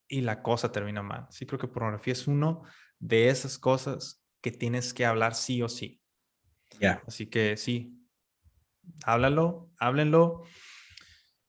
y 0.08 0.22
la 0.22 0.42
cosa 0.42 0.72
termina 0.72 1.02
mal. 1.02 1.26
Sí 1.30 1.46
creo 1.46 1.58
que 1.58 1.68
pornografía 1.68 2.12
es 2.12 2.26
uno 2.26 2.62
de 2.98 3.28
esas 3.28 3.58
cosas 3.58 4.24
que 4.40 4.50
tienes 4.50 4.94
que 4.94 5.04
hablar 5.04 5.34
sí 5.34 5.62
o 5.62 5.68
sí. 5.68 6.00
Ya. 6.80 7.02
Así 7.06 7.26
que 7.26 7.56
sí, 7.56 7.98
háblalo, 9.04 9.70
háblenlo. 9.78 10.44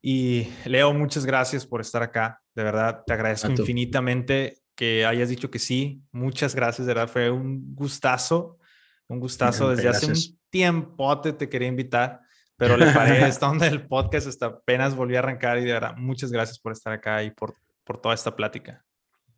Y 0.02 0.48
Leo, 0.66 0.94
muchas 0.94 1.26
gracias 1.26 1.66
por 1.66 1.82
estar 1.82 2.04
acá. 2.04 2.42
De 2.56 2.64
verdad, 2.64 3.04
te 3.06 3.14
agradezco 3.14 3.52
infinitamente 3.52 4.62
que 4.76 5.06
hayas 5.06 5.30
dicho 5.30 5.52
que 5.52 5.60
sí. 5.60 6.02
Muchas 6.12 6.56
gracias, 6.56 6.88
de 6.88 6.94
verdad, 6.94 7.12
fue 7.12 7.30
un 7.30 7.76
gustazo, 7.76 8.60
un 9.08 9.20
gustazo. 9.20 9.70
Desde 9.70 9.90
hace 9.90 10.06
un 10.06 10.40
tiempo 10.50 11.20
te 11.22 11.50
quería 11.50 11.68
invitar, 11.68 12.22
pero 12.60 12.78
le 12.78 12.92
paré 12.92 13.26
esta 13.28 13.50
onda 13.50 13.68
del 13.68 13.88
podcast 13.88 14.28
hasta 14.28 14.48
apenas 14.48 14.96
volví 14.96 15.16
a 15.16 15.20
arrancar 15.20 15.58
y 15.58 15.64
de 15.64 15.72
verdad, 15.72 15.96
muchas 15.98 16.32
gracias 16.32 16.60
por 16.60 16.74
estar 16.74 16.94
acá 16.94 17.24
y 17.24 17.32
por, 17.32 17.56
por 17.86 18.00
toda 18.00 18.14
esta 18.14 18.36
plática. 18.36 18.86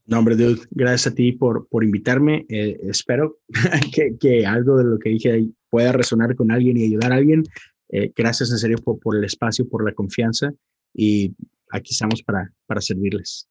No, 0.07 0.19
hombre, 0.19 0.35
dude, 0.35 0.61
gracias 0.71 1.13
a 1.13 1.15
ti 1.15 1.31
por, 1.31 1.67
por 1.69 1.83
invitarme. 1.83 2.45
Eh, 2.49 2.77
espero 2.89 3.37
que, 3.93 4.17
que, 4.19 4.45
algo 4.45 4.75
de 4.77 4.85
lo 4.85 4.97
que 4.97 5.09
dije 5.09 5.45
pueda 5.69 5.91
resonar 5.91 6.35
con 6.35 6.51
alguien 6.51 6.75
y 6.77 6.85
ayudar 6.85 7.13
a 7.13 7.17
alguien. 7.17 7.43
Eh, 7.89 8.11
gracias 8.15 8.49
en 8.51 8.57
serio 8.57 8.77
por, 8.79 8.99
por, 8.99 9.15
el 9.15 9.23
espacio, 9.23 9.69
por 9.69 9.85
la 9.85 9.93
confianza 9.93 10.51
y 10.93 11.33
aquí 11.71 11.93
estamos 11.93 12.23
para, 12.23 12.51
para 12.65 12.81
servirles. 12.81 13.47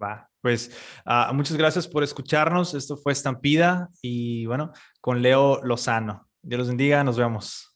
Va, 0.00 0.28
pues 0.42 0.70
uh, 1.06 1.32
muchas 1.32 1.56
gracias 1.56 1.88
por 1.88 2.04
escucharnos. 2.04 2.74
Esto 2.74 2.98
fue 2.98 3.12
Estampida 3.12 3.88
y 4.02 4.44
bueno, 4.44 4.72
con 5.00 5.22
Leo 5.22 5.62
Lozano. 5.64 6.28
Dios 6.42 6.58
los 6.58 6.68
bendiga, 6.68 7.02
nos 7.02 7.16
vemos. 7.16 7.73